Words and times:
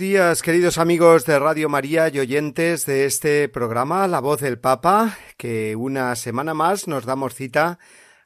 Días, 0.00 0.40
queridos 0.40 0.78
amigos 0.78 1.26
de 1.26 1.38
Radio 1.38 1.68
María 1.68 2.08
y 2.08 2.18
oyentes 2.18 2.86
de 2.86 3.04
este 3.04 3.50
programa 3.50 4.08
La 4.08 4.20
Voz 4.20 4.40
del 4.40 4.58
Papa, 4.58 5.18
que 5.36 5.76
una 5.76 6.16
semana 6.16 6.54
más 6.54 6.88
nos 6.88 7.04
damos 7.04 7.34
cita 7.34 7.78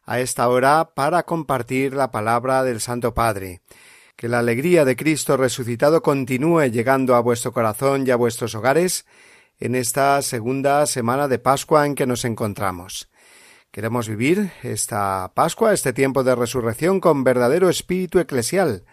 a 0.05 0.21
esta 0.21 0.49
hora 0.49 0.95
para 0.95 1.25
compartir 1.25 1.93
la 1.93 2.13
palabra 2.13 2.63
del 2.63 2.81
Santo 2.81 3.13
Padre. 3.13 3.61
Que 4.15 4.29
la 4.29 4.39
alegría 4.39 4.85
de 4.85 4.95
Cristo 4.95 5.37
resucitado 5.37 6.01
continúe 6.01 6.67
llegando 6.67 7.17
a 7.17 7.21
vuestro 7.21 7.53
corazón 7.53 8.07
y 8.07 8.13
a 8.13 8.17
vuestros 8.17 8.55
hogares 8.55 9.05
en 9.59 9.75
esta 9.75 10.23
segunda 10.23 10.87
semana 10.87 11.27
de 11.27 11.41
Pascua 11.41 11.87
en 11.87 11.97
que 11.97 12.07
nos 12.07 12.25
encontramos. 12.25 13.11
Queremos 13.73 14.09
vivir 14.09 14.53
esta 14.63 15.33
Pascua, 15.35 15.75
este 15.75 15.93
tiempo 15.93 16.23
de 16.23 16.37
resurrección, 16.37 17.01
con 17.01 17.25
verdadero 17.25 17.69
espíritu 17.69 18.21
eclesial, 18.21 18.85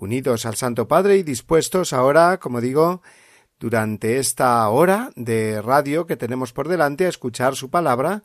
unidos 0.00 0.46
al 0.46 0.56
Santo 0.56 0.88
Padre 0.88 1.18
y 1.18 1.22
dispuestos 1.22 1.92
ahora, 1.92 2.38
como 2.40 2.62
digo, 2.62 3.02
durante 3.58 4.18
esta 4.18 4.66
hora 4.70 5.10
de 5.14 5.60
radio 5.60 6.06
que 6.06 6.16
tenemos 6.16 6.54
por 6.54 6.68
delante 6.68 7.04
a 7.04 7.10
escuchar 7.10 7.54
su 7.54 7.68
palabra, 7.68 8.24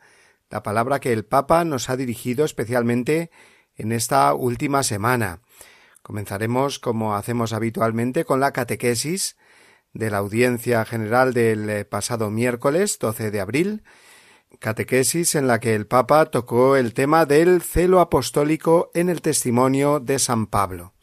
la 0.50 0.64
palabra 0.64 1.02
que 1.02 1.12
el 1.12 1.26
Papa 1.26 1.66
nos 1.66 1.90
ha 1.90 1.98
dirigido 1.98 2.46
especialmente 2.46 3.30
en 3.76 3.92
esta 3.92 4.34
última 4.34 4.84
semana. 4.84 5.42
Comenzaremos, 6.02 6.80
como 6.80 7.16
hacemos 7.16 7.52
habitualmente, 7.52 8.24
con 8.24 8.40
la 8.40 8.54
catequesis 8.54 9.36
de 9.92 10.10
la 10.10 10.20
audiencia 10.20 10.86
general 10.86 11.34
del 11.34 11.86
pasado 11.88 12.32
miércoles 12.32 13.00
12 13.00 13.32
de 13.32 13.42
abril, 13.42 13.84
catequesis 14.60 15.36
en 15.36 15.48
la 15.48 15.60
que 15.60 15.76
el 15.76 15.88
Papa 15.88 16.28
tocó 16.28 16.78
el 16.78 16.94
tema 16.94 17.26
del 17.26 17.62
celo 17.62 18.00
apostólico 18.00 18.92
en 18.94 19.10
el 19.10 19.22
testimonio 19.22 20.00
de 20.00 20.20
San 20.20 20.48
Pablo. 20.48 20.94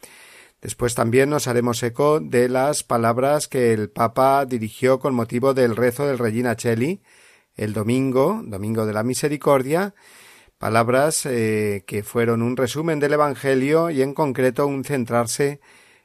Después 0.63 0.95
también 0.95 1.29
nos 1.29 1.49
haremos 1.49 1.83
eco 1.83 2.21
de 2.21 2.49
las 2.49 2.85
palabras 2.85 3.49
que 3.49 3.73
el 3.73 3.91
Papa 3.91 4.47
dirigió 4.47 5.01
con 5.01 5.13
motivo 5.13 5.55
del 5.55 5.75
rezo 5.75 6.07
del 6.07 6.19
Regina 6.19 6.55
Cheli 6.55 7.03
el 7.57 7.73
domingo, 7.73 8.41
domingo 8.45 8.87
de 8.87 8.93
la 8.93 9.03
Misericordia, 9.03 9.95
palabras 10.59 11.27
eh, 11.27 11.83
que 11.87 12.05
fueron 12.05 12.43
un 12.43 12.57
resumen 12.57 13.01
del 13.01 13.15
Evangelio 13.15 13.91
y 13.91 14.03
en 14.03 14.15
concreto 14.15 14.67
un 14.69 14.85
centrarse 14.85 15.61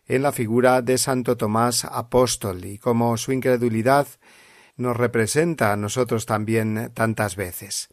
en 0.07 0.23
la 0.23 0.31
figura 0.31 0.81
de 0.81 0.97
Santo 0.97 1.37
Tomás 1.37 1.85
Apóstol 1.85 2.65
y 2.65 2.79
cómo 2.79 3.15
su 3.17 3.33
incredulidad 3.33 4.07
nos 4.75 4.97
representa 4.97 5.71
a 5.71 5.77
nosotros 5.77 6.25
también 6.25 6.91
tantas 6.95 7.35
veces. 7.35 7.89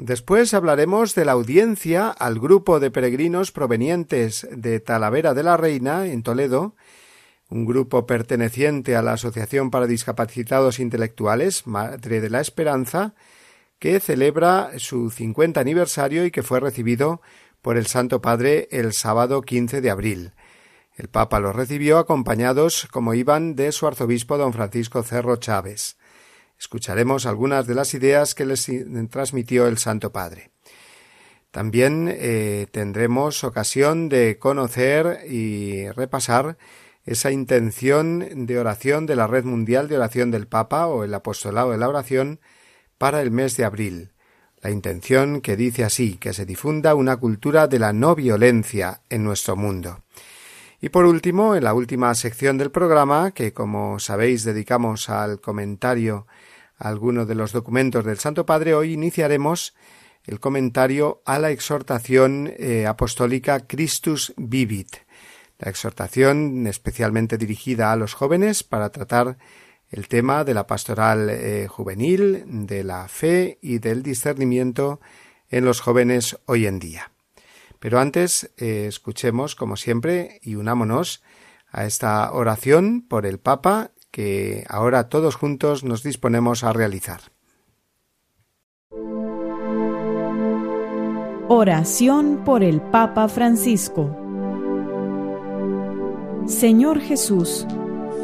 Después 0.00 0.54
hablaremos 0.54 1.14
de 1.14 1.26
la 1.26 1.32
audiencia 1.32 2.08
al 2.08 2.40
grupo 2.40 2.80
de 2.80 2.90
peregrinos 2.90 3.52
provenientes 3.52 4.48
de 4.50 4.80
Talavera 4.80 5.34
de 5.34 5.42
la 5.42 5.58
Reina, 5.58 6.06
en 6.06 6.22
Toledo, 6.22 6.74
un 7.50 7.66
grupo 7.66 8.06
perteneciente 8.06 8.96
a 8.96 9.02
la 9.02 9.12
Asociación 9.12 9.70
para 9.70 9.86
Discapacitados 9.86 10.78
Intelectuales, 10.78 11.66
Madre 11.66 12.22
de 12.22 12.30
la 12.30 12.40
Esperanza, 12.40 13.14
que 13.78 14.00
celebra 14.00 14.70
su 14.78 15.10
50 15.10 15.60
aniversario 15.60 16.24
y 16.24 16.30
que 16.30 16.42
fue 16.42 16.60
recibido 16.60 17.20
por 17.60 17.76
el 17.76 17.84
Santo 17.84 18.22
Padre 18.22 18.68
el 18.70 18.94
sábado 18.94 19.42
15 19.42 19.82
de 19.82 19.90
abril. 19.90 20.32
El 20.96 21.08
Papa 21.08 21.40
los 21.40 21.54
recibió 21.54 21.98
acompañados, 21.98 22.88
como 22.90 23.12
iban, 23.12 23.54
de 23.54 23.70
su 23.70 23.86
arzobispo 23.86 24.38
don 24.38 24.54
Francisco 24.54 25.02
Cerro 25.02 25.36
Chávez. 25.36 25.98
Escucharemos 26.60 27.24
algunas 27.24 27.66
de 27.66 27.74
las 27.74 27.94
ideas 27.94 28.34
que 28.34 28.44
les 28.44 28.70
transmitió 29.08 29.66
el 29.66 29.78
Santo 29.78 30.12
Padre. 30.12 30.50
También 31.50 32.06
eh, 32.12 32.66
tendremos 32.70 33.42
ocasión 33.44 34.10
de 34.10 34.38
conocer 34.38 35.24
y 35.26 35.88
repasar 35.88 36.58
esa 37.06 37.30
intención 37.30 38.46
de 38.46 38.58
oración 38.58 39.06
de 39.06 39.16
la 39.16 39.26
Red 39.26 39.44
Mundial 39.44 39.88
de 39.88 39.96
Oración 39.96 40.30
del 40.30 40.46
Papa 40.46 40.86
o 40.86 41.02
el 41.02 41.14
Apostolado 41.14 41.70
de 41.70 41.78
la 41.78 41.88
Oración 41.88 42.40
para 42.98 43.22
el 43.22 43.30
mes 43.30 43.56
de 43.56 43.64
abril. 43.64 44.12
La 44.60 44.70
intención 44.70 45.40
que 45.40 45.56
dice 45.56 45.82
así, 45.82 46.18
que 46.18 46.34
se 46.34 46.44
difunda 46.44 46.94
una 46.94 47.16
cultura 47.16 47.68
de 47.68 47.78
la 47.78 47.94
no 47.94 48.14
violencia 48.14 49.00
en 49.08 49.24
nuestro 49.24 49.56
mundo. 49.56 50.02
Y 50.82 50.90
por 50.90 51.06
último, 51.06 51.56
en 51.56 51.64
la 51.64 51.72
última 51.72 52.14
sección 52.14 52.58
del 52.58 52.70
programa, 52.70 53.30
que 53.32 53.54
como 53.54 53.98
sabéis 53.98 54.44
dedicamos 54.44 55.08
al 55.08 55.40
comentario 55.40 56.26
algunos 56.80 57.28
de 57.28 57.34
los 57.34 57.52
documentos 57.52 58.04
del 58.04 58.18
Santo 58.18 58.46
Padre, 58.46 58.74
hoy 58.74 58.94
iniciaremos 58.94 59.74
el 60.24 60.40
comentario 60.40 61.22
a 61.26 61.38
la 61.38 61.50
exhortación 61.50 62.52
eh, 62.56 62.86
apostólica 62.86 63.66
Christus 63.66 64.32
Vivit, 64.38 64.96
la 65.58 65.70
exhortación 65.70 66.66
especialmente 66.66 67.36
dirigida 67.36 67.92
a 67.92 67.96
los 67.96 68.14
jóvenes 68.14 68.64
para 68.64 68.90
tratar 68.90 69.36
el 69.90 70.08
tema 70.08 70.42
de 70.44 70.54
la 70.54 70.66
pastoral 70.66 71.28
eh, 71.28 71.66
juvenil, 71.68 72.44
de 72.66 72.82
la 72.82 73.08
fe 73.08 73.58
y 73.60 73.78
del 73.78 74.02
discernimiento 74.02 75.00
en 75.50 75.66
los 75.66 75.80
jóvenes 75.80 76.38
hoy 76.46 76.66
en 76.66 76.78
día. 76.78 77.12
Pero 77.78 77.98
antes 77.98 78.52
eh, 78.56 78.86
escuchemos, 78.88 79.54
como 79.54 79.76
siempre, 79.76 80.40
y 80.42 80.54
unámonos 80.54 81.22
a 81.70 81.84
esta 81.84 82.32
oración 82.32 83.02
por 83.06 83.26
el 83.26 83.38
Papa 83.38 83.90
que 84.10 84.64
ahora 84.68 85.08
todos 85.08 85.36
juntos 85.36 85.84
nos 85.84 86.02
disponemos 86.02 86.64
a 86.64 86.72
realizar. 86.72 87.20
Oración 91.48 92.42
por 92.44 92.62
el 92.62 92.80
Papa 92.80 93.28
Francisco 93.28 94.16
Señor 96.50 97.00
Jesús, 97.00 97.64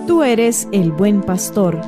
tú 0.09 0.25
eres 0.25 0.69
el 0.73 0.91
buen 0.91 1.23
pastor, 1.23 1.81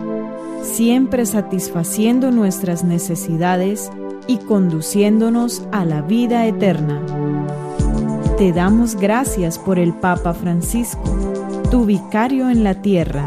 siempre 0.62 1.26
satisfaciendo 1.26 2.30
nuestras 2.30 2.84
necesidades 2.84 3.90
y 4.28 4.38
conduciéndonos 4.38 5.64
a 5.72 5.84
la 5.84 6.00
vida 6.00 6.46
eterna. 6.46 7.02
Te 8.36 8.52
damos 8.52 8.94
gracias 8.94 9.58
por 9.58 9.80
el 9.80 9.92
Papa 9.94 10.32
Francisco, 10.32 11.02
tu 11.72 11.84
vicario 11.86 12.50
en 12.50 12.62
la 12.62 12.82
tierra 12.82 13.26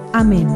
Amén. 0.13 0.47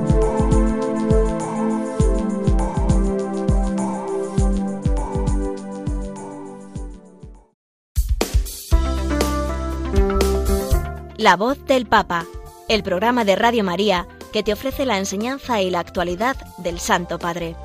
La 11.18 11.38
voz 11.38 11.66
del 11.66 11.88
Papa, 11.88 12.26
el 12.70 12.84
programa 12.84 13.26
de 13.26 13.36
Radio 13.36 13.64
María 13.64 14.08
que 14.32 14.44
te 14.44 14.52
ofrece 14.52 14.86
la 14.86 14.98
enseñanza 14.98 15.62
y 15.62 15.70
la 15.70 15.80
actualidad 15.80 16.36
del 16.58 16.80
Santo 16.80 17.18
Padre. 17.18 17.56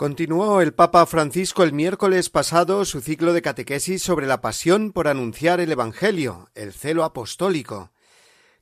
Continuó 0.00 0.62
el 0.62 0.72
Papa 0.72 1.04
Francisco 1.04 1.62
el 1.62 1.74
miércoles 1.74 2.30
pasado 2.30 2.86
su 2.86 3.02
ciclo 3.02 3.34
de 3.34 3.42
catequesis 3.42 4.02
sobre 4.02 4.26
la 4.26 4.40
pasión 4.40 4.92
por 4.92 5.08
anunciar 5.08 5.60
el 5.60 5.70
Evangelio, 5.70 6.48
el 6.54 6.72
celo 6.72 7.04
apostólico. 7.04 7.92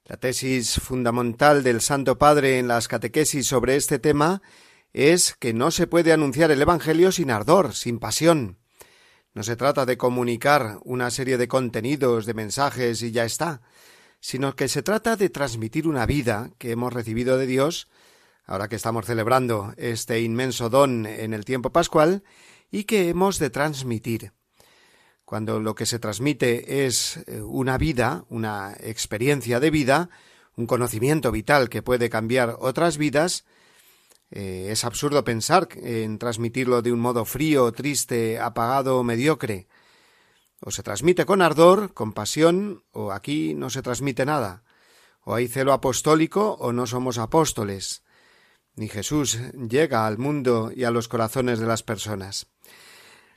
La 0.05 0.17
tesis 0.17 0.81
fundamental 0.81 1.63
del 1.63 1.81
Santo 1.81 2.19
Padre 2.19 2.59
en 2.59 2.67
las 2.67 2.89
catequesis 2.89 3.47
sobre 3.47 3.77
este 3.77 4.01
tema 4.01 4.43
es 4.93 5.37
que 5.39 5.55
no 5.55 5.71
se 5.71 5.87
puede 5.87 6.13
anunciar 6.13 6.51
el 6.51 6.61
Evangelio 6.61 7.13
sin 7.13 7.31
ardor, 7.31 7.73
sin 7.73 8.01
pasión. 8.01 8.59
No 9.33 9.45
se 9.45 9.55
trata 9.55 9.87
de 9.87 9.97
comunicar 9.97 10.81
una 10.83 11.09
serie 11.13 11.39
de 11.39 11.47
contenidos, 11.47 12.27
de 12.27 12.35
mensajes 12.35 13.01
y 13.03 13.13
ya 13.13 13.25
está, 13.25 13.63
sino 14.19 14.57
que 14.57 14.67
se 14.67 14.83
trata 14.83 15.15
de 15.15 15.31
transmitir 15.31 15.87
una 15.87 16.05
vida 16.05 16.51
que 16.59 16.73
hemos 16.73 16.93
recibido 16.93 17.39
de 17.39 17.47
Dios, 17.47 17.87
ahora 18.49 18.69
que 18.69 18.77
estamos 18.77 19.05
celebrando 19.05 19.75
este 19.77 20.21
inmenso 20.21 20.71
don 20.71 21.05
en 21.05 21.35
el 21.35 21.45
tiempo 21.45 21.71
pascual, 21.71 22.25
y 22.71 22.85
que 22.85 23.11
hemos 23.11 23.39
de 23.39 23.51
transmitir. 23.51 24.33
Cuando 25.25 25.61
lo 25.61 25.75
que 25.75 25.85
se 25.85 25.99
transmite 25.99 26.87
es 26.87 27.19
eh, 27.27 27.43
una 27.43 27.77
vida, 27.77 28.25
una 28.31 28.75
experiencia 28.81 29.61
de 29.61 29.71
vida, 29.71 30.09
un 30.57 30.67
conocimiento 30.67 31.31
vital 31.31 31.69
que 31.69 31.83
puede 31.83 32.09
cambiar 32.09 32.57
otras 32.59 32.97
vidas, 32.97 33.45
eh, 34.31 34.69
es 34.71 34.85
absurdo 34.85 35.25
pensar 35.25 35.69
en 35.77 36.19
transmitirlo 36.19 36.81
de 36.81 36.93
un 36.93 37.01
modo 37.01 37.27
frío, 37.27 37.71
triste, 37.73 38.41
apagado 38.41 38.99
o 38.99 39.05
mediocre. 39.05 39.69
O 40.61 40.71
se 40.71 40.83
transmite 40.83 41.27
con 41.27 41.43
ardor, 41.43 41.93
con 41.93 42.15
pasión, 42.15 42.83
o 42.93 43.13
aquí 43.13 43.53
no 43.55 43.69
se 43.69 43.83
transmite 43.83 44.25
nada. 44.25 44.65
O 45.23 45.35
hay 45.35 45.49
celo 45.49 45.75
apostólico 45.75 46.57
o 46.59 46.73
no 46.73 46.87
somos 46.87 47.19
apóstoles. 47.19 48.03
Ni 48.79 48.87
Jesús 48.87 49.39
llega 49.55 50.07
al 50.07 50.19
mundo 50.19 50.71
y 50.73 50.85
a 50.85 50.93
los 50.93 51.09
corazones 51.09 51.59
de 51.59 51.67
las 51.67 51.83
personas. 51.83 52.47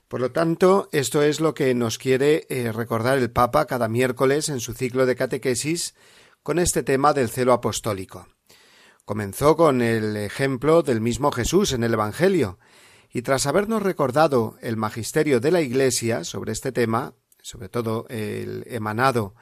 Por 0.08 0.22
lo 0.22 0.32
tanto, 0.32 0.88
esto 0.92 1.24
es 1.24 1.40
lo 1.40 1.56
que 1.56 1.74
nos 1.74 1.98
quiere 1.98 2.46
eh, 2.50 2.72
recordar 2.72 3.18
el 3.18 3.32
Papa 3.32 3.66
cada 3.66 3.88
miércoles 3.88 4.50
en 4.50 4.60
su 4.60 4.74
ciclo 4.74 5.08
de 5.08 5.16
catequesis 5.16 5.96
con 6.44 6.60
este 6.60 6.84
tema 6.84 7.14
del 7.14 7.30
celo 7.30 7.54
apostólico. 7.54 8.28
Comenzó 9.04 9.56
con 9.56 9.82
el 9.82 10.16
ejemplo 10.16 10.84
del 10.84 11.02
mismo 11.02 11.32
Jesús 11.32 11.74
en 11.74 11.84
el 11.84 11.94
Evangelio, 11.94 12.60
y 13.12 13.24
tras 13.24 13.48
habernos 13.48 13.82
recordado 13.82 14.58
el 14.62 14.78
magisterio 14.78 15.40
de 15.40 15.50
la 15.50 15.62
Iglesia 15.62 16.24
sobre 16.24 16.52
este 16.52 16.72
tema, 16.72 17.16
sobre 17.42 17.68
todo 17.68 18.06
el 18.10 18.64
emanado 18.68 19.34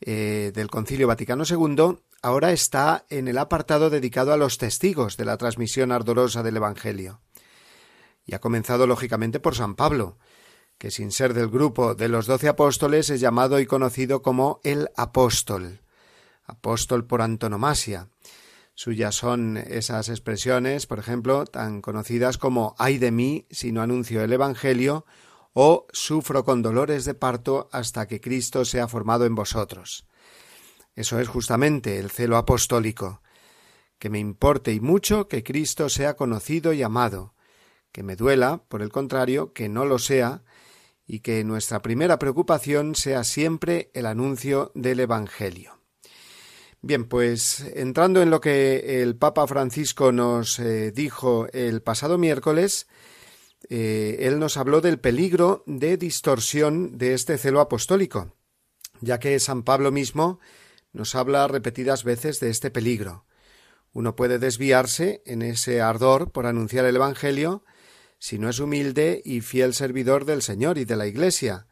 eh, 0.00 0.50
del 0.54 0.68
Concilio 0.68 1.06
Vaticano 1.06 1.44
II, 1.48 1.98
ahora 2.22 2.52
está 2.52 3.06
en 3.08 3.28
el 3.28 3.38
apartado 3.38 3.90
dedicado 3.90 4.32
a 4.32 4.36
los 4.36 4.58
testigos 4.58 5.16
de 5.16 5.24
la 5.24 5.36
transmisión 5.36 5.92
ardorosa 5.92 6.42
del 6.42 6.56
Evangelio. 6.56 7.20
Y 8.24 8.34
ha 8.34 8.40
comenzado 8.40 8.86
lógicamente 8.86 9.40
por 9.40 9.54
San 9.54 9.74
Pablo, 9.74 10.18
que 10.78 10.90
sin 10.90 11.12
ser 11.12 11.34
del 11.34 11.48
grupo 11.48 11.94
de 11.94 12.08
los 12.08 12.26
doce 12.26 12.48
apóstoles 12.48 13.10
es 13.10 13.20
llamado 13.20 13.60
y 13.60 13.66
conocido 13.66 14.22
como 14.22 14.60
el 14.64 14.90
apóstol, 14.96 15.82
apóstol 16.44 17.06
por 17.06 17.22
antonomasia, 17.22 18.08
Suyas 18.78 19.14
son 19.14 19.56
esas 19.56 20.10
expresiones, 20.10 20.86
por 20.86 20.98
ejemplo, 20.98 21.46
tan 21.46 21.80
conocidas 21.80 22.36
como 22.36 22.74
ay 22.78 22.98
de 22.98 23.10
mí 23.10 23.46
si 23.50 23.72
no 23.72 23.80
anuncio 23.80 24.22
el 24.22 24.34
Evangelio 24.34 25.06
o 25.54 25.86
sufro 25.94 26.44
con 26.44 26.60
dolores 26.60 27.06
de 27.06 27.14
parto 27.14 27.70
hasta 27.72 28.06
que 28.06 28.20
Cristo 28.20 28.66
sea 28.66 28.86
formado 28.86 29.24
en 29.24 29.34
vosotros. 29.34 30.06
Eso 30.96 31.20
es 31.20 31.28
justamente 31.28 31.98
el 31.98 32.10
celo 32.10 32.38
apostólico, 32.38 33.22
que 33.98 34.10
me 34.10 34.18
importe 34.18 34.72
y 34.72 34.80
mucho 34.80 35.28
que 35.28 35.44
Cristo 35.44 35.90
sea 35.90 36.16
conocido 36.16 36.72
y 36.72 36.82
amado, 36.82 37.34
que 37.92 38.02
me 38.02 38.16
duela, 38.16 38.64
por 38.68 38.80
el 38.82 38.90
contrario, 38.90 39.52
que 39.52 39.68
no 39.68 39.84
lo 39.84 39.98
sea, 39.98 40.42
y 41.06 41.20
que 41.20 41.44
nuestra 41.44 41.82
primera 41.82 42.18
preocupación 42.18 42.94
sea 42.94 43.24
siempre 43.24 43.90
el 43.94 44.06
anuncio 44.06 44.72
del 44.74 45.00
Evangelio. 45.00 45.80
Bien, 46.80 47.06
pues 47.06 47.60
entrando 47.74 48.22
en 48.22 48.30
lo 48.30 48.40
que 48.40 49.02
el 49.02 49.16
Papa 49.16 49.46
Francisco 49.46 50.12
nos 50.12 50.58
eh, 50.58 50.92
dijo 50.92 51.46
el 51.52 51.82
pasado 51.82 52.16
miércoles, 52.16 52.86
eh, 53.68 54.18
él 54.20 54.38
nos 54.38 54.56
habló 54.56 54.80
del 54.80 54.98
peligro 54.98 55.62
de 55.66 55.96
distorsión 55.96 56.96
de 56.96 57.14
este 57.14 57.38
celo 57.38 57.60
apostólico, 57.60 58.32
ya 59.00 59.18
que 59.18 59.38
San 59.40 59.62
Pablo 59.62 59.90
mismo 59.90 60.38
nos 60.96 61.14
habla 61.14 61.46
repetidas 61.46 62.04
veces 62.04 62.40
de 62.40 62.48
este 62.48 62.70
peligro. 62.70 63.26
Uno 63.92 64.16
puede 64.16 64.38
desviarse 64.38 65.22
en 65.26 65.42
ese 65.42 65.82
ardor 65.82 66.32
por 66.32 66.46
anunciar 66.46 66.86
el 66.86 66.96
Evangelio 66.96 67.64
si 68.18 68.38
no 68.38 68.48
es 68.48 68.60
humilde 68.60 69.20
y 69.24 69.42
fiel 69.42 69.74
servidor 69.74 70.24
del 70.24 70.40
Señor 70.40 70.78
y 70.78 70.86
de 70.86 70.96
la 70.96 71.06
Iglesia, 71.06 71.66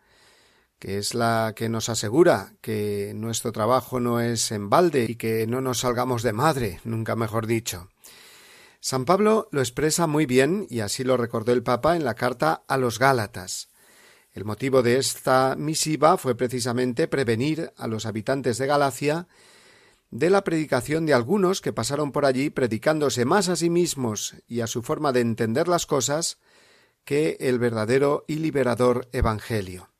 que 0.78 0.98
es 0.98 1.14
la 1.14 1.54
que 1.56 1.70
nos 1.70 1.88
asegura 1.88 2.52
que 2.60 3.12
nuestro 3.14 3.50
trabajo 3.50 3.98
no 3.98 4.20
es 4.20 4.52
en 4.52 4.68
balde 4.68 5.06
y 5.08 5.16
que 5.16 5.46
no 5.46 5.62
nos 5.62 5.80
salgamos 5.80 6.22
de 6.22 6.34
madre, 6.34 6.80
nunca 6.84 7.16
mejor 7.16 7.46
dicho. 7.46 7.88
San 8.80 9.06
Pablo 9.06 9.48
lo 9.50 9.60
expresa 9.60 10.06
muy 10.06 10.26
bien, 10.26 10.66
y 10.68 10.80
así 10.80 11.02
lo 11.02 11.16
recordó 11.16 11.52
el 11.52 11.62
Papa 11.62 11.96
en 11.96 12.04
la 12.04 12.14
carta 12.14 12.62
a 12.68 12.76
los 12.76 12.98
Gálatas. 12.98 13.70
El 14.34 14.44
motivo 14.44 14.82
de 14.82 14.98
esta 14.98 15.54
misiva 15.56 16.18
fue 16.18 16.36
precisamente 16.36 17.06
prevenir 17.06 17.72
a 17.76 17.86
los 17.86 18.04
habitantes 18.04 18.58
de 18.58 18.66
Galacia 18.66 19.28
de 20.10 20.28
la 20.28 20.42
predicación 20.42 21.06
de 21.06 21.14
algunos 21.14 21.60
que 21.60 21.72
pasaron 21.72 22.10
por 22.10 22.24
allí 22.24 22.50
predicándose 22.50 23.24
más 23.24 23.48
a 23.48 23.54
sí 23.54 23.70
mismos 23.70 24.34
y 24.48 24.60
a 24.60 24.66
su 24.66 24.82
forma 24.82 25.12
de 25.12 25.20
entender 25.20 25.68
las 25.68 25.86
cosas 25.86 26.38
que 27.04 27.36
el 27.38 27.60
verdadero 27.60 28.24
y 28.26 28.36
liberador 28.36 29.08
Evangelio. 29.12 29.90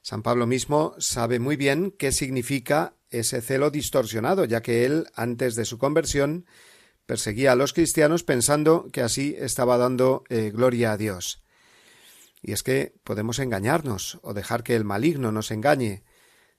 San 0.00 0.22
Pablo 0.22 0.46
mismo 0.46 0.94
sabe 0.98 1.40
muy 1.40 1.56
bien 1.56 1.90
qué 1.90 2.12
significa 2.12 2.94
ese 3.10 3.40
celo 3.40 3.70
distorsionado, 3.70 4.44
ya 4.44 4.62
que 4.62 4.84
él, 4.84 5.08
antes 5.14 5.56
de 5.56 5.64
su 5.64 5.78
conversión, 5.78 6.46
perseguía 7.06 7.52
a 7.52 7.56
los 7.56 7.72
cristianos 7.72 8.22
pensando 8.22 8.86
que 8.92 9.02
así 9.02 9.34
estaba 9.38 9.76
dando 9.76 10.22
eh, 10.28 10.52
gloria 10.54 10.92
a 10.92 10.96
Dios. 10.96 11.42
Y 12.42 12.52
es 12.52 12.62
que 12.62 12.94
podemos 13.04 13.38
engañarnos 13.38 14.18
o 14.22 14.34
dejar 14.34 14.62
que 14.62 14.76
el 14.76 14.84
maligno 14.84 15.32
nos 15.32 15.50
engañe, 15.50 16.04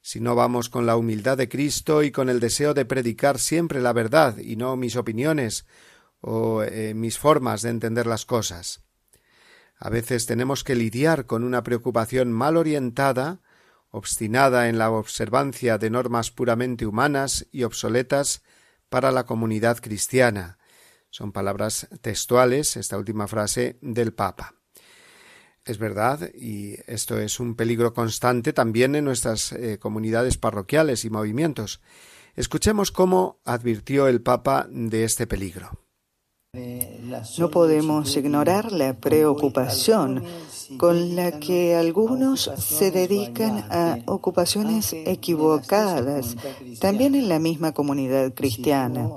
si 0.01 0.19
no 0.19 0.35
vamos 0.35 0.69
con 0.69 0.85
la 0.85 0.95
humildad 0.95 1.37
de 1.37 1.49
Cristo 1.49 2.03
y 2.03 2.11
con 2.11 2.29
el 2.29 2.39
deseo 2.39 2.73
de 2.73 2.85
predicar 2.85 3.39
siempre 3.39 3.81
la 3.81 3.93
verdad 3.93 4.37
y 4.37 4.55
no 4.55 4.75
mis 4.77 4.95
opiniones 4.95 5.65
o 6.21 6.63
eh, 6.63 6.93
mis 6.93 7.17
formas 7.17 7.61
de 7.61 7.69
entender 7.69 8.07
las 8.07 8.25
cosas. 8.25 8.83
A 9.79 9.89
veces 9.89 10.25
tenemos 10.25 10.63
que 10.63 10.75
lidiar 10.75 11.25
con 11.25 11.43
una 11.43 11.63
preocupación 11.63 12.31
mal 12.31 12.57
orientada, 12.57 13.41
obstinada 13.89 14.69
en 14.69 14.77
la 14.77 14.89
observancia 14.91 15.77
de 15.77 15.89
normas 15.89 16.31
puramente 16.31 16.85
humanas 16.85 17.47
y 17.51 17.63
obsoletas 17.63 18.43
para 18.89 19.11
la 19.11 19.25
comunidad 19.25 19.77
cristiana. 19.79 20.57
Son 21.09 21.31
palabras 21.31 21.87
textuales, 22.01 22.75
esta 22.75 22.97
última 22.97 23.27
frase 23.27 23.77
del 23.81 24.13
Papa. 24.13 24.56
Es 25.67 25.79
verdad, 25.79 26.29
y 26.33 26.75
esto 26.87 27.19
es 27.19 27.41
un 27.41 27.53
peligro 27.55 27.93
constante 27.93 28.53
también 28.53 28.95
en 28.95 29.03
nuestras 29.03 29.51
eh, 29.51 29.77
comunidades 29.77 30.37
parroquiales 30.37 31.03
y 31.03 31.09
movimientos. 31.09 31.81
Escuchemos 32.37 32.89
cómo 32.89 33.41
advirtió 33.43 34.07
el 34.07 34.21
Papa 34.21 34.65
de 34.71 35.03
este 35.03 35.27
peligro. 35.27 35.71
No 37.37 37.51
podemos 37.51 38.15
ignorar 38.15 38.71
la 38.71 38.97
preocupación 38.97 40.23
con 40.77 41.17
la 41.17 41.37
que 41.37 41.75
algunos 41.75 42.49
se 42.57 42.91
dedican 42.91 43.65
a 43.69 43.99
ocupaciones 44.05 44.93
equivocadas, 44.93 46.37
también 46.79 47.13
en 47.13 47.27
la 47.27 47.39
misma 47.39 47.73
comunidad 47.73 48.33
cristiana. 48.33 49.09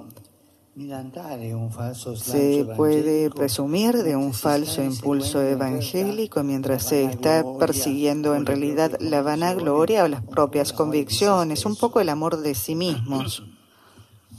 Se 2.17 2.67
puede 2.77 3.31
presumir 3.31 4.03
de 4.03 4.17
un 4.17 4.33
falso 4.33 4.83
impulso 4.83 5.43
evangélico 5.43 6.43
mientras 6.43 6.85
se 6.85 7.05
está 7.05 7.45
persiguiendo 7.59 8.35
en 8.35 8.47
realidad 8.47 8.97
la 8.99 9.21
vanagloria 9.21 10.05
o 10.05 10.09
las 10.09 10.23
propias 10.23 10.73
convicciones, 10.73 11.67
un 11.67 11.77
poco 11.77 12.01
el 12.01 12.09
amor 12.09 12.39
de 12.39 12.55
sí 12.55 12.75
mismos. 12.75 13.43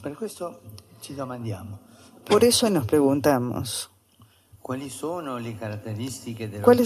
Por 2.27 2.43
eso 2.43 2.69
nos 2.69 2.85
preguntamos, 2.85 3.89
¿cuáles 4.61 4.93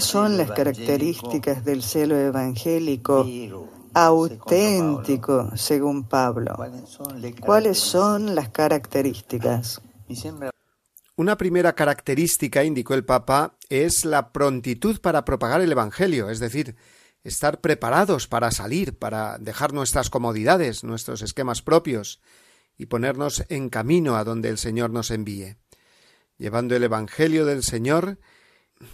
son 0.04 0.36
las 0.36 0.50
características 0.50 1.64
del 1.64 1.82
celo 1.82 2.16
evangélico 2.16 3.26
auténtico, 3.96 5.56
según 5.56 6.04
Pablo? 6.04 6.54
¿Cuáles 7.40 7.78
son 7.78 8.34
las 8.34 8.50
características? 8.50 9.80
Una 11.16 11.38
primera 11.38 11.74
característica, 11.74 12.62
indicó 12.62 12.92
el 12.92 13.06
Papa, 13.06 13.56
es 13.70 14.04
la 14.04 14.32
prontitud 14.32 15.00
para 15.00 15.24
propagar 15.24 15.62
el 15.62 15.72
Evangelio, 15.72 16.28
es 16.28 16.40
decir, 16.40 16.76
estar 17.24 17.62
preparados 17.62 18.28
para 18.28 18.50
salir, 18.50 18.98
para 18.98 19.38
dejar 19.38 19.72
nuestras 19.72 20.10
comodidades, 20.10 20.84
nuestros 20.84 21.22
esquemas 21.22 21.62
propios, 21.62 22.20
y 22.76 22.86
ponernos 22.86 23.46
en 23.48 23.70
camino 23.70 24.16
a 24.16 24.24
donde 24.24 24.50
el 24.50 24.58
Señor 24.58 24.90
nos 24.90 25.10
envíe, 25.10 25.56
llevando 26.36 26.76
el 26.76 26.84
Evangelio 26.84 27.46
del 27.46 27.62
Señor, 27.62 28.18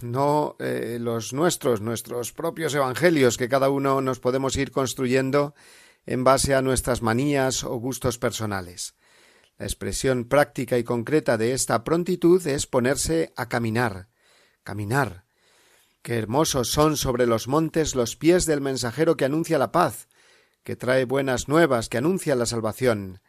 no 0.01 0.55
eh, 0.59 0.97
los 0.99 1.33
nuestros, 1.33 1.81
nuestros 1.81 2.31
propios 2.31 2.73
Evangelios 2.73 3.37
que 3.37 3.49
cada 3.49 3.69
uno 3.69 4.01
nos 4.01 4.19
podemos 4.19 4.55
ir 4.55 4.71
construyendo 4.71 5.53
en 6.05 6.23
base 6.23 6.55
a 6.55 6.61
nuestras 6.61 7.01
manías 7.01 7.63
o 7.63 7.75
gustos 7.75 8.17
personales. 8.17 8.95
La 9.57 9.65
expresión 9.65 10.25
práctica 10.25 10.77
y 10.77 10.83
concreta 10.83 11.37
de 11.37 11.53
esta 11.53 11.83
prontitud 11.83 12.45
es 12.47 12.67
ponerse 12.67 13.31
a 13.35 13.47
caminar, 13.47 14.09
caminar. 14.63 15.25
Qué 16.01 16.17
hermosos 16.17 16.69
son 16.69 16.97
sobre 16.97 17.27
los 17.27 17.47
montes 17.47 17.95
los 17.95 18.15
pies 18.17 18.45
del 18.45 18.61
mensajero 18.61 19.15
que 19.15 19.25
anuncia 19.25 19.57
la 19.57 19.71
paz, 19.71 20.09
que 20.63 20.75
trae 20.75 21.05
buenas 21.05 21.47
nuevas, 21.47 21.87
que 21.87 21.97
anuncia 21.97 22.35
la 22.35 22.45
salvación. 22.45 23.21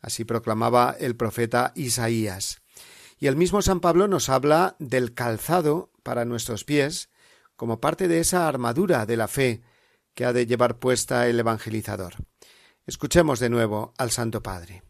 Así 0.00 0.24
proclamaba 0.24 0.96
el 0.98 1.16
profeta 1.16 1.72
Isaías. 1.74 2.63
Y 3.18 3.26
el 3.26 3.36
mismo 3.36 3.62
San 3.62 3.80
Pablo 3.80 4.08
nos 4.08 4.28
habla 4.28 4.76
del 4.78 5.14
calzado 5.14 5.90
para 6.02 6.24
nuestros 6.24 6.64
pies 6.64 7.10
como 7.56 7.80
parte 7.80 8.08
de 8.08 8.20
esa 8.20 8.48
armadura 8.48 9.06
de 9.06 9.16
la 9.16 9.28
fe 9.28 9.62
que 10.14 10.24
ha 10.24 10.32
de 10.32 10.46
llevar 10.46 10.78
puesta 10.78 11.28
el 11.28 11.38
evangelizador. 11.38 12.14
Escuchemos 12.86 13.40
de 13.40 13.50
nuevo 13.50 13.94
al 13.98 14.10
Santo 14.10 14.42
Padre. 14.42 14.82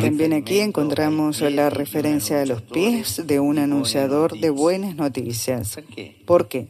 También 0.00 0.32
aquí 0.32 0.60
encontramos 0.60 1.40
la 1.42 1.68
referencia 1.68 2.40
a 2.40 2.46
los 2.46 2.62
pies 2.62 3.26
de 3.26 3.38
un 3.38 3.58
anunciador 3.58 4.38
de 4.38 4.48
buenas 4.48 4.94
noticias. 4.94 5.78
¿Por 6.24 6.48
qué? 6.48 6.68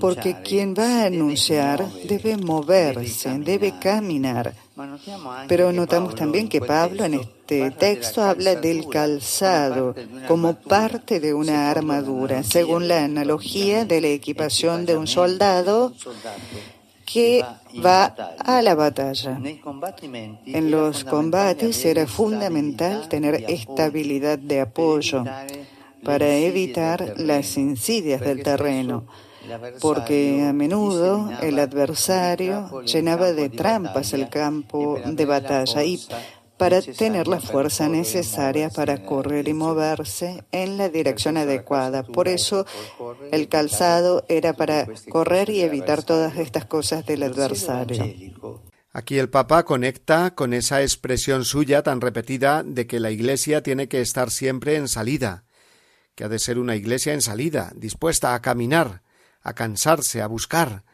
Porque 0.00 0.36
quien 0.44 0.74
va 0.74 1.02
a 1.02 1.06
anunciar 1.06 1.86
debe 2.06 2.36
moverse, 2.36 3.30
debe 3.38 3.78
caminar. 3.78 4.54
Pero 5.48 5.72
notamos 5.72 6.14
también 6.14 6.48
que 6.48 6.60
Pablo 6.60 7.04
en 7.04 7.14
este 7.14 7.70
texto 7.70 8.22
habla 8.22 8.56
del 8.56 8.88
calzado 8.88 9.94
como 10.28 10.54
parte 10.54 11.18
de 11.18 11.32
una 11.32 11.70
armadura, 11.70 12.42
según 12.42 12.88
la 12.88 13.04
analogía 13.04 13.86
de 13.86 14.00
la 14.02 14.08
equipación 14.08 14.84
de 14.84 14.98
un 14.98 15.06
soldado 15.06 15.94
que 17.06 17.42
va 17.84 18.14
a 18.38 18.60
la 18.60 18.74
batalla. 18.74 19.40
En 20.44 20.70
los 20.70 21.04
combates 21.04 21.84
era 21.84 22.06
fundamental 22.06 23.08
tener 23.08 23.44
estabilidad 23.48 24.38
de 24.38 24.60
apoyo 24.60 25.24
para 26.02 26.28
evitar 26.36 27.14
las 27.16 27.56
insidias 27.56 28.20
del 28.20 28.42
terreno, 28.42 29.04
porque 29.80 30.44
a 30.48 30.52
menudo 30.52 31.30
el 31.40 31.58
adversario 31.58 32.82
llenaba 32.82 33.32
de 33.32 33.48
trampas 33.48 34.12
el 34.12 34.28
campo 34.28 34.98
de 35.04 35.24
batalla 35.24 35.84
y 35.84 36.00
para 36.58 36.80
tener 36.80 37.28
la 37.28 37.40
fuerza 37.40 37.88
necesaria 37.88 38.70
para 38.70 39.04
correr 39.04 39.48
y 39.48 39.54
moverse 39.54 40.44
en 40.52 40.78
la 40.78 40.88
dirección 40.88 41.36
adecuada. 41.36 42.02
Por 42.02 42.28
eso 42.28 42.66
el 43.30 43.48
calzado 43.48 44.24
era 44.28 44.54
para 44.54 44.86
correr 45.10 45.50
y 45.50 45.60
evitar 45.60 46.02
todas 46.02 46.36
estas 46.36 46.64
cosas 46.64 47.04
del 47.06 47.22
adversario. 47.22 48.62
Aquí 48.92 49.18
el 49.18 49.28
Papa 49.28 49.64
conecta 49.64 50.34
con 50.34 50.54
esa 50.54 50.80
expresión 50.80 51.44
suya 51.44 51.82
tan 51.82 52.00
repetida 52.00 52.62
de 52.62 52.86
que 52.86 52.98
la 52.98 53.10
Iglesia 53.10 53.62
tiene 53.62 53.88
que 53.88 54.00
estar 54.00 54.30
siempre 54.30 54.76
en 54.76 54.88
salida, 54.88 55.44
que 56.14 56.24
ha 56.24 56.28
de 56.28 56.38
ser 56.38 56.58
una 56.58 56.76
Iglesia 56.76 57.12
en 57.12 57.20
salida, 57.20 57.72
dispuesta 57.76 58.34
a 58.34 58.40
caminar, 58.40 59.02
a 59.42 59.52
cansarse, 59.52 60.22
a 60.22 60.26
buscar, 60.26 60.84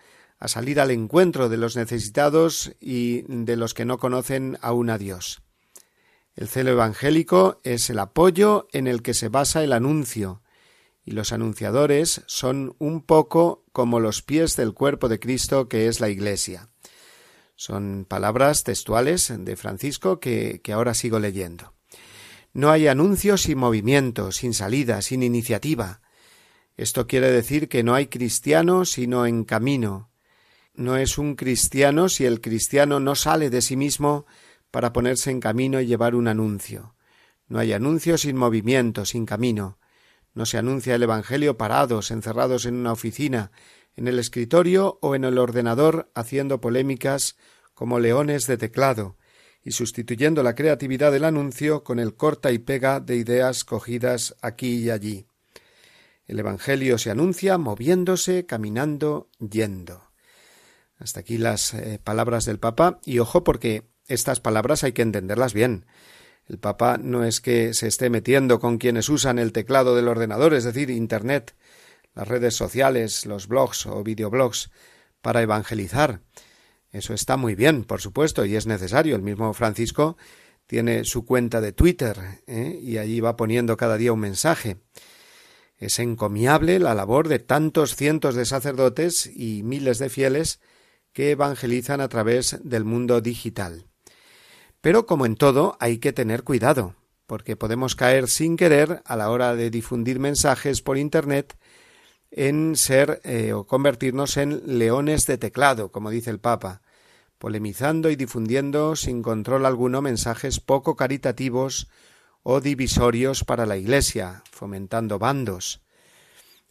a 0.41 0.49
salir 0.49 0.81
al 0.81 0.91
encuentro 0.91 1.49
de 1.49 1.57
los 1.57 1.77
necesitados 1.77 2.75
y 2.81 3.23
de 3.29 3.55
los 3.55 3.73
que 3.73 3.85
no 3.85 3.99
conocen 3.99 4.59
aún 4.61 4.91
a 4.91 4.99
Dios. 4.99 5.41
El 6.35 6.49
celo 6.49 6.71
evangélico 6.71 7.61
es 7.63 7.91
el 7.91 7.99
apoyo 7.99 8.67
en 8.73 8.87
el 8.87 9.03
que 9.03 9.15
se 9.15 9.29
basa 9.29 9.63
el 9.63 9.73
anuncio, 9.73 10.43
y 11.05 11.13
los 11.13 11.33
anunciadores 11.33 12.23
son 12.27 12.75
un 12.79 13.03
poco 13.03 13.65
como 13.73 14.01
los 14.01 14.23
pies 14.23 14.57
del 14.57 14.73
cuerpo 14.73 15.09
de 15.09 15.19
Cristo 15.19 15.69
que 15.69 15.89
es 15.89 16.01
la 16.01 16.09
Iglesia. 16.09 16.69
Son 17.57 18.07
palabras 18.09 18.65
textuales 18.65 19.33
de 19.37 19.57
Francisco 19.57 20.21
que, 20.21 20.61
que 20.63 20.73
ahora 20.73 20.95
sigo 20.95 21.19
leyendo. 21.19 21.75
No 22.55 22.71
hay 22.71 22.87
anuncio 22.87 23.37
sin 23.37 23.59
movimiento, 23.59 24.33
sin 24.33 24.55
salida, 24.55 25.03
sin 25.03 25.23
iniciativa. 25.23 26.01
Esto 26.77 27.07
quiere 27.07 27.31
decir 27.31 27.69
que 27.69 27.83
no 27.83 27.95
hay 27.95 28.07
cristiano 28.07 28.85
sino 28.85 29.27
en 29.27 29.45
camino. 29.45 30.11
No 30.75 30.97
es 30.97 31.19
un 31.19 31.35
cristiano 31.35 32.09
si 32.09 32.25
el 32.25 32.41
cristiano 32.41 33.01
no 33.01 33.15
sale 33.15 33.51
de 33.51 33.61
sí 33.61 33.77
mismo 33.77 34.27
para 34.73 34.93
ponerse 34.93 35.31
en 35.31 35.39
camino 35.39 35.81
y 35.81 35.87
llevar 35.87 36.17
un 36.17 36.27
anuncio. 36.27 36.97
No 37.47 37.61
hay 37.61 37.73
anuncio 37.73 38.19
sin 38.19 38.37
movimiento, 38.37 39.05
sin 39.05 39.27
camino. 39.27 39.79
No 40.35 40.47
se 40.47 40.59
anuncia 40.59 40.95
el 40.95 41.03
Evangelio 41.03 41.59
parados, 41.59 42.11
encerrados 42.11 42.65
en 42.65 42.75
una 42.75 42.93
oficina, 42.93 43.53
en 43.95 44.09
el 44.09 44.19
escritorio 44.19 44.99
o 45.03 45.15
en 45.15 45.25
el 45.25 45.39
ordenador 45.39 46.11
haciendo 46.15 46.61
polémicas 46.61 47.37
como 47.75 48.01
leones 48.01 48.47
de 48.47 48.57
teclado, 48.57 49.19
y 49.63 49.73
sustituyendo 49.73 50.43
la 50.43 50.55
creatividad 50.55 51.13
del 51.13 51.25
anuncio 51.25 51.85
con 51.85 51.99
el 51.99 52.15
corta 52.15 52.51
y 52.51 52.59
pega 52.59 52.99
de 52.99 53.17
ideas 53.17 53.65
cogidas 53.65 54.35
aquí 54.41 54.79
y 54.79 54.91
allí. 54.91 55.27
El 56.27 56.41
Evangelio 56.41 56.97
se 56.97 57.11
anuncia 57.11 57.59
moviéndose, 57.59 58.47
caminando, 58.47 59.29
yendo. 59.39 60.09
Hasta 60.99 61.21
aquí 61.21 61.37
las 61.37 61.75
eh, 61.75 62.01
palabras 62.03 62.47
del 62.47 62.59
Papa, 62.59 63.01
y 63.05 63.19
ojo 63.19 63.45
porque 63.45 63.92
estas 64.09 64.41
palabras 64.41 64.85
hay 64.85 64.93
que 64.93 65.03
entenderlas 65.03 65.55
bien. 65.55 65.87
El 66.47 66.59
Papa 66.59 66.99
no 66.99 67.25
es 67.25 67.41
que 67.41 67.73
se 67.73 67.87
esté 67.87 68.11
metiendo 68.11 68.59
con 68.59 68.79
quienes 68.79 69.09
usan 69.09 69.39
el 69.39 69.53
teclado 69.53 69.95
del 69.95 70.09
ordenador, 70.09 70.55
es 70.55 70.65
decir, 70.65 70.91
Internet, 70.91 71.55
las 72.15 72.29
redes 72.29 72.55
sociales, 72.55 73.27
los 73.27 73.49
blogs 73.49 73.87
o 73.87 74.03
videoblogs, 74.03 74.71
para 75.21 75.43
evangelizar. 75.43 76.21
Eso 76.91 77.15
está 77.15 77.37
muy 77.37 77.55
bien, 77.55 77.85
por 77.85 78.01
supuesto, 78.01 78.45
y 78.45 78.57
es 78.57 78.67
necesario. 78.67 79.17
El 79.17 79.23
mismo 79.23 79.55
Francisco 79.55 80.17
tiene 80.67 81.05
su 81.05 81.25
cuenta 81.25 81.61
de 81.61 81.73
Twitter 81.73 82.19
¿eh? 82.47 82.79
y 82.83 82.99
allí 82.99 83.21
va 83.21 83.37
poniendo 83.37 83.77
cada 83.77 83.97
día 83.97 84.13
un 84.13 84.21
mensaje. 84.21 84.79
Es 85.79 85.99
encomiable 85.99 86.79
la 86.79 86.95
labor 86.95 87.29
de 87.29 87.39
tantos 87.39 87.97
cientos 87.97 88.35
de 88.35 88.45
sacerdotes 88.45 89.27
y 89.27 89.63
miles 89.63 89.99
de 89.99 90.11
fieles 90.11 90.61
que 91.13 91.31
evangelizan 91.31 92.01
a 92.01 92.09
través 92.09 92.59
del 92.63 92.85
mundo 92.85 93.21
digital. 93.21 93.92
Pero 94.83 95.07
como 95.07 95.27
en 95.27 95.37
todo, 95.37 95.77
hay 95.79 95.99
que 95.99 96.13
tener 96.13 96.43
cuidado, 96.43 96.97
porque 97.27 97.55
podemos 97.55 97.95
caer 97.95 98.29
sin 98.29 98.57
querer 98.57 99.01
a 99.07 99.15
la 99.15 99.31
hora 99.31 99.55
de 99.55 99.71
difundir 99.71 100.19
mensajes 100.19 100.83
por 100.83 100.99
Internet 100.99 101.57
en 102.33 102.75
ser 102.75 103.21
eh, 103.23 103.53
o 103.53 103.65
convertirnos 103.65 104.37
en 104.37 104.61
leones 104.79 105.25
de 105.27 105.39
teclado, 105.39 105.93
como 105.93 106.11
dice 106.11 106.31
el 106.31 106.41
Papa, 106.41 106.83
polemizando 107.39 108.11
y 108.11 108.17
difundiendo 108.17 108.97
sin 108.97 109.23
control 109.23 109.67
alguno 109.67 110.03
mensajes 110.03 110.59
poco 110.59 110.97
caritativos 110.97 111.89
o 112.43 112.61
divisorios 112.61 113.45
para 113.45 113.67
la 113.67 113.77
Iglesia, 113.77 114.43
fomentando 114.51 115.21
bandos. 115.21 115.81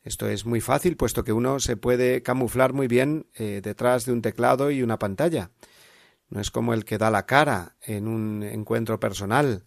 Esto 0.03 0.27
es 0.27 0.45
muy 0.45 0.59
fácil, 0.59 0.97
puesto 0.97 1.23
que 1.23 1.31
uno 1.31 1.61
se 1.61 1.77
puede 1.77 2.23
camuflar 2.23 2.73
muy 2.73 2.89
bien 2.89 3.27
eh, 3.35 3.61
detrás 3.63 4.03
de 4.03 4.11
un 4.11 4.21
teclado 4.21 4.69
y 4.69 4.83
una 4.83 4.99
pantalla 4.99 5.51
no 6.31 6.41
es 6.41 6.49
como 6.49 6.73
el 6.73 6.85
que 6.85 6.97
da 6.97 7.11
la 7.11 7.25
cara 7.25 7.75
en 7.83 8.07
un 8.07 8.41
encuentro 8.41 8.99
personal, 8.99 9.65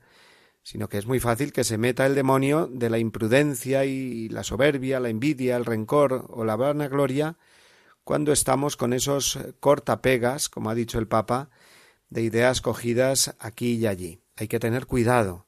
sino 0.63 0.89
que 0.89 0.99
es 0.99 1.07
muy 1.07 1.21
fácil 1.21 1.53
que 1.53 1.63
se 1.63 1.79
meta 1.79 2.07
el 2.07 2.15
demonio 2.15 2.69
de 2.73 2.91
la 2.91 2.99
imprudencia 2.99 3.85
y 3.85 4.31
la 4.31 4.43
soberbia, 4.43 4.99
la 4.99 5.11
envidia, 5.11 5.57
el 5.57 5.67
rencor 5.67 6.27
o 6.31 6.45
la 6.45 6.57
vanagloria 6.57 7.37
cuando 8.03 8.33
estamos 8.33 8.77
con 8.77 8.93
esos 8.93 9.39
cortapegas, 9.61 10.49
como 10.49 10.71
ha 10.71 10.75
dicho 10.75 10.99
el 10.99 11.07
Papa, 11.09 11.51
de 12.11 12.23
ideas 12.23 12.61
cogidas 12.61 13.35
aquí 13.39 13.73
y 13.75 13.87
allí. 13.87 14.21
Hay 14.37 14.49
que 14.49 14.61
tener 14.61 14.87
cuidado. 14.87 15.47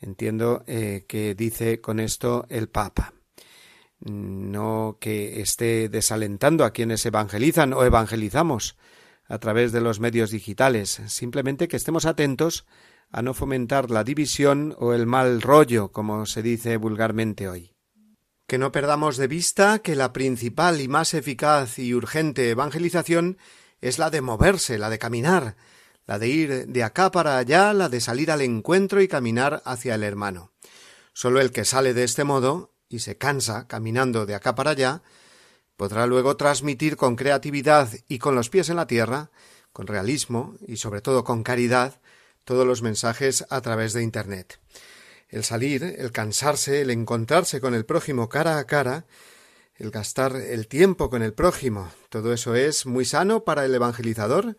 Entiendo 0.00 0.64
eh, 0.66 1.06
que 1.08 1.34
dice 1.34 1.80
con 1.80 1.98
esto 1.98 2.46
el 2.50 2.68
Papa. 2.68 3.14
No 4.00 4.98
que 5.00 5.40
esté 5.40 5.88
desalentando 5.88 6.64
a 6.64 6.72
quienes 6.72 7.04
evangelizan 7.04 7.72
o 7.72 7.84
evangelizamos, 7.84 8.76
a 9.28 9.38
través 9.38 9.72
de 9.72 9.80
los 9.80 10.00
medios 10.00 10.30
digitales, 10.30 11.02
simplemente 11.06 11.68
que 11.68 11.76
estemos 11.76 12.06
atentos 12.06 12.66
a 13.10 13.22
no 13.22 13.34
fomentar 13.34 13.90
la 13.90 14.04
división 14.04 14.74
o 14.78 14.92
el 14.92 15.06
mal 15.06 15.40
rollo, 15.42 15.92
como 15.92 16.26
se 16.26 16.42
dice 16.42 16.76
vulgarmente 16.76 17.48
hoy. 17.48 17.74
Que 18.46 18.58
no 18.58 18.72
perdamos 18.72 19.18
de 19.18 19.26
vista 19.26 19.80
que 19.80 19.94
la 19.94 20.12
principal 20.12 20.80
y 20.80 20.88
más 20.88 21.12
eficaz 21.14 21.78
y 21.78 21.94
urgente 21.94 22.50
evangelización 22.50 23.38
es 23.80 23.98
la 23.98 24.10
de 24.10 24.22
moverse, 24.22 24.78
la 24.78 24.88
de 24.88 24.98
caminar, 24.98 25.56
la 26.06 26.18
de 26.18 26.28
ir 26.28 26.66
de 26.66 26.82
acá 26.82 27.10
para 27.10 27.36
allá, 27.36 27.74
la 27.74 27.90
de 27.90 28.00
salir 28.00 28.30
al 28.30 28.40
encuentro 28.40 29.02
y 29.02 29.08
caminar 29.08 29.62
hacia 29.66 29.94
el 29.94 30.02
hermano. 30.02 30.52
Solo 31.12 31.40
el 31.40 31.52
que 31.52 31.66
sale 31.66 31.92
de 31.92 32.04
este 32.04 32.24
modo 32.24 32.72
y 32.88 33.00
se 33.00 33.18
cansa 33.18 33.66
caminando 33.66 34.24
de 34.24 34.34
acá 34.34 34.54
para 34.54 34.70
allá, 34.70 35.02
podrá 35.78 36.06
luego 36.06 36.36
transmitir 36.36 36.96
con 36.96 37.14
creatividad 37.14 37.88
y 38.08 38.18
con 38.18 38.34
los 38.34 38.50
pies 38.50 38.68
en 38.68 38.76
la 38.76 38.88
tierra, 38.88 39.30
con 39.72 39.86
realismo 39.86 40.56
y 40.66 40.76
sobre 40.76 41.00
todo 41.00 41.22
con 41.22 41.44
caridad, 41.44 42.00
todos 42.44 42.66
los 42.66 42.82
mensajes 42.82 43.46
a 43.48 43.60
través 43.60 43.92
de 43.92 44.02
Internet. 44.02 44.58
El 45.28 45.44
salir, 45.44 45.84
el 45.84 46.10
cansarse, 46.10 46.80
el 46.80 46.90
encontrarse 46.90 47.60
con 47.60 47.74
el 47.74 47.86
prójimo 47.86 48.28
cara 48.28 48.58
a 48.58 48.66
cara, 48.66 49.06
el 49.76 49.92
gastar 49.92 50.34
el 50.34 50.66
tiempo 50.66 51.10
con 51.10 51.22
el 51.22 51.32
prójimo, 51.32 51.92
todo 52.08 52.32
eso 52.32 52.56
es 52.56 52.84
muy 52.84 53.04
sano 53.04 53.44
para 53.44 53.64
el 53.64 53.72
evangelizador 53.72 54.56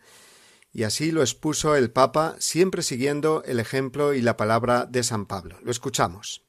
Y 0.71 0.83
así 0.83 1.11
lo 1.11 1.21
expuso 1.21 1.75
el 1.75 1.91
Papa, 1.91 2.37
siempre 2.39 2.81
siguiendo 2.81 3.43
el 3.43 3.59
ejemplo 3.59 4.13
y 4.13 4.21
la 4.21 4.37
palabra 4.37 4.85
de 4.85 5.03
San 5.03 5.25
Pablo. 5.25 5.57
Lo 5.63 5.71
escuchamos. 5.71 6.48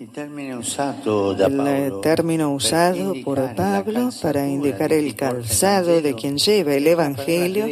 El 0.00 0.10
término 2.00 2.52
usado 2.52 3.14
por 3.24 3.54
Pablo 3.56 4.10
para 4.22 4.46
indicar 4.46 4.92
el 4.92 5.16
calzado 5.16 6.00
de 6.00 6.14
quien 6.14 6.38
lleva 6.38 6.74
el 6.74 6.86
Evangelio 6.86 7.66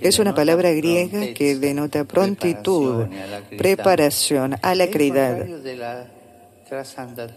es 0.00 0.18
una 0.18 0.34
palabra 0.34 0.72
griega 0.72 1.34
que 1.34 1.56
denota 1.56 2.04
prontitud, 2.04 3.04
preparación, 3.58 4.56
alacridad. 4.62 5.46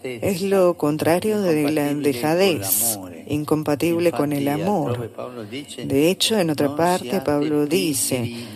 Es 0.03 0.41
lo 0.41 0.75
contrario 0.75 1.41
de 1.41 1.71
la 1.71 1.93
dejadez, 1.93 2.97
incompatible 3.27 4.11
con 4.11 4.31
el 4.31 4.47
amor. 4.47 5.11
De 5.85 6.09
hecho, 6.09 6.39
en 6.39 6.49
otra 6.49 6.75
parte, 6.75 7.21
Pablo 7.21 7.67
dice, 7.67 8.47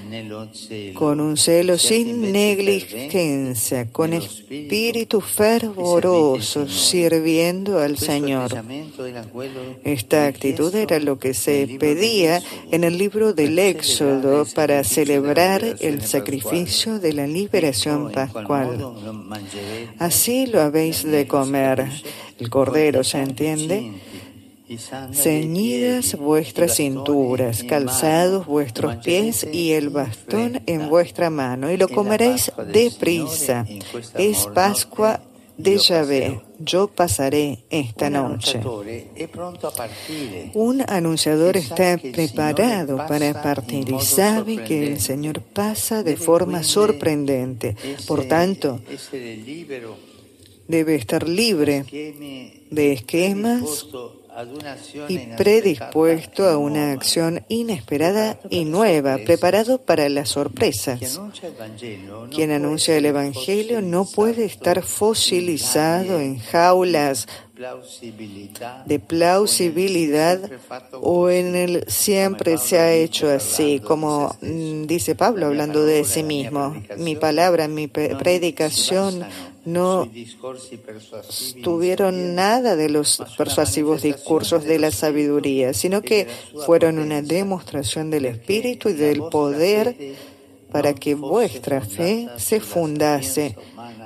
con 0.93 1.19
un 1.19 1.37
celo 1.37 1.77
sin 1.77 2.31
negligencia, 2.31 3.91
con 3.91 4.13
espíritu 4.13 5.21
fervoroso, 5.21 6.67
sirviendo 6.67 7.79
al 7.79 7.97
Señor. 7.97 8.51
Esta 9.83 10.27
actitud 10.27 10.73
era 10.75 10.99
lo 10.99 11.19
que 11.19 11.33
se 11.33 11.77
pedía 11.79 12.41
en 12.71 12.83
el 12.83 12.97
libro 12.97 13.33
del 13.33 13.57
Éxodo 13.57 14.45
para 14.53 14.83
celebrar 14.83 15.63
el 15.79 16.01
sacrificio 16.01 16.99
de 16.99 17.13
la 17.13 17.27
liberación 17.27 18.11
pascual. 18.11 18.77
Así 19.99 20.47
lo 20.47 20.61
habéis 20.61 21.03
de 21.03 21.27
comer. 21.27 21.87
El 22.39 22.49
cordero, 22.49 23.03
¿se 23.03 23.19
entiende? 23.19 23.91
Ceñidas 25.11 26.15
vuestras 26.17 26.75
cinturas, 26.75 27.63
calzados 27.63 28.45
vuestros 28.45 28.97
pies 28.97 29.47
y 29.51 29.71
el 29.71 29.89
bastón 29.89 30.61
en 30.65 30.89
vuestra 30.89 31.29
mano, 31.29 31.71
y 31.71 31.77
lo 31.77 31.87
comeréis 31.87 32.51
deprisa. 32.71 33.65
Es 34.17 34.47
Pascua 34.53 35.21
de 35.57 35.77
Yahvé. 35.77 36.41
Yo 36.59 36.87
pasaré 36.87 37.63
esta 37.69 38.09
noche. 38.09 38.61
Un 40.53 40.83
anunciador 40.87 41.57
está 41.57 41.97
preparado 41.97 42.97
para 42.97 43.41
partir 43.41 43.89
y 43.89 43.99
sabe 44.01 44.63
que 44.63 44.87
el 44.87 44.99
Señor 44.99 45.41
pasa 45.41 46.03
de 46.03 46.15
forma 46.15 46.63
sorprendente. 46.63 47.75
Por 48.07 48.25
tanto, 48.25 48.79
debe 50.67 50.95
estar 50.95 51.27
libre 51.27 51.83
de 52.71 52.93
esquemas 52.93 53.87
y 55.07 55.17
predispuesto 55.37 56.47
a 56.47 56.57
una 56.57 56.91
acción 56.91 57.43
inesperada 57.49 58.39
y 58.49 58.65
nueva, 58.65 59.17
preparado 59.25 59.79
para 59.79 60.09
las 60.09 60.29
sorpresas. 60.29 61.19
Quien 62.33 62.51
anuncia 62.51 62.97
el 62.97 63.05
Evangelio 63.05 63.81
no 63.81 64.05
puede 64.05 64.45
estar 64.45 64.81
fosilizado 64.83 66.19
en 66.19 66.39
jaulas 66.39 67.27
de 68.85 68.99
plausibilidad 68.99 70.39
o 71.01 71.29
en 71.29 71.55
el 71.55 71.85
siempre 71.87 72.57
se 72.57 72.79
ha 72.79 72.93
hecho 72.93 73.29
así, 73.29 73.79
como 73.79 74.35
dice 74.41 75.15
Pablo 75.15 75.47
hablando 75.47 75.85
de 75.85 76.03
sí 76.03 76.23
mismo. 76.23 76.75
Mi 76.97 77.15
palabra, 77.15 77.67
mi 77.67 77.87
predicación 77.87 79.23
no 79.65 80.09
tuvieron 81.63 82.35
nada 82.35 82.75
de 82.75 82.89
los 82.89 83.23
persuasivos 83.37 84.01
discursos 84.01 84.63
de 84.63 84.79
la 84.79 84.91
sabiduría, 84.91 85.73
sino 85.73 86.01
que 86.01 86.27
fueron 86.65 86.99
una 86.99 87.21
demostración 87.21 88.09
del 88.09 88.25
Espíritu 88.25 88.89
y 88.89 88.93
del 88.93 89.19
poder 89.23 90.15
para 90.71 90.93
que 90.93 91.15
vuestra 91.15 91.81
fe 91.81 92.27
se 92.37 92.59
fundase 92.59 93.55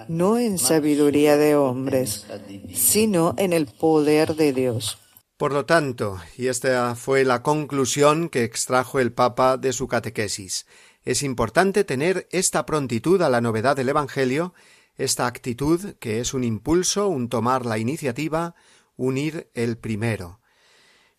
no 0.07 0.37
en 0.37 0.57
sabiduría 0.57 1.37
de 1.37 1.55
hombres, 1.55 2.25
sino 2.73 3.33
en 3.37 3.53
el 3.53 3.67
poder 3.67 4.35
de 4.35 4.53
Dios. 4.53 4.97
Por 5.37 5.53
lo 5.53 5.65
tanto, 5.65 6.19
y 6.37 6.47
esta 6.47 6.95
fue 6.95 7.23
la 7.23 7.43
conclusión 7.43 8.29
que 8.29 8.43
extrajo 8.43 8.99
el 8.99 9.13
Papa 9.13 9.57
de 9.57 9.71
su 9.71 9.87
catequesis, 9.87 10.65
es 11.07 11.23
importante 11.23 11.85
tener 11.85 12.27
esta 12.31 12.65
prontitud 12.65 13.21
a 13.21 13.29
la 13.29 13.39
novedad 13.39 13.77
del 13.77 13.87
Evangelio 13.87 14.53
esta 14.97 15.27
actitud 15.27 15.95
que 15.99 16.19
es 16.19 16.33
un 16.33 16.43
impulso, 16.43 17.07
un 17.07 17.29
tomar 17.29 17.65
la 17.65 17.77
iniciativa, 17.77 18.55
un 18.95 19.17
ir 19.17 19.49
el 19.53 19.77
primero. 19.77 20.39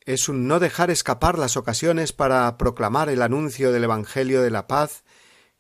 Es 0.05 0.29
un 0.29 0.49
no 0.49 0.59
dejar 0.59 0.91
escapar 0.91 1.39
las 1.39 1.57
ocasiones 1.57 2.13
para 2.13 2.57
proclamar 2.59 3.09
el 3.09 3.23
anuncio 3.23 3.73
del 3.73 3.85
Evangelio 3.85 4.43
de 4.43 4.51
la 4.51 4.67
paz, 4.67 5.05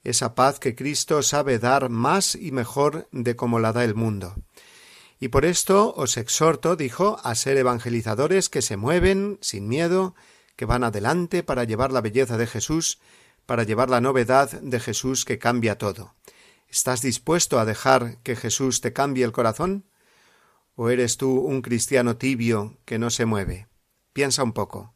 esa 0.04 0.34
paz 0.34 0.58
que 0.58 0.74
Cristo 0.74 1.22
sabe 1.22 1.58
dar 1.58 1.90
más 1.90 2.34
y 2.34 2.50
mejor 2.50 3.08
de 3.12 3.36
como 3.36 3.58
la 3.58 3.72
da 3.72 3.84
el 3.84 3.94
mundo. 3.94 4.34
Y 5.20 5.28
por 5.28 5.44
esto 5.44 5.92
os 5.96 6.16
exhorto, 6.16 6.76
dijo, 6.76 7.18
a 7.24 7.34
ser 7.34 7.56
evangelizadores 7.56 8.48
que 8.48 8.62
se 8.62 8.76
mueven 8.76 9.38
sin 9.40 9.68
miedo, 9.68 10.14
que 10.56 10.64
van 10.64 10.84
adelante 10.84 11.42
para 11.42 11.64
llevar 11.64 11.92
la 11.92 12.00
belleza 12.00 12.38
de 12.38 12.46
Jesús, 12.46 13.00
para 13.44 13.64
llevar 13.64 13.90
la 13.90 14.00
novedad 14.00 14.50
de 14.50 14.80
Jesús 14.80 15.24
que 15.24 15.38
cambia 15.38 15.76
todo. 15.76 16.14
¿Estás 16.68 17.00
dispuesto 17.00 17.58
a 17.58 17.64
dejar 17.64 18.18
que 18.22 18.36
Jesús 18.36 18.80
te 18.82 18.92
cambie 18.92 19.24
el 19.24 19.32
corazón? 19.32 19.86
¿O 20.74 20.90
eres 20.90 21.16
tú 21.16 21.40
un 21.40 21.62
cristiano 21.62 22.18
tibio 22.18 22.78
que 22.84 22.98
no 22.98 23.08
se 23.10 23.24
mueve? 23.24 23.68
Piensa 24.12 24.42
un 24.42 24.52
poco. 24.52 24.94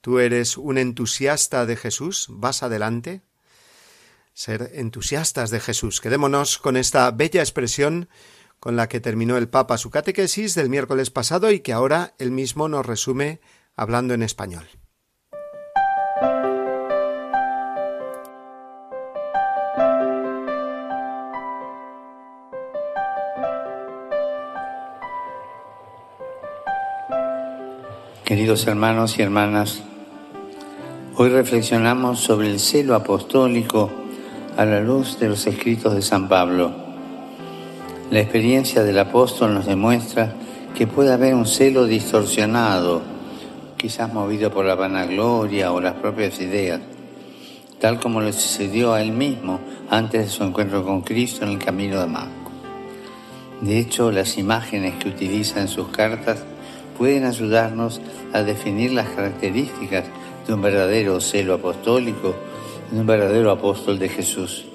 ¿Tú 0.00 0.18
eres 0.18 0.56
un 0.56 0.78
entusiasta 0.78 1.66
de 1.66 1.76
Jesús? 1.76 2.26
¿Vas 2.30 2.62
adelante? 2.62 3.22
Ser 4.32 4.70
entusiastas 4.74 5.50
de 5.50 5.60
Jesús. 5.60 6.00
Quedémonos 6.00 6.58
con 6.58 6.76
esta 6.76 7.10
bella 7.10 7.40
expresión 7.40 8.08
con 8.58 8.76
la 8.76 8.88
que 8.88 9.00
terminó 9.00 9.36
el 9.36 9.48
Papa 9.48 9.76
su 9.76 9.90
catequesis 9.90 10.54
del 10.54 10.70
miércoles 10.70 11.10
pasado 11.10 11.50
y 11.50 11.60
que 11.60 11.74
ahora 11.74 12.14
él 12.18 12.30
mismo 12.30 12.68
nos 12.68 12.86
resume 12.86 13.40
hablando 13.76 14.14
en 14.14 14.22
español. 14.22 14.66
Queridos 28.34 28.66
hermanos 28.66 29.16
y 29.16 29.22
hermanas, 29.22 29.80
hoy 31.14 31.28
reflexionamos 31.28 32.18
sobre 32.18 32.50
el 32.50 32.58
celo 32.58 32.96
apostólico 32.96 33.92
a 34.56 34.64
la 34.64 34.80
luz 34.80 35.20
de 35.20 35.28
los 35.28 35.46
escritos 35.46 35.94
de 35.94 36.02
San 36.02 36.28
Pablo. 36.28 36.72
La 38.10 38.18
experiencia 38.18 38.82
del 38.82 38.98
apóstol 38.98 39.54
nos 39.54 39.66
demuestra 39.66 40.32
que 40.74 40.88
puede 40.88 41.12
haber 41.12 41.32
un 41.32 41.46
celo 41.46 41.84
distorsionado, 41.84 43.02
quizás 43.76 44.12
movido 44.12 44.50
por 44.50 44.64
la 44.64 44.74
vanagloria 44.74 45.70
o 45.70 45.80
las 45.80 45.94
propias 45.94 46.40
ideas, 46.40 46.80
tal 47.78 48.00
como 48.00 48.20
le 48.20 48.32
sucedió 48.32 48.94
a 48.94 49.00
él 49.00 49.12
mismo 49.12 49.60
antes 49.88 50.24
de 50.24 50.28
su 50.28 50.42
encuentro 50.42 50.84
con 50.84 51.02
Cristo 51.02 51.44
en 51.44 51.52
el 51.52 51.58
camino 51.60 51.94
de 51.94 52.00
Damasco. 52.00 52.50
De 53.60 53.78
hecho, 53.78 54.10
las 54.10 54.36
imágenes 54.38 54.94
que 54.94 55.08
utiliza 55.08 55.60
en 55.60 55.68
sus 55.68 55.86
cartas 55.90 56.42
pueden 56.96 57.24
ayudarnos 57.24 58.00
a 58.32 58.42
definir 58.42 58.92
las 58.92 59.08
características 59.10 60.04
de 60.46 60.54
un 60.54 60.62
verdadero 60.62 61.20
celo 61.20 61.54
apostólico, 61.54 62.34
de 62.90 63.00
un 63.00 63.06
verdadero 63.06 63.50
apóstol 63.50 63.98
de 63.98 64.08
Jesús. 64.08 64.66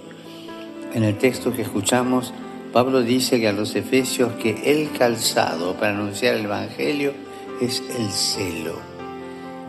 En 0.93 1.03
el 1.03 1.17
texto 1.17 1.53
que 1.53 1.61
escuchamos, 1.61 2.33
Pablo 2.73 3.01
dice 3.01 3.39
que 3.39 3.47
a 3.47 3.53
los 3.53 3.75
efesios 3.75 4.33
que 4.33 4.71
el 4.71 4.91
calzado 4.91 5.73
para 5.73 5.91
anunciar 5.91 6.35
el 6.35 6.45
Evangelio 6.45 7.13
es 7.61 7.83
el 7.97 8.09
celo. 8.09 8.75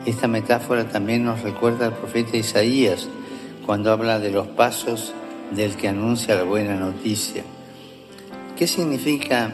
Esta 0.07 0.29
metáfora 0.29 0.89
también 0.89 1.25
nos 1.25 1.43
recuerda 1.43 1.87
al 1.87 1.95
profeta 1.95 2.37
Isaías 2.37 3.09
cuando 3.67 3.93
habla 3.93 4.19
de 4.19 4.31
los 4.31 4.47
pasos 4.49 5.13
del 5.51 5.77
que 5.77 5.89
anuncia 5.89 6.35
la 6.35 6.45
buena 6.45 6.75
noticia. 6.75 7.43
¿Qué 8.57 8.67
significa 8.67 9.53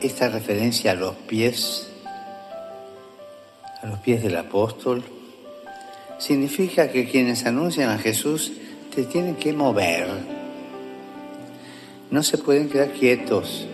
esta 0.00 0.28
referencia 0.28 0.92
a 0.92 0.94
los 0.94 1.14
pies 1.14 1.89
a 3.82 3.86
los 3.86 3.98
pies 4.00 4.22
del 4.22 4.36
apóstol, 4.36 5.02
significa 6.18 6.90
que 6.90 7.08
quienes 7.08 7.46
anuncian 7.46 7.90
a 7.90 7.98
Jesús 7.98 8.52
te 8.94 9.04
tienen 9.04 9.36
que 9.36 9.52
mover. 9.52 10.06
No 12.10 12.22
se 12.22 12.38
pueden 12.38 12.68
quedar 12.68 12.90
quietos. 12.92 13.66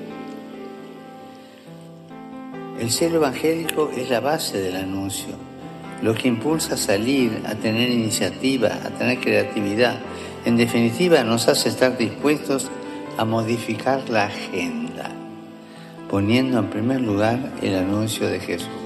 El 2.78 2.90
cielo 2.90 3.16
evangélico 3.16 3.90
es 3.96 4.10
la 4.10 4.20
base 4.20 4.58
del 4.58 4.76
anuncio, 4.76 5.34
lo 6.02 6.14
que 6.14 6.28
impulsa 6.28 6.74
a 6.74 6.76
salir, 6.76 7.42
a 7.46 7.54
tener 7.54 7.88
iniciativa, 7.90 8.68
a 8.84 8.90
tener 8.90 9.18
creatividad. 9.18 9.98
En 10.44 10.56
definitiva, 10.56 11.24
nos 11.24 11.48
hace 11.48 11.70
estar 11.70 11.96
dispuestos 11.96 12.70
a 13.16 13.24
modificar 13.24 14.08
la 14.10 14.26
agenda, 14.26 15.10
poniendo 16.10 16.58
en 16.58 16.68
primer 16.68 17.00
lugar 17.00 17.54
el 17.62 17.74
anuncio 17.74 18.28
de 18.28 18.40
Jesús. 18.40 18.85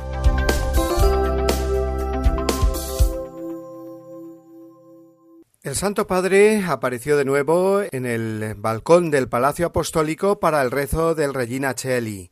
El 5.63 5.75
Santo 5.75 6.07
Padre 6.07 6.63
apareció 6.65 7.17
de 7.17 7.23
nuevo 7.23 7.83
en 7.91 8.07
el 8.07 8.55
balcón 8.57 9.11
del 9.11 9.29
Palacio 9.29 9.67
Apostólico 9.67 10.39
para 10.39 10.59
el 10.63 10.71
rezo 10.71 11.13
del 11.13 11.35
Regina 11.35 11.75
Cheli 11.75 12.31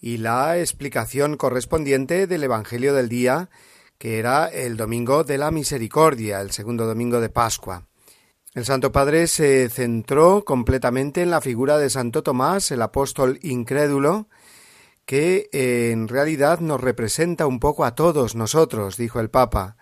y 0.00 0.16
la 0.16 0.58
explicación 0.58 1.36
correspondiente 1.36 2.26
del 2.26 2.42
Evangelio 2.42 2.94
del 2.94 3.10
día, 3.10 3.50
que 3.98 4.18
era 4.18 4.46
el 4.46 4.78
Domingo 4.78 5.24
de 5.24 5.36
la 5.36 5.50
Misericordia, 5.50 6.40
el 6.40 6.52
segundo 6.52 6.86
domingo 6.86 7.20
de 7.20 7.28
Pascua. 7.28 7.86
El 8.54 8.64
Santo 8.64 8.92
Padre 8.92 9.26
se 9.26 9.68
centró 9.68 10.46
completamente 10.46 11.20
en 11.20 11.28
la 11.28 11.42
figura 11.42 11.76
de 11.76 11.90
Santo 11.90 12.22
Tomás, 12.22 12.70
el 12.70 12.80
apóstol 12.80 13.38
incrédulo, 13.42 14.26
que 15.04 15.50
en 15.52 16.08
realidad 16.08 16.60
nos 16.60 16.80
representa 16.80 17.46
un 17.46 17.60
poco 17.60 17.84
a 17.84 17.94
todos 17.94 18.34
nosotros, 18.34 18.96
dijo 18.96 19.20
el 19.20 19.28
Papa. 19.28 19.76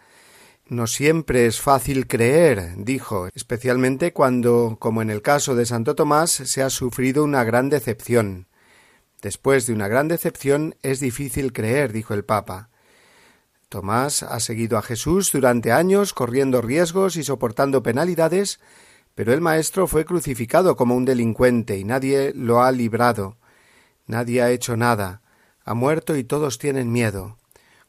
No 0.70 0.86
siempre 0.86 1.46
es 1.46 1.62
fácil 1.62 2.06
creer, 2.06 2.74
dijo, 2.76 3.28
especialmente 3.34 4.12
cuando, 4.12 4.76
como 4.78 5.00
en 5.00 5.08
el 5.08 5.22
caso 5.22 5.54
de 5.54 5.64
Santo 5.64 5.94
Tomás, 5.94 6.30
se 6.30 6.62
ha 6.62 6.68
sufrido 6.68 7.24
una 7.24 7.42
gran 7.42 7.70
decepción. 7.70 8.48
Después 9.22 9.66
de 9.66 9.72
una 9.72 9.88
gran 9.88 10.08
decepción 10.08 10.76
es 10.82 11.00
difícil 11.00 11.54
creer, 11.54 11.94
dijo 11.94 12.12
el 12.12 12.26
Papa. 12.26 12.68
Tomás 13.70 14.22
ha 14.22 14.40
seguido 14.40 14.76
a 14.76 14.82
Jesús 14.82 15.32
durante 15.32 15.72
años, 15.72 16.12
corriendo 16.12 16.60
riesgos 16.60 17.16
y 17.16 17.24
soportando 17.24 17.82
penalidades, 17.82 18.60
pero 19.14 19.32
el 19.32 19.40
Maestro 19.40 19.86
fue 19.86 20.04
crucificado 20.04 20.76
como 20.76 20.94
un 20.96 21.06
delincuente 21.06 21.78
y 21.78 21.84
nadie 21.84 22.34
lo 22.34 22.62
ha 22.62 22.70
librado. 22.72 23.38
Nadie 24.06 24.42
ha 24.42 24.50
hecho 24.50 24.76
nada. 24.76 25.22
Ha 25.64 25.72
muerto 25.72 26.14
y 26.14 26.24
todos 26.24 26.58
tienen 26.58 26.92
miedo. 26.92 27.38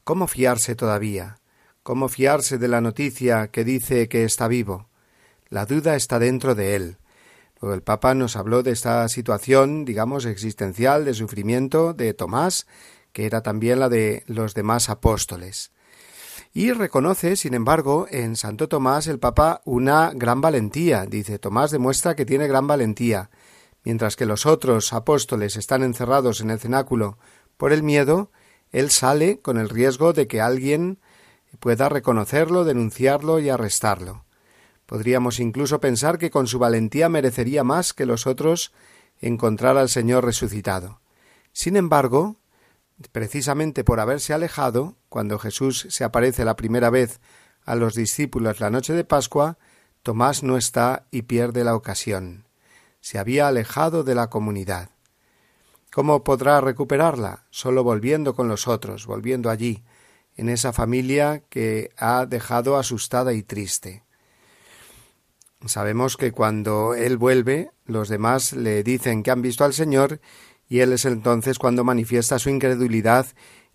¿Cómo 0.05 0.27
fiarse 0.27 0.75
todavía? 0.75 1.38
¿Cómo 1.89 2.07
fiarse 2.07 2.59
de 2.59 2.67
la 2.67 2.81
noticia 2.81 3.47
que 3.47 3.63
dice 3.63 4.07
que 4.09 4.23
está 4.23 4.47
vivo? 4.47 4.89
La 5.49 5.65
duda 5.65 5.95
está 5.95 6.19
dentro 6.19 6.53
de 6.53 6.75
él. 6.75 6.97
Luego 7.59 7.73
el 7.73 7.81
Papa 7.81 8.13
nos 8.13 8.35
habló 8.35 8.61
de 8.61 8.69
esta 8.69 9.09
situación, 9.09 9.85
digamos, 9.85 10.25
existencial, 10.25 11.03
de 11.03 11.15
sufrimiento 11.15 11.95
de 11.95 12.13
Tomás, 12.13 12.67
que 13.11 13.25
era 13.25 13.41
también 13.41 13.79
la 13.79 13.89
de 13.89 14.21
los 14.27 14.53
demás 14.53 14.87
apóstoles. 14.87 15.71
Y 16.53 16.73
reconoce, 16.73 17.35
sin 17.35 17.55
embargo, 17.55 18.05
en 18.11 18.35
Santo 18.35 18.69
Tomás 18.69 19.07
el 19.07 19.17
Papa 19.17 19.63
una 19.65 20.11
gran 20.13 20.41
valentía. 20.41 21.07
Dice, 21.07 21.39
Tomás 21.39 21.71
demuestra 21.71 22.15
que 22.15 22.23
tiene 22.23 22.47
gran 22.47 22.67
valentía. 22.67 23.31
Mientras 23.83 24.15
que 24.15 24.27
los 24.27 24.45
otros 24.45 24.93
apóstoles 24.93 25.57
están 25.57 25.81
encerrados 25.81 26.39
en 26.41 26.51
el 26.51 26.59
cenáculo 26.59 27.17
por 27.57 27.73
el 27.73 27.81
miedo, 27.81 28.29
él 28.71 28.91
sale 28.91 29.39
con 29.39 29.57
el 29.57 29.69
riesgo 29.69 30.13
de 30.13 30.27
que 30.27 30.39
alguien 30.39 30.99
pueda 31.59 31.89
reconocerlo, 31.89 32.63
denunciarlo 32.63 33.39
y 33.39 33.49
arrestarlo. 33.49 34.25
Podríamos 34.85 35.39
incluso 35.39 35.79
pensar 35.79 36.17
que 36.17 36.31
con 36.31 36.47
su 36.47 36.59
valentía 36.59 37.09
merecería 37.09 37.63
más 37.63 37.93
que 37.93 38.05
los 38.05 38.27
otros 38.27 38.73
encontrar 39.21 39.77
al 39.77 39.89
Señor 39.89 40.25
resucitado. 40.25 41.01
Sin 41.51 41.75
embargo, 41.75 42.37
precisamente 43.11 43.83
por 43.83 43.99
haberse 43.99 44.33
alejado, 44.33 44.95
cuando 45.09 45.39
Jesús 45.39 45.87
se 45.89 46.03
aparece 46.03 46.45
la 46.45 46.55
primera 46.55 46.89
vez 46.89 47.19
a 47.65 47.75
los 47.75 47.93
discípulos 47.93 48.59
la 48.59 48.69
noche 48.69 48.93
de 48.93 49.03
Pascua, 49.03 49.57
Tomás 50.03 50.43
no 50.43 50.57
está 50.57 51.05
y 51.11 51.23
pierde 51.23 51.63
la 51.63 51.75
ocasión. 51.75 52.47
Se 53.01 53.19
había 53.19 53.47
alejado 53.47 54.03
de 54.03 54.15
la 54.15 54.29
comunidad. 54.29 54.89
¿Cómo 55.91 56.23
podrá 56.23 56.61
recuperarla? 56.61 57.45
Solo 57.49 57.83
volviendo 57.83 58.33
con 58.33 58.47
los 58.47 58.67
otros, 58.67 59.05
volviendo 59.05 59.49
allí, 59.49 59.83
en 60.39 60.47
esa 60.49 60.71
familia 60.71 61.43
que 61.49 61.91
ha 61.97 62.25
dejado 62.25 62.77
asustada 62.77 63.33
y 63.33 63.43
triste. 63.43 64.03
Sabemos 65.65 66.15
que 66.15 66.31
cuando 66.31 66.93
él 66.93 67.17
vuelve, 67.17 67.71
los 67.85 68.07
demás 68.07 68.53
le 68.53 68.81
dicen 68.81 69.23
que 69.23 69.31
han 69.31 69.41
visto 69.41 69.65
al 69.65 69.73
Señor 69.73 70.21
y 70.69 70.79
él 70.79 70.93
es 70.93 71.03
entonces 71.03 71.59
cuando 71.59 71.83
manifiesta 71.83 72.39
su 72.39 72.49
incredulidad 72.49 73.25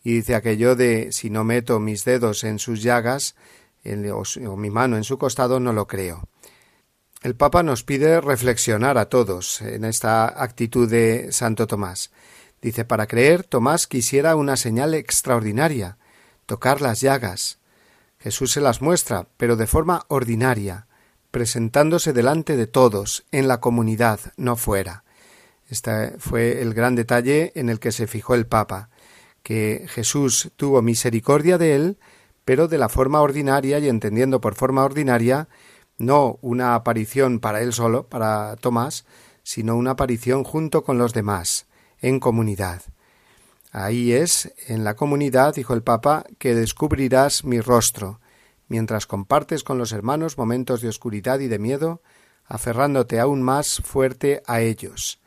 y 0.02 0.14
dice 0.14 0.34
aquello 0.34 0.74
de 0.74 1.12
si 1.12 1.28
no 1.28 1.44
meto 1.44 1.80
mis 1.80 2.04
dedos 2.04 2.44
en 2.44 2.58
sus 2.58 2.82
llagas 2.82 3.34
o, 3.84 4.56
mi 4.56 4.70
mano 4.70 4.96
en 4.96 5.04
su 5.04 5.18
costado 5.18 5.60
no 5.60 5.74
lo 5.74 5.86
creo. 5.86 6.26
El 7.22 7.36
Papa 7.36 7.62
nos 7.62 7.84
pide 7.84 8.22
reflexionar 8.22 8.96
a 8.96 9.10
todos 9.10 9.60
en 9.60 9.84
esta 9.84 10.42
actitud 10.42 10.88
de 10.88 11.32
Santo 11.32 11.66
Tomás. 11.66 12.10
Dice, 12.62 12.86
para 12.86 13.06
creer, 13.06 13.44
Tomás 13.44 13.86
quisiera 13.86 14.36
una 14.36 14.56
señal 14.56 14.94
extraordinaria, 14.94 15.98
tocar 16.46 16.80
las 16.80 17.00
llagas. 17.00 17.58
Jesús 18.18 18.52
se 18.52 18.60
las 18.60 18.80
muestra, 18.80 19.26
pero 19.36 19.56
de 19.56 19.66
forma 19.66 20.04
ordinaria, 20.08 20.86
presentándose 21.30 22.12
delante 22.12 22.56
de 22.56 22.66
todos, 22.66 23.24
en 23.32 23.48
la 23.48 23.60
comunidad, 23.60 24.20
no 24.36 24.56
fuera. 24.56 25.04
Este 25.68 26.14
fue 26.18 26.62
el 26.62 26.74
gran 26.74 26.94
detalle 26.94 27.52
en 27.54 27.68
el 27.68 27.80
que 27.80 27.92
se 27.92 28.06
fijó 28.06 28.34
el 28.34 28.46
Papa, 28.46 28.90
que 29.42 29.86
Jesús 29.88 30.52
tuvo 30.56 30.82
misericordia 30.82 31.58
de 31.58 31.74
él, 31.74 31.98
pero 32.44 32.68
de 32.68 32.78
la 32.78 32.88
forma 32.88 33.20
ordinaria 33.20 33.78
y 33.78 33.88
entendiendo 33.88 34.40
por 34.40 34.54
forma 34.54 34.84
ordinaria 34.84 35.48
no 35.98 36.38
una 36.42 36.74
aparición 36.74 37.40
para 37.40 37.60
él 37.60 37.72
solo, 37.72 38.08
para 38.08 38.56
Tomás, 38.56 39.04
sino 39.42 39.76
una 39.76 39.92
aparición 39.92 40.44
junto 40.44 40.82
con 40.82 40.98
los 40.98 41.12
demás, 41.12 41.66
en 42.00 42.20
comunidad. 42.20 42.82
Ahí 43.76 44.12
es, 44.12 44.54
en 44.68 44.84
la 44.84 44.94
comunidad, 44.94 45.56
dijo 45.56 45.74
el 45.74 45.82
Papa, 45.82 46.24
que 46.38 46.54
descubrirás 46.54 47.44
mi 47.44 47.60
rostro, 47.60 48.20
mientras 48.68 49.04
compartes 49.04 49.64
con 49.64 49.78
los 49.78 49.90
hermanos 49.90 50.38
momentos 50.38 50.80
de 50.80 50.88
oscuridad 50.88 51.40
y 51.40 51.48
de 51.48 51.58
miedo, 51.58 52.00
aferrándote 52.46 53.18
aún 53.18 53.42
más 53.42 53.82
fuerte 53.84 54.44
a 54.46 54.60
ellos. 54.60 55.18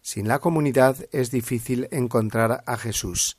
Sin 0.00 0.26
la 0.26 0.40
comunidad 0.40 0.96
es 1.12 1.30
difícil 1.30 1.86
encontrar 1.92 2.64
a 2.66 2.76
Jesús. 2.76 3.38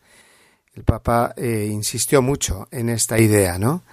El 0.74 0.86
Papa 0.86 1.34
eh, 1.36 1.68
insistió 1.70 2.22
mucho 2.22 2.70
en 2.72 2.88
esta 2.88 3.20
idea, 3.20 3.60
¿no? 3.60 3.84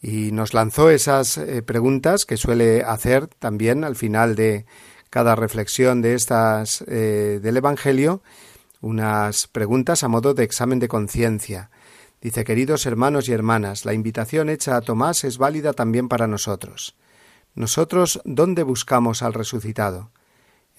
Y 0.00 0.32
nos 0.32 0.54
lanzó 0.54 0.88
esas 0.88 1.36
eh, 1.36 1.62
preguntas 1.62 2.24
que 2.24 2.38
suele 2.38 2.82
hacer 2.84 3.26
también 3.26 3.84
al 3.84 3.96
final 3.96 4.34
de 4.34 4.64
cada 5.10 5.36
reflexión 5.36 6.00
de 6.00 6.14
estas 6.14 6.82
eh, 6.88 7.38
del 7.42 7.58
Evangelio, 7.58 8.22
unas 8.80 9.46
preguntas 9.46 10.02
a 10.02 10.08
modo 10.08 10.34
de 10.34 10.44
examen 10.44 10.78
de 10.78 10.88
conciencia. 10.88 11.70
Dice, 12.20 12.44
queridos 12.44 12.86
hermanos 12.86 13.28
y 13.28 13.32
hermanas, 13.32 13.84
la 13.84 13.92
invitación 13.92 14.48
hecha 14.48 14.76
a 14.76 14.80
Tomás 14.80 15.24
es 15.24 15.38
válida 15.38 15.72
también 15.72 16.08
para 16.08 16.26
nosotros. 16.26 16.96
Nosotros, 17.54 18.20
¿dónde 18.24 18.62
buscamos 18.62 19.22
al 19.22 19.32
resucitado? 19.32 20.10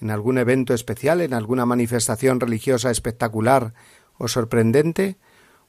en 0.00 0.10
algún 0.10 0.38
evento 0.38 0.74
especial, 0.74 1.20
en 1.20 1.34
alguna 1.34 1.66
manifestación 1.66 2.40
religiosa 2.40 2.90
espectacular 2.90 3.74
o 4.16 4.28
sorprendente, 4.28 5.16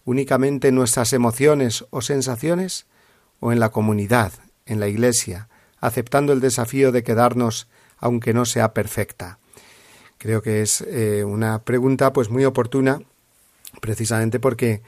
únicamente 0.06 0.70
en 0.70 0.76
nuestras 0.76 1.14
emociones 1.14 1.86
o 1.90 2.02
sensaciones, 2.02 2.86
o 3.40 3.52
en 3.52 3.60
la 3.60 3.70
comunidad, 3.70 4.34
en 4.66 4.80
la 4.80 4.88
Iglesia, 4.88 5.50
aceptando 5.80 6.34
el 6.34 6.42
desafío 6.42 6.92
de 6.92 7.04
quedarnos 7.04 7.68
aunque 7.98 8.34
no 8.34 8.46
sea 8.46 8.74
perfecta. 8.74 9.39
Creo 10.20 10.42
que 10.42 10.62
es 10.62 10.82
eh, 10.82 11.24
una 11.24 11.64
pregunta 11.64 12.12
pues 12.12 12.30
muy 12.30 12.44
oportuna, 12.44 13.02
precisamente 13.80 14.38
porque 14.38 14.82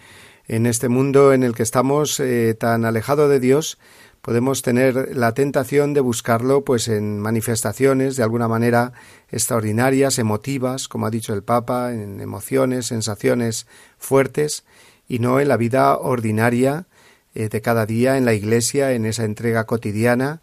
en 0.46 0.66
este 0.66 0.90
mundo 0.90 1.32
en 1.32 1.44
el 1.44 1.56
que 1.56 1.64
estamos 1.64 2.20
eh, 2.20 2.54
tan 2.54 2.84
alejado 2.84 3.30
de 3.30 3.40
Dios, 3.40 3.78
podemos 4.22 4.62
tener 4.62 5.16
la 5.16 5.34
tentación 5.34 5.94
de 5.94 6.02
buscarlo 6.02 6.66
pues 6.66 6.90
en 6.90 7.22
manifestaciones 7.22 8.18
de 8.18 8.24
alguna 8.24 8.50
manera 8.50 8.92
extraordinarias, 9.30 10.20
emotivas, 10.20 10.90
como 10.90 11.08
ha 11.08 11.10
dicho 11.10 11.34
el 11.34 11.44
Papa, 11.44 11.94
en 11.94 12.20
emociones, 12.20 12.88
sensaciones 12.88 13.68
fuertes 13.98 14.66
y 15.08 15.20
no 15.20 15.40
en 15.40 15.48
la 15.48 15.56
vida 15.56 15.98
ordinaria 15.98 16.88
eh, 17.34 17.48
de 17.48 17.62
cada 17.62 17.86
día 17.86 18.18
en 18.18 18.26
la 18.26 18.34
Iglesia, 18.34 18.92
en 18.92 19.06
esa 19.06 19.24
entrega 19.24 19.64
cotidiana, 19.64 20.42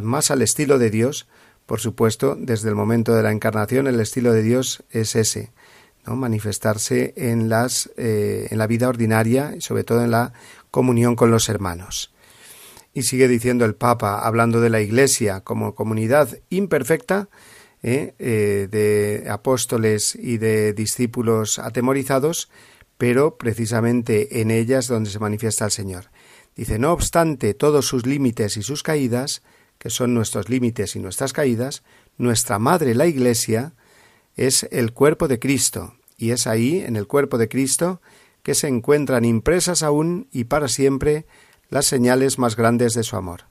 más 0.00 0.30
al 0.30 0.42
estilo 0.42 0.78
de 0.78 0.90
Dios. 0.90 1.26
Por 1.68 1.80
supuesto, 1.80 2.34
desde 2.34 2.70
el 2.70 2.74
momento 2.74 3.14
de 3.14 3.22
la 3.22 3.30
encarnación 3.30 3.88
el 3.88 4.00
estilo 4.00 4.32
de 4.32 4.42
Dios 4.42 4.84
es 4.88 5.14
ese, 5.14 5.52
¿no? 6.06 6.16
manifestarse 6.16 7.12
en 7.14 7.50
las 7.50 7.90
eh, 7.98 8.48
en 8.50 8.56
la 8.56 8.66
vida 8.66 8.88
ordinaria 8.88 9.52
y 9.54 9.60
sobre 9.60 9.84
todo 9.84 10.02
en 10.02 10.10
la 10.10 10.32
comunión 10.70 11.14
con 11.14 11.30
los 11.30 11.50
hermanos. 11.50 12.10
Y 12.94 13.02
sigue 13.02 13.28
diciendo 13.28 13.66
el 13.66 13.74
Papa, 13.74 14.18
hablando 14.20 14.62
de 14.62 14.70
la 14.70 14.80
Iglesia 14.80 15.42
como 15.42 15.74
comunidad 15.74 16.38
imperfecta, 16.48 17.28
¿eh? 17.82 18.14
Eh, 18.18 18.68
de 18.70 19.28
apóstoles 19.28 20.14
y 20.14 20.38
de 20.38 20.72
discípulos 20.72 21.58
atemorizados, 21.58 22.48
pero 22.96 23.36
precisamente 23.36 24.40
en 24.40 24.50
ellas 24.50 24.86
donde 24.86 25.10
se 25.10 25.18
manifiesta 25.18 25.66
el 25.66 25.70
Señor. 25.70 26.06
Dice, 26.56 26.78
no 26.78 26.94
obstante 26.94 27.52
todos 27.52 27.84
sus 27.84 28.06
límites 28.06 28.56
y 28.56 28.62
sus 28.62 28.82
caídas, 28.82 29.42
que 29.78 29.90
son 29.90 30.14
nuestros 30.14 30.48
límites 30.48 30.96
y 30.96 30.98
nuestras 30.98 31.32
caídas, 31.32 31.82
nuestra 32.16 32.58
Madre 32.58 32.94
la 32.94 33.06
Iglesia 33.06 33.74
es 34.36 34.68
el 34.70 34.92
cuerpo 34.92 35.28
de 35.28 35.38
Cristo, 35.38 35.94
y 36.16 36.30
es 36.30 36.46
ahí, 36.46 36.80
en 36.80 36.96
el 36.96 37.06
cuerpo 37.06 37.38
de 37.38 37.48
Cristo, 37.48 38.00
que 38.42 38.54
se 38.54 38.68
encuentran 38.68 39.24
impresas 39.24 39.82
aún 39.82 40.28
y 40.32 40.44
para 40.44 40.68
siempre 40.68 41.26
las 41.70 41.86
señales 41.86 42.38
más 42.38 42.56
grandes 42.56 42.94
de 42.94 43.02
su 43.02 43.16
amor. 43.16 43.44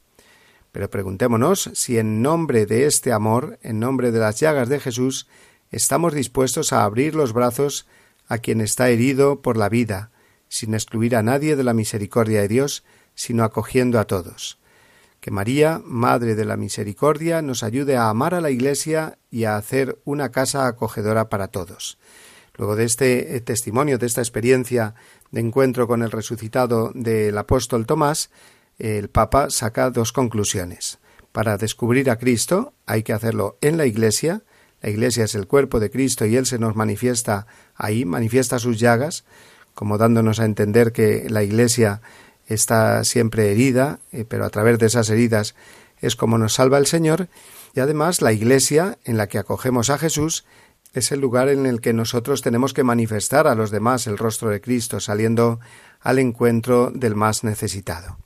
Pero 0.71 0.89
preguntémonos 0.89 1.69
si 1.73 1.97
en 1.97 2.21
nombre 2.21 2.65
de 2.65 2.85
este 2.85 3.11
amor, 3.11 3.57
en 3.61 3.79
nombre 3.79 4.11
de 4.11 4.19
las 4.19 4.39
llagas 4.39 4.69
de 4.69 4.79
Jesús, 4.79 5.27
estamos 5.71 6.13
dispuestos 6.13 6.73
a 6.73 6.83
abrir 6.83 7.15
los 7.15 7.33
brazos 7.33 7.87
a 8.27 8.37
quien 8.39 8.61
está 8.61 8.89
herido 8.89 9.41
por 9.41 9.57
la 9.57 9.69
vida, 9.69 10.11
sin 10.49 10.73
excluir 10.73 11.15
a 11.15 11.23
nadie 11.23 11.55
de 11.55 11.63
la 11.63 11.73
misericordia 11.73 12.41
de 12.41 12.47
Dios, 12.47 12.83
sino 13.15 13.43
acogiendo 13.43 13.99
a 13.99 14.05
todos. 14.05 14.59
Que 15.27 15.31
María, 15.31 15.81
Madre 15.83 16.35
de 16.35 16.45
la 16.45 16.55
Misericordia, 16.55 17.41
nos 17.41 17.61
ayude 17.61 17.97
a 17.97 18.07
amar 18.07 18.33
a 18.33 18.39
la 18.39 18.49
Iglesia 18.49 19.17
y 19.29 19.43
a 19.43 19.57
hacer 19.57 19.99
una 20.05 20.31
casa 20.31 20.67
acogedora 20.67 21.27
para 21.27 21.49
todos. 21.49 21.97
Luego 22.55 22.77
de 22.77 22.85
este 22.85 23.35
eh, 23.35 23.41
testimonio, 23.41 23.97
de 23.97 24.05
esta 24.05 24.21
experiencia 24.21 24.95
de 25.31 25.41
encuentro 25.41 25.85
con 25.85 26.01
el 26.01 26.11
resucitado 26.11 26.93
del 26.95 27.37
apóstol 27.37 27.85
Tomás, 27.85 28.29
el 28.79 29.09
Papa 29.09 29.49
saca 29.49 29.89
dos 29.89 30.13
conclusiones. 30.13 30.97
Para 31.33 31.57
descubrir 31.57 32.09
a 32.09 32.15
Cristo 32.15 32.71
hay 32.85 33.03
que 33.03 33.11
hacerlo 33.11 33.57
en 33.59 33.75
la 33.75 33.85
Iglesia. 33.85 34.43
La 34.81 34.91
Iglesia 34.91 35.25
es 35.25 35.35
el 35.35 35.45
cuerpo 35.45 35.81
de 35.81 35.91
Cristo 35.91 36.25
y 36.25 36.37
Él 36.37 36.45
se 36.45 36.57
nos 36.57 36.77
manifiesta 36.77 37.47
ahí, 37.75 38.05
manifiesta 38.05 38.59
sus 38.59 38.79
llagas, 38.79 39.25
como 39.73 39.97
dándonos 39.97 40.39
a 40.39 40.45
entender 40.45 40.93
que 40.93 41.27
la 41.29 41.43
Iglesia 41.43 42.01
está 42.47 43.03
siempre 43.03 43.51
herida, 43.51 43.99
eh, 44.11 44.25
pero 44.27 44.45
a 44.45 44.49
través 44.49 44.79
de 44.79 44.87
esas 44.87 45.09
heridas 45.09 45.55
es 45.99 46.15
como 46.15 46.37
nos 46.37 46.53
salva 46.53 46.77
el 46.77 46.87
Señor. 46.87 47.27
Y 47.73 47.79
además 47.79 48.21
la 48.21 48.33
Iglesia, 48.33 48.97
en 49.03 49.17
la 49.17 49.27
que 49.27 49.37
acogemos 49.37 49.89
a 49.89 49.97
Jesús, 49.97 50.45
es 50.93 51.11
el 51.11 51.19
lugar 51.19 51.49
en 51.49 51.65
el 51.65 51.81
que 51.81 51.93
nosotros 51.93 52.41
tenemos 52.41 52.73
que 52.73 52.83
manifestar 52.83 53.47
a 53.47 53.55
los 53.55 53.71
demás 53.71 54.07
el 54.07 54.17
rostro 54.17 54.49
de 54.49 54.61
Cristo, 54.61 54.99
saliendo 54.99 55.59
al 55.99 56.19
encuentro 56.19 56.91
del 56.91 57.15
más 57.15 57.43
necesitado. 57.43 58.17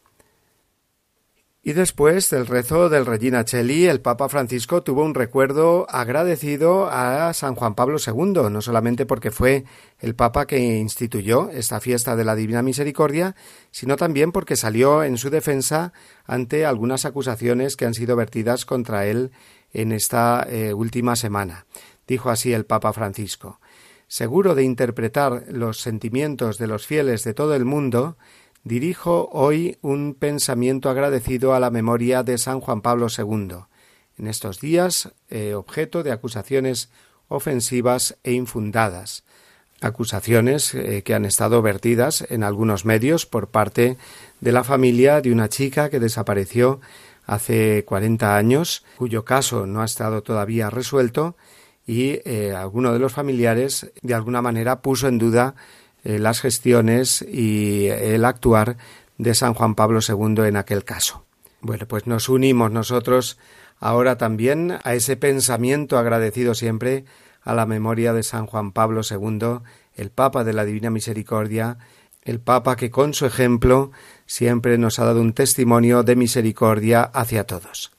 Y 1.64 1.74
después 1.74 2.32
del 2.32 2.48
rezo 2.48 2.90
del 2.90 3.06
Regina 3.06 3.46
Cheli, 3.46 3.86
el 3.86 4.02
Papa 4.02 4.28
Francisco 4.30 4.82
tuvo 4.82 5.04
un 5.04 5.14
recuerdo 5.14 5.86
agradecido 5.92 6.90
a 6.90 7.32
San 7.36 7.54
Juan 7.54 7.76
Pablo 7.76 8.00
II, 8.04 8.50
no 8.50 8.62
solamente 8.62 9.06
porque 9.06 9.30
fue 9.30 9.66
el 10.00 10.16
Papa 10.16 10.48
que 10.48 10.58
instituyó 10.58 11.52
esta 11.52 11.80
fiesta 11.80 12.16
de 12.16 12.26
la 12.26 12.36
Divina 12.36 12.64
Misericordia, 12.64 13.36
sino 13.70 13.96
también 13.96 14.32
porque 14.32 14.56
salió 14.56 15.04
en 15.04 15.20
su 15.20 15.30
defensa 15.30 15.94
ante 16.26 16.66
algunas 16.66 17.06
acusaciones 17.06 17.76
que 17.76 17.86
han 17.86 17.94
sido 17.94 18.16
vertidas 18.16 18.66
contra 18.66 19.06
él 19.06 19.30
en 19.72 19.92
esta 19.92 20.48
eh, 20.50 20.74
última 20.74 21.16
semana. 21.16 21.68
Dijo 22.08 22.32
así 22.32 22.54
el 22.54 22.66
Papa 22.66 22.92
Francisco. 22.92 23.60
Seguro 24.08 24.56
de 24.56 24.64
interpretar 24.64 25.46
los 25.50 25.80
sentimientos 25.80 26.58
de 26.58 26.66
los 26.66 26.88
fieles 26.88 27.24
de 27.24 27.36
todo 27.36 27.54
el 27.54 27.66
mundo, 27.66 28.18
dirijo 28.64 29.30
hoy 29.32 29.78
un 29.82 30.14
pensamiento 30.14 30.90
agradecido 30.90 31.54
a 31.54 31.60
la 31.60 31.70
memoria 31.70 32.24
de 32.24 32.38
San 32.38 32.60
Juan 32.60 32.82
Pablo 32.82 33.08
II, 33.16 33.56
en 34.18 34.28
estos 34.28 34.60
días 34.60 35.12
eh, 35.30 35.54
objeto 35.56 36.04
de 36.04 36.12
acusaciones 36.12 36.90
ofensivas 37.28 38.18
e 38.24 38.34
infundadas, 38.34 39.24
acusaciones 39.82 40.76
eh, 40.76 41.02
que 41.04 41.16
han 41.16 41.26
estado 41.26 41.62
vertidas 41.62 42.26
en 42.30 42.44
algunos 42.44 42.86
medios 42.86 43.26
por 43.26 43.48
parte 43.48 43.98
de 44.40 44.52
la 44.52 44.64
familia 44.64 45.22
de 45.22 45.32
una 45.32 45.50
chica 45.50 45.90
que 45.90 46.00
desapareció 46.00 46.82
hace 47.26 47.84
cuarenta 47.86 48.36
años, 48.36 48.84
cuyo 48.98 49.26
caso 49.26 49.66
no 49.66 49.82
ha 49.82 49.86
estado 49.86 50.22
todavía 50.22 50.70
resuelto 50.70 51.36
y 51.88 52.20
eh, 52.26 52.54
alguno 52.56 52.94
de 52.94 53.00
los 53.00 53.14
familiares 53.14 53.92
de 54.02 54.14
alguna 54.14 54.42
manera 54.42 54.82
puso 54.82 55.08
en 55.08 55.18
duda 55.18 55.56
eh, 56.04 56.20
las 56.20 56.42
gestiones 56.42 57.22
y 57.22 57.88
el 57.88 58.26
actuar 58.26 58.78
de 59.18 59.36
San 59.36 59.54
Juan 59.54 59.76
Pablo 59.76 60.00
II 60.08 60.48
en 60.48 60.58
aquel 60.58 60.84
caso. 60.84 61.26
Bueno, 61.62 61.88
pues 61.88 62.08
nos 62.08 62.28
unimos 62.28 62.72
nosotros 62.72 63.38
ahora 63.80 64.18
también 64.18 64.80
a 64.84 64.94
ese 64.96 65.16
pensamiento 65.16 65.98
agradecido 65.98 66.56
siempre 66.56 67.06
a 67.44 67.54
la 67.54 67.66
memoria 67.66 68.14
de 68.14 68.24
San 68.24 68.46
Juan 68.48 68.72
Pablo 68.72 69.02
II, 69.08 69.60
el 69.96 70.10
Papa 70.12 70.44
de 70.44 70.54
la 70.54 70.66
Divina 70.66 70.90
Misericordia, 70.90 71.78
el 72.24 72.40
Papa 72.40 72.76
que 72.76 72.92
con 72.92 73.14
su 73.14 73.26
ejemplo 73.26 73.92
siempre 74.26 74.78
nos 74.78 75.00
ha 75.00 75.06
dado 75.06 75.22
un 75.22 75.34
testimonio 75.34 76.04
de 76.04 76.16
misericordia 76.16 77.02
hacia 77.02 77.46
todos. 77.46 77.92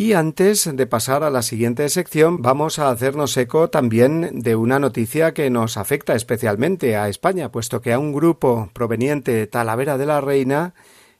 Y 0.00 0.14
antes 0.14 0.64
de 0.74 0.86
pasar 0.86 1.24
a 1.24 1.28
la 1.28 1.42
siguiente 1.42 1.86
sección, 1.90 2.40
vamos 2.40 2.78
a 2.78 2.88
hacernos 2.88 3.36
eco 3.36 3.68
también 3.68 4.40
de 4.40 4.56
una 4.56 4.78
noticia 4.78 5.34
que 5.34 5.50
nos 5.50 5.76
afecta 5.76 6.14
especialmente 6.14 6.96
a 6.96 7.10
España, 7.10 7.52
puesto 7.52 7.82
que 7.82 7.92
a 7.92 7.98
un 7.98 8.14
grupo 8.14 8.70
proveniente 8.72 9.32
de 9.32 9.46
Talavera 9.46 9.98
de 9.98 10.06
la 10.06 10.22
Reina, 10.22 10.72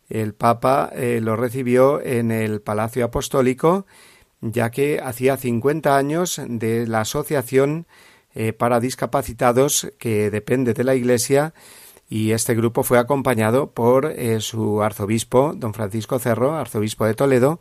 el 0.09 0.33
Papa 0.33 0.91
eh, 0.95 1.21
lo 1.23 1.37
recibió 1.37 2.01
en 2.01 2.31
el 2.31 2.63
Palacio 2.63 3.05
Apostólico, 3.05 3.85
ya 4.41 4.71
que 4.71 4.99
hacía 4.99 5.37
50 5.37 5.95
años 5.95 6.41
de 6.43 6.87
la 6.87 7.03
Asociación 7.03 7.87
eh, 8.35 8.55
para 8.55 8.81
Discapacitados 8.81 9.93
que 9.99 10.31
depende 10.31 10.73
de 10.73 10.85
la 10.85 10.95
Iglesia 10.95 11.53
y 12.09 12.33
este 12.33 12.55
grupo 12.55 12.83
fue 12.83 12.99
acompañado 12.99 13.73
por 13.73 14.07
eh, 14.07 14.41
su 14.41 14.83
arzobispo, 14.83 15.53
don 15.55 15.75
Francisco 15.75 16.19
Cerro, 16.19 16.57
arzobispo 16.57 17.05
de 17.05 17.13
Toledo, 17.13 17.61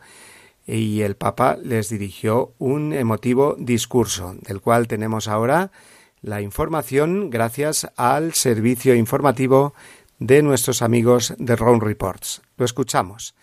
y 0.78 1.02
el 1.02 1.16
Papa 1.16 1.58
les 1.62 1.90
dirigió 1.90 2.54
un 2.60 2.94
emotivo 2.94 3.56
discurso, 3.58 4.36
del 4.42 4.62
cual 4.62 4.88
tenemos 4.88 5.28
ahora 5.28 5.72
la 6.22 6.42
información 6.42 7.30
gracias 7.30 7.90
al 7.96 8.34
servicio 8.34 8.94
informativo 8.94 9.74
de 10.20 10.44
nuestros 10.44 10.82
amigos 10.82 11.34
de 11.40 11.56
Round 11.56 11.82
Reports. 11.82 12.42
Lo 12.58 12.66
escuchamos. 12.66 13.34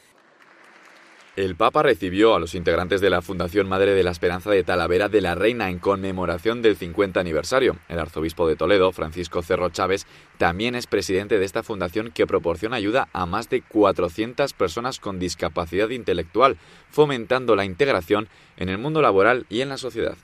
El 1.37 1.55
Papa 1.55 1.83
recibió 1.83 2.35
a 2.35 2.41
los 2.41 2.55
integrantes 2.55 3.03
de 3.03 3.11
la 3.11 3.21
Fundación 3.21 3.69
Madre 3.69 3.93
de 3.93 4.03
la 4.03 4.11
Esperanza 4.11 4.51
de 4.51 4.65
Talavera 4.65 5.11
de 5.11 5.21
la 5.21 5.35
Reina 5.35 5.69
en 5.69 5.79
conmemoración 5.79 6.63
del 6.63 6.77
50 6.77 7.21
aniversario. 7.21 7.77
El 7.91 7.99
arzobispo 7.99 8.49
de 8.49 8.57
Toledo, 8.57 8.91
Francisco 8.91 9.43
Cerro 9.43 9.69
Chávez, 9.69 10.07
también 10.39 10.75
es 10.75 10.87
presidente 10.87 11.39
de 11.39 11.45
esta 11.45 11.63
fundación 11.63 12.11
que 12.11 12.27
proporciona 12.27 12.77
ayuda 12.77 13.09
a 13.13 13.27
más 13.27 13.51
de 13.51 13.61
400 13.61 14.55
personas 14.55 14.99
con 14.99 15.19
discapacidad 15.19 15.91
intelectual, 15.91 16.57
fomentando 16.89 17.55
la 17.55 17.67
integración 17.67 18.29
en 18.57 18.71
el 18.71 18.79
mundo 18.79 19.03
laboral 19.03 19.45
y 19.51 19.61
en 19.61 19.69
la 19.69 19.77
sociedad. 19.77 20.17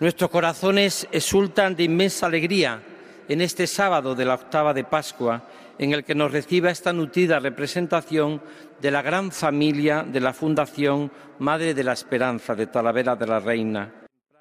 Nuestros 0.00 0.28
corazones 0.28 1.08
exultan 1.12 1.76
de 1.76 1.84
inmensa 1.84 2.26
alegría 2.26 2.82
en 3.26 3.40
este 3.40 3.66
sábado 3.66 4.14
de 4.14 4.26
la 4.26 4.34
octava 4.34 4.74
de 4.74 4.84
Pascua 4.84 5.48
en 5.80 5.94
el 5.94 6.04
que 6.04 6.14
nos 6.14 6.30
reciba 6.30 6.70
esta 6.70 6.92
nutrida 6.92 7.40
representación 7.40 8.42
de 8.82 8.90
la 8.90 9.00
gran 9.00 9.32
familia 9.32 10.02
de 10.06 10.20
la 10.20 10.34
Fundación 10.34 11.10
Madre 11.38 11.72
de 11.72 11.82
la 11.82 11.94
Esperanza 11.94 12.54
de 12.54 12.66
Talavera 12.66 13.16
de 13.16 13.26
la 13.26 13.40
Reina. 13.40 13.94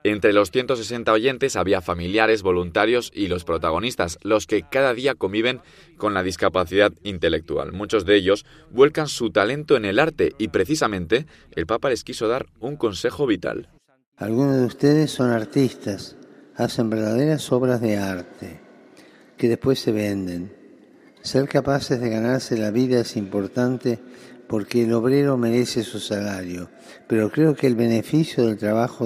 Entre 0.04 0.34
los 0.34 0.52
160 0.52 1.14
oyentes 1.14 1.56
había 1.56 1.80
familiares, 1.80 2.44
voluntarios 2.44 3.10
y 3.16 3.28
los 3.28 3.46
protagonistas, 3.46 4.20
los 4.22 4.48
que 4.48 4.64
cada 4.70 4.94
día 4.94 5.16
conviven 5.16 5.62
con 5.98 6.14
la 6.14 6.24
discapacidad 6.24 6.92
intelectual. 7.04 7.72
Muchos 7.72 8.06
de 8.06 8.16
ellos 8.16 8.46
vuelcan 8.70 9.08
su 9.08 9.30
talento 9.30 9.78
en 9.78 9.86
el 9.86 10.00
arte 10.00 10.34
y 10.38 10.50
precisamente 10.50 11.26
el 11.56 11.66
Papa 11.66 11.90
les 11.90 12.04
quiso 12.04 12.28
dar 12.28 12.48
un 12.60 12.76
consejo 12.76 13.26
vital. 13.26 13.70
Algunos 14.18 14.58
de 14.58 14.66
ustedes 14.66 15.12
son 15.12 15.32
artistas, 15.32 16.18
hacen 16.58 16.90
verdaderas 16.90 17.50
obras 17.54 17.80
de 17.80 17.96
arte 17.96 18.60
que 19.38 19.48
después 19.48 19.80
se 19.80 19.94
venden. 19.94 20.59
Ser 21.30 21.48
capaces 21.48 22.02
de 22.02 22.10
ganarse 22.10 22.58
la 22.58 22.72
vida 22.72 23.02
es 23.02 23.16
importante 23.16 24.00
porque 24.48 24.82
el 24.82 24.94
obrero 24.94 25.38
merece 25.38 25.84
su 25.84 26.00
salario, 26.00 26.72
pero 27.08 27.30
creo 27.30 27.56
que 27.56 27.68
el 27.68 27.76
beneficio 27.76 28.48
del 28.48 28.58
trabajo 28.58 29.06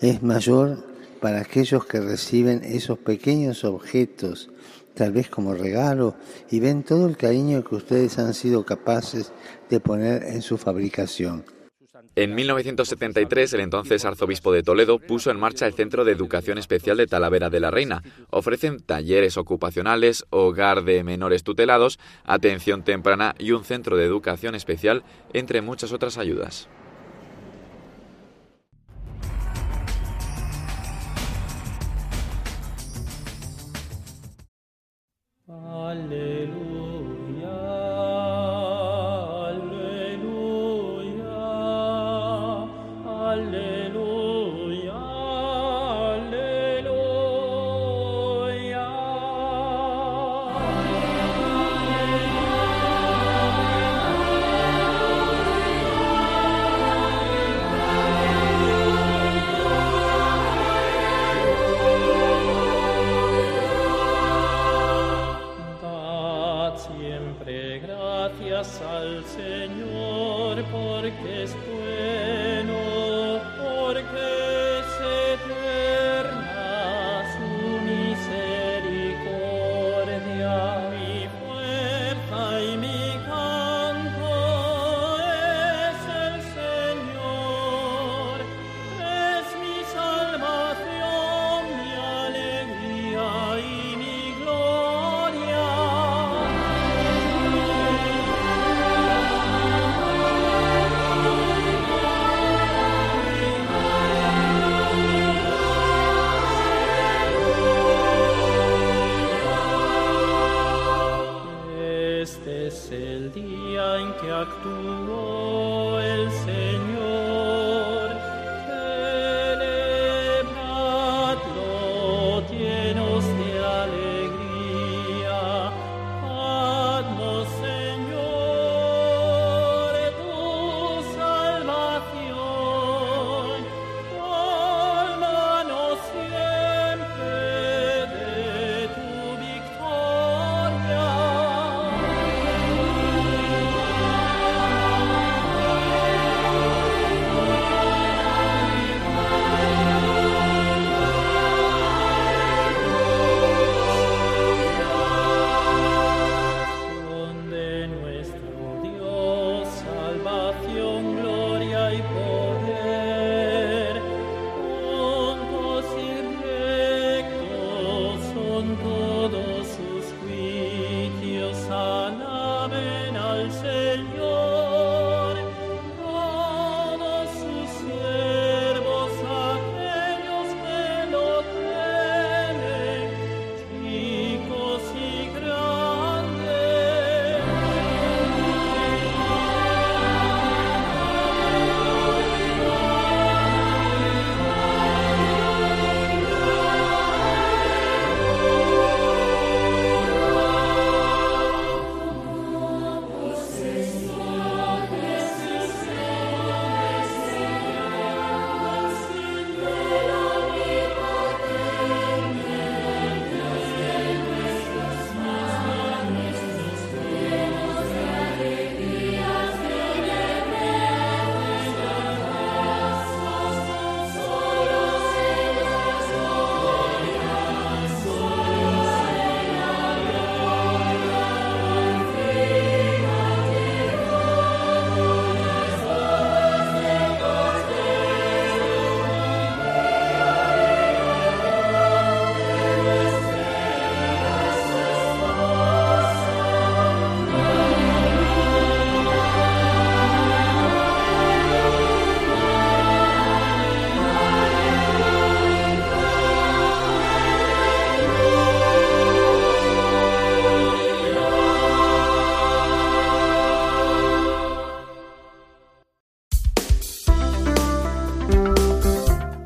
es 0.00 0.22
mayor 0.22 0.82
para 1.20 1.40
aquellos 1.40 1.84
que 1.84 2.00
reciben 2.00 2.62
esos 2.64 2.96
pequeños 2.98 3.62
objetos, 3.64 4.48
tal 4.94 5.12
vez 5.12 5.28
como 5.28 5.52
regalo, 5.52 6.14
y 6.50 6.60
ven 6.60 6.82
todo 6.82 7.06
el 7.06 7.18
cariño 7.18 7.62
que 7.62 7.74
ustedes 7.74 8.18
han 8.18 8.32
sido 8.32 8.64
capaces 8.64 9.30
de 9.68 9.80
poner 9.80 10.22
en 10.22 10.40
su 10.40 10.56
fabricación. 10.56 11.44
En 12.16 12.34
1973, 12.36 13.54
el 13.54 13.60
entonces 13.60 14.04
arzobispo 14.04 14.52
de 14.52 14.62
Toledo 14.62 15.00
puso 15.00 15.32
en 15.32 15.40
marcha 15.40 15.66
el 15.66 15.74
Centro 15.74 16.04
de 16.04 16.12
Educación 16.12 16.58
Especial 16.58 16.96
de 16.96 17.08
Talavera 17.08 17.50
de 17.50 17.58
la 17.58 17.72
Reina. 17.72 18.02
Ofrecen 18.30 18.78
talleres 18.78 19.36
ocupacionales, 19.36 20.24
hogar 20.30 20.84
de 20.84 21.02
menores 21.02 21.42
tutelados, 21.42 21.98
atención 22.24 22.84
temprana 22.84 23.34
y 23.36 23.50
un 23.50 23.64
centro 23.64 23.96
de 23.96 24.04
educación 24.04 24.54
especial, 24.54 25.02
entre 25.32 25.60
muchas 25.60 25.92
otras 25.92 26.16
ayudas. 26.16 26.68
Aleluya. 35.48 36.93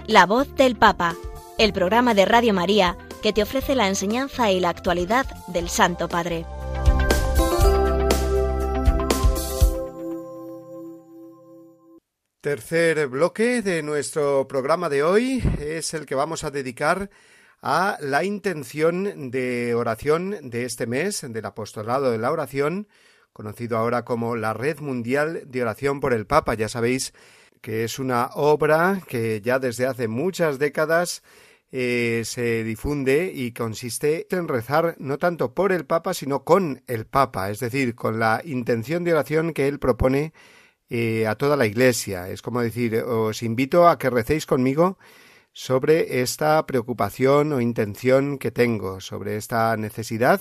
La 0.08 0.24
voz 0.24 0.54
del 0.56 0.74
Papa, 0.74 1.14
el 1.58 1.74
programa 1.74 2.14
de 2.14 2.24
Radio 2.24 2.54
María 2.54 2.96
que 3.22 3.34
te 3.34 3.42
ofrece 3.42 3.74
la 3.74 3.88
enseñanza 3.88 4.50
y 4.50 4.58
la 4.58 4.70
actualidad 4.70 5.26
del 5.48 5.68
Santo 5.68 6.08
Padre. 6.08 6.46
Tercer 12.40 13.06
bloque 13.08 13.60
de 13.60 13.82
nuestro 13.82 14.48
programa 14.48 14.88
de 14.88 15.02
hoy 15.02 15.42
es 15.58 15.92
el 15.92 16.06
que 16.06 16.14
vamos 16.14 16.42
a 16.42 16.50
dedicar 16.50 17.10
a 17.60 17.98
la 18.00 18.24
intención 18.24 19.30
de 19.30 19.74
oración 19.74 20.48
de 20.48 20.64
este 20.64 20.86
mes 20.86 21.20
del 21.28 21.44
apostolado 21.44 22.10
de 22.10 22.16
la 22.16 22.32
oración, 22.32 22.88
conocido 23.34 23.76
ahora 23.76 24.06
como 24.06 24.36
la 24.36 24.54
Red 24.54 24.80
Mundial 24.80 25.42
de 25.44 25.60
Oración 25.60 26.00
por 26.00 26.14
el 26.14 26.26
Papa. 26.26 26.54
Ya 26.54 26.70
sabéis 26.70 27.12
que 27.68 27.84
es 27.84 27.98
una 27.98 28.30
obra 28.32 29.02
que 29.06 29.42
ya 29.42 29.58
desde 29.58 29.84
hace 29.84 30.08
muchas 30.08 30.58
décadas 30.58 31.22
eh, 31.70 32.22
se 32.24 32.64
difunde 32.64 33.30
y 33.34 33.52
consiste 33.52 34.26
en 34.30 34.48
rezar 34.48 34.96
no 34.98 35.18
tanto 35.18 35.52
por 35.52 35.72
el 35.72 35.84
Papa, 35.84 36.14
sino 36.14 36.44
con 36.44 36.82
el 36.86 37.04
Papa, 37.04 37.50
es 37.50 37.60
decir, 37.60 37.94
con 37.94 38.18
la 38.18 38.40
intención 38.42 39.04
de 39.04 39.12
oración 39.12 39.52
que 39.52 39.68
él 39.68 39.78
propone 39.78 40.32
eh, 40.88 41.26
a 41.26 41.34
toda 41.34 41.58
la 41.58 41.66
Iglesia. 41.66 42.30
Es 42.30 42.40
como 42.40 42.62
decir, 42.62 42.96
os 43.02 43.42
invito 43.42 43.86
a 43.86 43.98
que 43.98 44.08
recéis 44.08 44.46
conmigo 44.46 44.96
sobre 45.52 46.22
esta 46.22 46.64
preocupación 46.64 47.52
o 47.52 47.60
intención 47.60 48.38
que 48.38 48.50
tengo, 48.50 49.02
sobre 49.02 49.36
esta 49.36 49.76
necesidad 49.76 50.40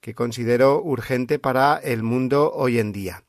que 0.00 0.14
considero 0.14 0.80
urgente 0.80 1.40
para 1.40 1.78
el 1.78 2.04
mundo 2.04 2.52
hoy 2.54 2.78
en 2.78 2.92
día. 2.92 3.24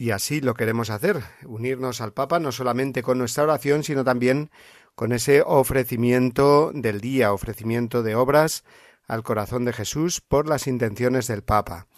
Y 0.00 0.12
así 0.12 0.40
lo 0.40 0.54
queremos 0.54 0.90
hacer, 0.90 1.24
unirnos 1.44 2.00
al 2.00 2.12
Papa 2.12 2.38
no 2.38 2.52
solamente 2.52 3.02
con 3.02 3.18
nuestra 3.18 3.42
oración, 3.42 3.82
sino 3.82 4.04
también 4.04 4.50
con 4.94 5.12
ese 5.12 5.42
ofrecimiento 5.44 6.70
del 6.72 7.00
día, 7.00 7.32
ofrecimiento 7.32 8.04
de 8.04 8.14
obras 8.14 8.62
al 9.08 9.24
corazón 9.24 9.64
de 9.64 9.72
Jesús 9.72 10.20
por 10.20 10.48
las 10.48 10.68
intenciones 10.68 11.26
del 11.26 11.42
Papa. 11.42 11.88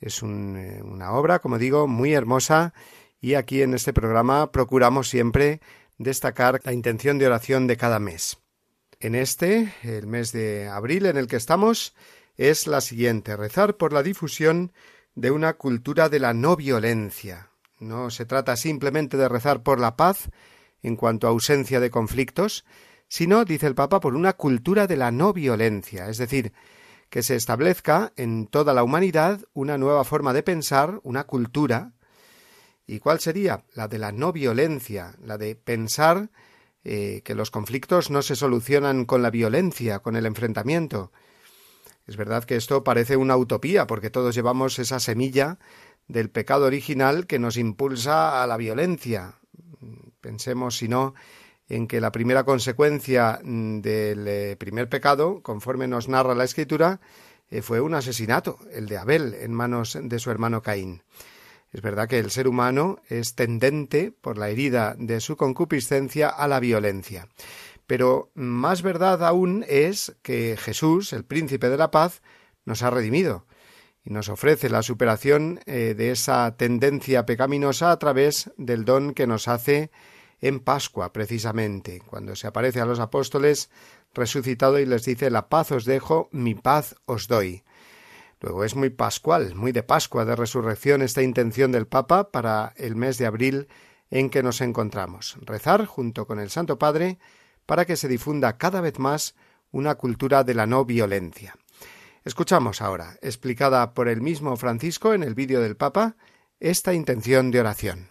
Es 0.00 0.22
eh, 0.22 0.80
una 0.82 1.12
obra, 1.12 1.40
como 1.40 1.58
digo, 1.58 1.86
muy 1.86 2.14
hermosa 2.14 2.72
y 3.20 3.34
aquí 3.34 3.60
en 3.60 3.74
este 3.74 3.92
programa 3.92 4.50
procuramos 4.50 5.10
siempre 5.10 5.60
destacar 5.98 6.58
la 6.64 6.72
intención 6.72 7.18
de 7.18 7.26
oración 7.26 7.66
de 7.66 7.76
cada 7.76 7.98
mes. 7.98 8.38
En 8.98 9.14
este, 9.14 9.74
el 9.82 10.06
mes 10.06 10.32
de 10.32 10.68
abril 10.68 11.04
en 11.04 11.18
el 11.18 11.26
que 11.26 11.36
estamos, 11.36 11.94
es 12.38 12.66
la 12.66 12.80
siguiente, 12.80 13.36
rezar 13.36 13.76
por 13.76 13.92
la 13.92 14.02
difusión 14.02 14.72
de 15.14 15.30
una 15.30 15.54
cultura 15.54 16.08
de 16.08 16.18
la 16.18 16.34
no 16.34 16.56
violencia. 16.56 17.50
No 17.78 18.10
se 18.10 18.26
trata 18.26 18.56
simplemente 18.56 19.16
de 19.16 19.28
rezar 19.28 19.62
por 19.62 19.80
la 19.80 19.96
paz 19.96 20.30
en 20.82 20.96
cuanto 20.96 21.26
a 21.26 21.30
ausencia 21.30 21.80
de 21.80 21.90
conflictos, 21.90 22.64
sino, 23.08 23.44
dice 23.44 23.66
el 23.66 23.74
Papa, 23.74 24.00
por 24.00 24.14
una 24.14 24.32
cultura 24.32 24.86
de 24.86 24.96
la 24.96 25.10
no 25.10 25.32
violencia, 25.32 26.08
es 26.08 26.18
decir, 26.18 26.52
que 27.10 27.22
se 27.22 27.36
establezca 27.36 28.12
en 28.16 28.46
toda 28.46 28.72
la 28.72 28.82
humanidad 28.82 29.40
una 29.52 29.76
nueva 29.76 30.04
forma 30.04 30.32
de 30.32 30.42
pensar, 30.42 31.00
una 31.02 31.24
cultura, 31.24 31.92
¿Y 32.86 32.98
cuál 32.98 33.20
sería? 33.20 33.64
La 33.74 33.88
de 33.88 33.98
la 33.98 34.12
no 34.12 34.32
violencia, 34.32 35.14
la 35.24 35.38
de 35.38 35.54
pensar 35.54 36.30
eh, 36.84 37.22
que 37.24 37.34
los 37.34 37.50
conflictos 37.50 38.10
no 38.10 38.22
se 38.22 38.36
solucionan 38.36 39.04
con 39.04 39.22
la 39.22 39.30
violencia, 39.30 40.00
con 40.00 40.16
el 40.16 40.26
enfrentamiento. 40.26 41.12
Es 42.06 42.16
verdad 42.16 42.44
que 42.44 42.56
esto 42.56 42.84
parece 42.84 43.16
una 43.16 43.36
utopía, 43.36 43.86
porque 43.86 44.10
todos 44.10 44.34
llevamos 44.34 44.78
esa 44.78 45.00
semilla 45.00 45.58
del 46.08 46.30
pecado 46.30 46.66
original 46.66 47.26
que 47.26 47.38
nos 47.38 47.56
impulsa 47.56 48.42
a 48.42 48.46
la 48.46 48.56
violencia. 48.56 49.36
Pensemos, 50.20 50.76
si 50.76 50.88
no, 50.88 51.14
en 51.68 51.86
que 51.86 52.00
la 52.00 52.12
primera 52.12 52.44
consecuencia 52.44 53.40
del 53.42 54.28
eh, 54.28 54.56
primer 54.58 54.88
pecado, 54.88 55.42
conforme 55.42 55.88
nos 55.88 56.08
narra 56.08 56.34
la 56.34 56.44
Escritura, 56.44 57.00
eh, 57.50 57.62
fue 57.62 57.80
un 57.80 57.94
asesinato, 57.94 58.58
el 58.72 58.86
de 58.86 58.98
Abel, 58.98 59.34
en 59.34 59.52
manos 59.52 59.98
de 60.00 60.18
su 60.18 60.30
hermano 60.30 60.62
Caín. 60.62 61.02
Es 61.72 61.80
verdad 61.80 62.08
que 62.08 62.18
el 62.18 62.30
ser 62.30 62.48
humano 62.48 62.98
es 63.08 63.34
tendente, 63.34 64.12
por 64.12 64.36
la 64.36 64.50
herida 64.50 64.94
de 64.98 65.20
su 65.20 65.36
concupiscencia, 65.36 66.28
a 66.28 66.46
la 66.46 66.60
violencia. 66.60 67.28
Pero 67.92 68.30
más 68.32 68.80
verdad 68.80 69.22
aún 69.22 69.66
es 69.68 70.16
que 70.22 70.56
Jesús, 70.56 71.12
el 71.12 71.26
príncipe 71.26 71.68
de 71.68 71.76
la 71.76 71.90
paz, 71.90 72.22
nos 72.64 72.82
ha 72.82 72.88
redimido 72.88 73.44
y 74.02 74.14
nos 74.14 74.30
ofrece 74.30 74.70
la 74.70 74.82
superación 74.82 75.60
eh, 75.66 75.92
de 75.94 76.10
esa 76.10 76.56
tendencia 76.56 77.26
pecaminosa 77.26 77.90
a 77.90 77.98
través 77.98 78.50
del 78.56 78.86
don 78.86 79.12
que 79.12 79.26
nos 79.26 79.46
hace 79.46 79.90
en 80.40 80.60
Pascua, 80.60 81.12
precisamente, 81.12 82.00
cuando 82.06 82.34
se 82.34 82.46
aparece 82.46 82.80
a 82.80 82.86
los 82.86 82.98
apóstoles 82.98 83.68
resucitado 84.14 84.78
y 84.78 84.86
les 84.86 85.04
dice 85.04 85.28
La 85.28 85.50
paz 85.50 85.70
os 85.70 85.84
dejo, 85.84 86.30
mi 86.32 86.54
paz 86.54 86.94
os 87.04 87.28
doy. 87.28 87.62
Luego 88.40 88.64
es 88.64 88.74
muy 88.74 88.88
pascual, 88.88 89.54
muy 89.54 89.72
de 89.72 89.82
Pascua, 89.82 90.24
de 90.24 90.34
resurrección 90.34 91.02
esta 91.02 91.22
intención 91.22 91.72
del 91.72 91.86
Papa 91.86 92.30
para 92.30 92.72
el 92.78 92.96
mes 92.96 93.18
de 93.18 93.26
abril 93.26 93.68
en 94.10 94.30
que 94.30 94.42
nos 94.42 94.62
encontramos. 94.62 95.36
Rezar 95.42 95.84
junto 95.84 96.26
con 96.26 96.40
el 96.40 96.48
Santo 96.48 96.78
Padre 96.78 97.18
para 97.66 97.84
que 97.84 97.96
se 97.96 98.08
difunda 98.08 98.58
cada 98.58 98.80
vez 98.80 98.98
más 98.98 99.34
una 99.70 99.94
cultura 99.94 100.44
de 100.44 100.54
la 100.54 100.66
no 100.66 100.84
violencia. 100.84 101.56
Escuchamos 102.24 102.80
ahora, 102.80 103.16
explicada 103.20 103.94
por 103.94 104.08
el 104.08 104.20
mismo 104.20 104.56
Francisco 104.56 105.14
en 105.14 105.22
el 105.22 105.34
vídeo 105.34 105.60
del 105.60 105.76
Papa, 105.76 106.16
esta 106.60 106.94
intención 106.94 107.50
de 107.50 107.60
oración. 107.60 108.10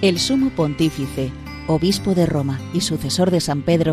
El 0.00 0.20
sumo 0.20 0.50
pontífice, 0.50 1.32
obispo 1.66 2.14
de 2.14 2.24
Roma 2.24 2.60
y 2.72 2.82
sucesor 2.82 3.32
de 3.32 3.40
San 3.40 3.62
Pedro, 3.62 3.92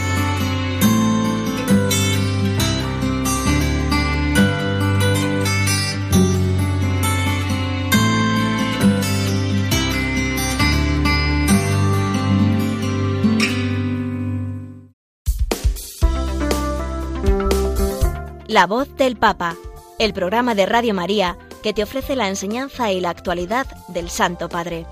La 18.51 18.67
voz 18.67 18.93
del 18.97 19.15
Papa, 19.15 19.55
el 19.97 20.13
programa 20.13 20.55
de 20.55 20.65
Radio 20.65 20.93
María 20.93 21.37
que 21.63 21.71
te 21.71 21.83
ofrece 21.83 22.17
la 22.17 22.27
enseñanza 22.27 22.91
y 22.91 22.99
la 22.99 23.09
actualidad 23.09 23.65
del 23.87 24.09
Santo 24.09 24.49
Padre. 24.49 24.85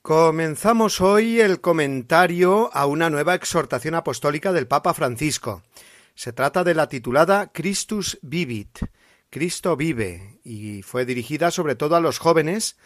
Comenzamos 0.00 1.02
hoy 1.02 1.38
el 1.38 1.60
comentario 1.60 2.70
a 2.72 2.86
una 2.86 3.10
nueva 3.10 3.34
exhortación 3.34 3.94
apostólica 3.94 4.50
del 4.54 4.66
Papa 4.66 4.94
Francisco. 4.94 5.62
Se 6.14 6.32
trata 6.32 6.64
de 6.64 6.72
la 6.72 6.88
titulada 6.88 7.52
Christus 7.52 8.18
Vivit, 8.22 8.78
Cristo 9.28 9.76
vive, 9.76 10.40
y 10.44 10.80
fue 10.80 11.04
dirigida 11.04 11.50
sobre 11.50 11.74
todo 11.74 11.94
a 11.94 12.00
los 12.00 12.18
jóvenes 12.18 12.78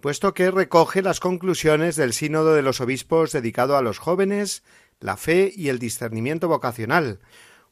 puesto 0.00 0.32
que 0.34 0.50
recoge 0.50 1.02
las 1.02 1.20
conclusiones 1.20 1.96
del 1.96 2.12
Sínodo 2.12 2.54
de 2.54 2.62
los 2.62 2.80
Obispos 2.80 3.32
dedicado 3.32 3.76
a 3.76 3.82
los 3.82 3.98
jóvenes, 3.98 4.62
la 5.00 5.16
fe 5.16 5.52
y 5.54 5.68
el 5.68 5.78
discernimiento 5.78 6.48
vocacional, 6.48 7.20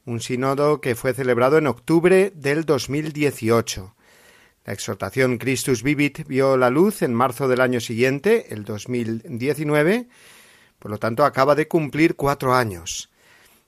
un 0.05 0.21
sínodo 0.21 0.81
que 0.81 0.95
fue 0.95 1.15
celebrado 1.15 1.59
en 1.59 1.67
octubre 1.67 2.33
del 2.35 2.65
2018. 2.65 3.95
La 4.65 4.73
exhortación 4.73 5.39
Christus 5.39 5.83
Vivit 5.83 6.27
vio 6.27 6.57
la 6.57 6.71
luz 6.71 7.03
en 7.03 7.15
marzo 7.15 7.47
del 7.49 7.61
año 7.61 7.81
siguiente, 7.81 8.53
el 8.53 8.65
2019, 8.65 10.09
por 10.79 10.91
lo 10.91 10.99
tanto 10.99 11.25
acaba 11.25 11.55
de 11.55 11.69
cumplir 11.69 12.17
cuatro 12.17 12.55
años. 12.55 13.11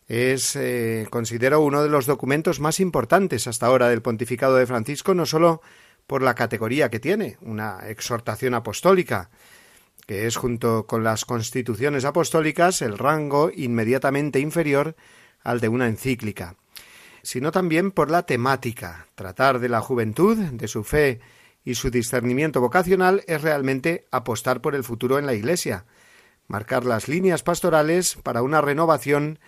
Es, 0.09 0.57
eh, 0.57 1.07
considero, 1.11 1.61
uno 1.61 1.83
de 1.83 1.89
los 1.89 2.07
documentos 2.07 2.61
más 2.61 2.81
importantes 2.81 3.47
hasta 3.47 3.67
ahora 3.67 3.89
del 3.89 4.03
pontificado 4.03 4.57
de 4.57 4.67
Francisco, 4.67 5.15
no 5.15 5.27
solo 5.27 5.61
por 6.09 6.23
la 6.23 6.35
categoría 6.35 6.89
que 6.89 6.99
tiene, 6.99 7.37
una 7.43 7.81
exhortación 7.87 8.55
apostólica, 8.55 9.31
que 10.07 10.27
es 10.27 10.37
junto 10.37 10.87
con 10.87 11.05
las 11.05 11.27
constituciones 11.27 12.07
apostólicas 12.07 12.81
el 12.81 12.97
rango 12.97 13.51
inmediatamente 13.55 14.41
inferior 14.41 14.97
al 15.45 15.61
de 15.61 15.69
una 15.69 15.87
encíclica, 15.87 16.57
sino 17.23 17.53
también 17.53 17.91
por 17.91 18.11
la 18.11 18.23
temática. 18.23 19.07
Tratar 19.15 19.59
de 19.59 19.69
la 19.69 19.83
juventud, 19.83 20.39
de 20.39 20.67
su 20.67 20.83
fe 20.83 21.21
y 21.63 21.75
su 21.75 21.91
discernimiento 21.91 22.63
vocacional 22.63 23.23
es 23.27 23.43
realmente 23.43 24.07
apostar 24.11 24.63
por 24.63 24.75
el 24.75 24.85
futuro 24.85 25.19
en 25.19 25.27
la 25.27 25.35
Iglesia, 25.35 25.85
marcar 26.47 26.87
las 26.87 27.07
líneas 27.07 27.43
pastorales 27.43 28.17
para 28.23 28.41
una 28.41 28.63
renovación 28.63 29.41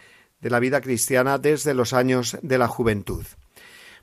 de 0.43 0.51
la 0.51 0.61
vida 0.61 0.83
cristiana 0.83 1.39
desde 1.39 1.73
los 1.73 1.95
años 1.95 2.37
de 2.43 2.59
la 2.59 2.69
juventud. 2.69 3.25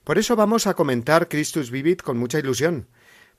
Por 0.08 0.18
eso 0.18 0.38
vamos 0.38 0.68
a 0.68 0.74
comentar 0.74 1.28
Christus 1.28 1.70
Vivit 1.70 2.01
con 2.01 2.18
mucha 2.18 2.39
ilusión, 2.39 2.88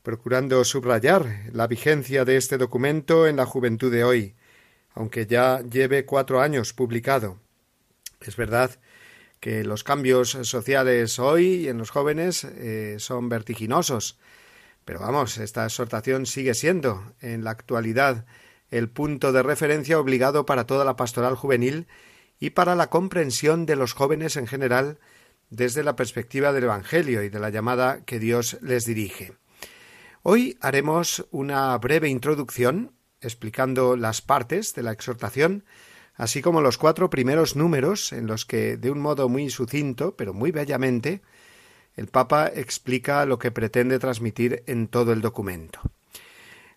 procurando 0.02 0.62
subrayar 0.66 1.44
la 1.50 1.66
vigencia 1.66 2.26
de 2.26 2.36
este 2.36 2.58
documento 2.58 3.26
en 3.26 3.36
la 3.36 3.46
juventud 3.46 3.90
de 3.90 4.04
hoy, 4.04 4.34
aunque 4.92 5.24
ya 5.24 5.62
lleve 5.62 6.04
cuatro 6.04 6.42
años 6.42 6.74
publicado. 6.74 7.38
Es 8.20 8.36
verdad 8.36 8.78
que 9.40 9.64
los 9.64 9.82
cambios 9.82 10.32
sociales 10.42 11.18
hoy 11.18 11.68
en 11.68 11.78
los 11.78 11.88
jóvenes 11.88 12.44
eh, 12.44 12.96
son 12.98 13.30
vertiginosos, 13.30 14.18
pero 14.84 15.00
vamos, 15.00 15.38
esta 15.38 15.64
exhortación 15.64 16.26
sigue 16.26 16.52
siendo, 16.52 17.14
en 17.22 17.44
la 17.44 17.50
actualidad, 17.52 18.26
el 18.70 18.90
punto 18.90 19.32
de 19.32 19.42
referencia 19.42 19.98
obligado 19.98 20.44
para 20.44 20.66
toda 20.66 20.84
la 20.84 20.96
pastoral 20.96 21.34
juvenil 21.34 21.86
y 22.38 22.50
para 22.50 22.74
la 22.74 22.90
comprensión 22.90 23.64
de 23.64 23.76
los 23.76 23.94
jóvenes 23.94 24.36
en 24.36 24.46
general 24.46 24.98
desde 25.50 25.82
la 25.82 25.96
perspectiva 25.96 26.52
del 26.52 26.64
Evangelio 26.64 27.22
y 27.22 27.28
de 27.28 27.40
la 27.40 27.50
llamada 27.50 28.04
que 28.04 28.18
Dios 28.18 28.58
les 28.62 28.84
dirige. 28.84 29.32
Hoy 30.22 30.58
haremos 30.60 31.26
una 31.30 31.76
breve 31.78 32.08
introducción 32.08 32.92
explicando 33.20 33.96
las 33.96 34.20
partes 34.20 34.74
de 34.74 34.82
la 34.82 34.92
exhortación, 34.92 35.64
así 36.14 36.42
como 36.42 36.60
los 36.60 36.78
cuatro 36.78 37.10
primeros 37.10 37.56
números 37.56 38.12
en 38.12 38.26
los 38.26 38.44
que, 38.44 38.76
de 38.76 38.90
un 38.90 39.00
modo 39.00 39.28
muy 39.28 39.50
sucinto, 39.50 40.16
pero 40.16 40.34
muy 40.34 40.50
bellamente, 40.50 41.22
el 41.96 42.08
Papa 42.08 42.50
explica 42.54 43.24
lo 43.26 43.38
que 43.38 43.50
pretende 43.50 43.98
transmitir 43.98 44.62
en 44.66 44.88
todo 44.88 45.12
el 45.12 45.20
documento. 45.20 45.80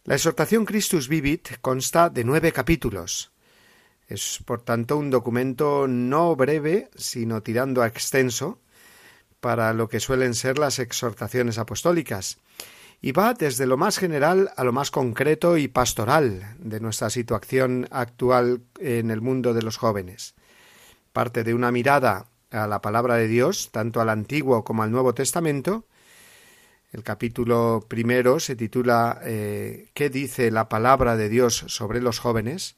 La 0.03 0.15
exhortación 0.15 0.65
Christus 0.65 1.07
Vivit 1.07 1.59
consta 1.61 2.09
de 2.09 2.23
nueve 2.23 2.51
capítulos. 2.51 3.30
Es, 4.11 4.39
por 4.45 4.61
tanto, 4.61 4.97
un 4.97 5.09
documento 5.09 5.87
no 5.87 6.35
breve, 6.35 6.89
sino 6.95 7.41
tirando 7.41 7.81
a 7.81 7.87
extenso, 7.87 8.59
para 9.39 9.73
lo 9.73 9.87
que 9.87 10.01
suelen 10.01 10.33
ser 10.33 10.59
las 10.59 10.79
exhortaciones 10.79 11.57
apostólicas, 11.57 12.37
y 13.01 13.13
va 13.13 13.33
desde 13.33 13.65
lo 13.65 13.77
más 13.77 13.97
general 13.97 14.51
a 14.57 14.63
lo 14.63 14.73
más 14.73 14.91
concreto 14.91 15.57
y 15.57 15.69
pastoral 15.69 16.55
de 16.59 16.81
nuestra 16.81 17.09
situación 17.09 17.87
actual 17.89 18.61
en 18.79 19.11
el 19.11 19.21
mundo 19.21 19.53
de 19.53 19.63
los 19.63 19.77
jóvenes. 19.77 20.35
Parte 21.13 21.43
de 21.43 21.53
una 21.53 21.71
mirada 21.71 22.27
a 22.51 22.67
la 22.67 22.81
palabra 22.81 23.15
de 23.15 23.27
Dios, 23.27 23.69
tanto 23.71 24.01
al 24.01 24.09
Antiguo 24.09 24.65
como 24.65 24.83
al 24.83 24.91
Nuevo 24.91 25.13
Testamento, 25.13 25.85
el 26.91 27.03
capítulo 27.03 27.85
primero 27.87 28.41
se 28.41 28.57
titula 28.57 29.21
eh, 29.23 29.87
¿Qué 29.93 30.09
dice 30.09 30.51
la 30.51 30.67
palabra 30.67 31.15
de 31.15 31.29
Dios 31.29 31.63
sobre 31.67 32.01
los 32.01 32.19
jóvenes? 32.19 32.75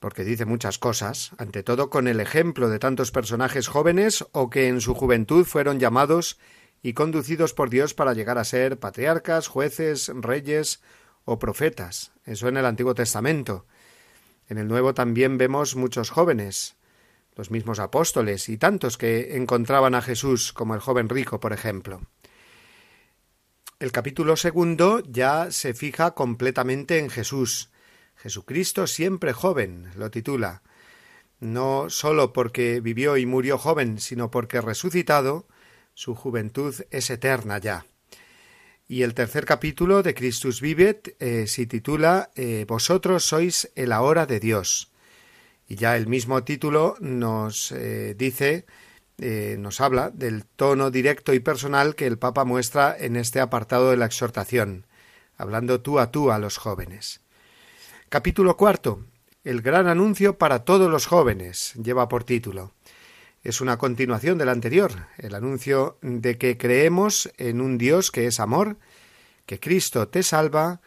Porque 0.00 0.24
dice 0.24 0.46
muchas 0.46 0.78
cosas, 0.78 1.30
ante 1.36 1.62
todo 1.62 1.90
con 1.90 2.08
el 2.08 2.20
ejemplo 2.20 2.70
de 2.70 2.78
tantos 2.78 3.12
personajes 3.12 3.68
jóvenes 3.68 4.26
o 4.32 4.50
que 4.50 4.66
en 4.66 4.80
su 4.80 4.94
juventud 4.94 5.44
fueron 5.44 5.78
llamados 5.78 6.38
y 6.82 6.94
conducidos 6.94 7.52
por 7.52 7.68
Dios 7.68 7.92
para 7.92 8.14
llegar 8.14 8.38
a 8.38 8.44
ser 8.44 8.78
patriarcas, 8.78 9.46
jueces, 9.46 10.10
reyes 10.14 10.80
o 11.26 11.38
profetas. 11.38 12.12
Eso 12.24 12.48
en 12.48 12.56
el 12.56 12.64
Antiguo 12.64 12.94
Testamento. 12.94 13.66
En 14.48 14.56
el 14.56 14.68
Nuevo 14.68 14.94
también 14.94 15.36
vemos 15.36 15.76
muchos 15.76 16.08
jóvenes, 16.08 16.76
los 17.36 17.50
mismos 17.50 17.78
apóstoles 17.78 18.48
y 18.48 18.56
tantos 18.56 18.96
que 18.96 19.36
encontraban 19.36 19.94
a 19.94 20.02
Jesús, 20.02 20.54
como 20.54 20.74
el 20.74 20.80
joven 20.80 21.10
rico, 21.10 21.40
por 21.40 21.52
ejemplo. 21.52 22.00
El 23.78 23.92
capítulo 23.92 24.36
segundo 24.36 25.02
ya 25.06 25.52
se 25.52 25.74
fija 25.74 26.12
completamente 26.12 26.98
en 26.98 27.10
Jesús. 27.10 27.70
Jesucristo 28.22 28.86
siempre 28.86 29.32
joven, 29.32 29.90
lo 29.96 30.10
titula. 30.10 30.62
No 31.38 31.88
sólo 31.88 32.34
porque 32.34 32.80
vivió 32.80 33.16
y 33.16 33.24
murió 33.24 33.56
joven, 33.56 33.98
sino 33.98 34.30
porque 34.30 34.60
resucitado, 34.60 35.46
su 35.94 36.14
juventud 36.14 36.74
es 36.90 37.08
eterna 37.08 37.56
ya. 37.56 37.86
Y 38.86 39.04
el 39.04 39.14
tercer 39.14 39.46
capítulo 39.46 40.02
de 40.02 40.12
Christus 40.12 40.60
Vivet 40.60 41.16
eh, 41.18 41.46
se 41.46 41.64
titula 41.64 42.30
eh, 42.34 42.66
Vosotros 42.68 43.24
sois 43.24 43.70
el 43.74 43.90
ahora 43.90 44.26
de 44.26 44.38
Dios. 44.38 44.92
Y 45.66 45.76
ya 45.76 45.96
el 45.96 46.06
mismo 46.06 46.44
título 46.44 46.96
nos 47.00 47.72
eh, 47.72 48.14
dice 48.18 48.66
nos 49.58 49.82
habla 49.82 50.08
del 50.08 50.46
tono 50.46 50.90
directo 50.90 51.34
y 51.34 51.40
personal 51.40 51.94
que 51.94 52.06
el 52.06 52.18
Papa 52.18 52.46
muestra 52.46 52.96
en 52.98 53.16
este 53.16 53.40
apartado 53.40 53.90
de 53.90 53.98
la 53.98 54.06
exhortación, 54.06 54.86
hablando 55.36 55.82
tú 55.82 55.98
a 55.98 56.10
tú 56.10 56.30
a 56.30 56.38
los 56.38 56.56
jóvenes. 56.56 57.20
Capítulo 58.10 58.56
cuarto. 58.56 59.06
El 59.44 59.62
gran 59.62 59.86
anuncio 59.86 60.36
para 60.36 60.64
todos 60.64 60.90
los 60.90 61.06
jóvenes 61.06 61.74
lleva 61.80 62.08
por 62.08 62.24
título. 62.24 62.74
Es 63.44 63.60
una 63.60 63.78
continuación 63.78 64.36
del 64.36 64.48
anterior, 64.48 65.06
el 65.16 65.32
anuncio 65.32 65.96
de 66.02 66.36
que 66.36 66.58
creemos 66.58 67.30
en 67.38 67.60
un 67.60 67.78
Dios 67.78 68.10
que 68.10 68.26
es 68.26 68.40
amor, 68.40 68.78
que 69.46 69.60
Cristo 69.60 70.08
te 70.08 70.24
salva, 70.24 70.80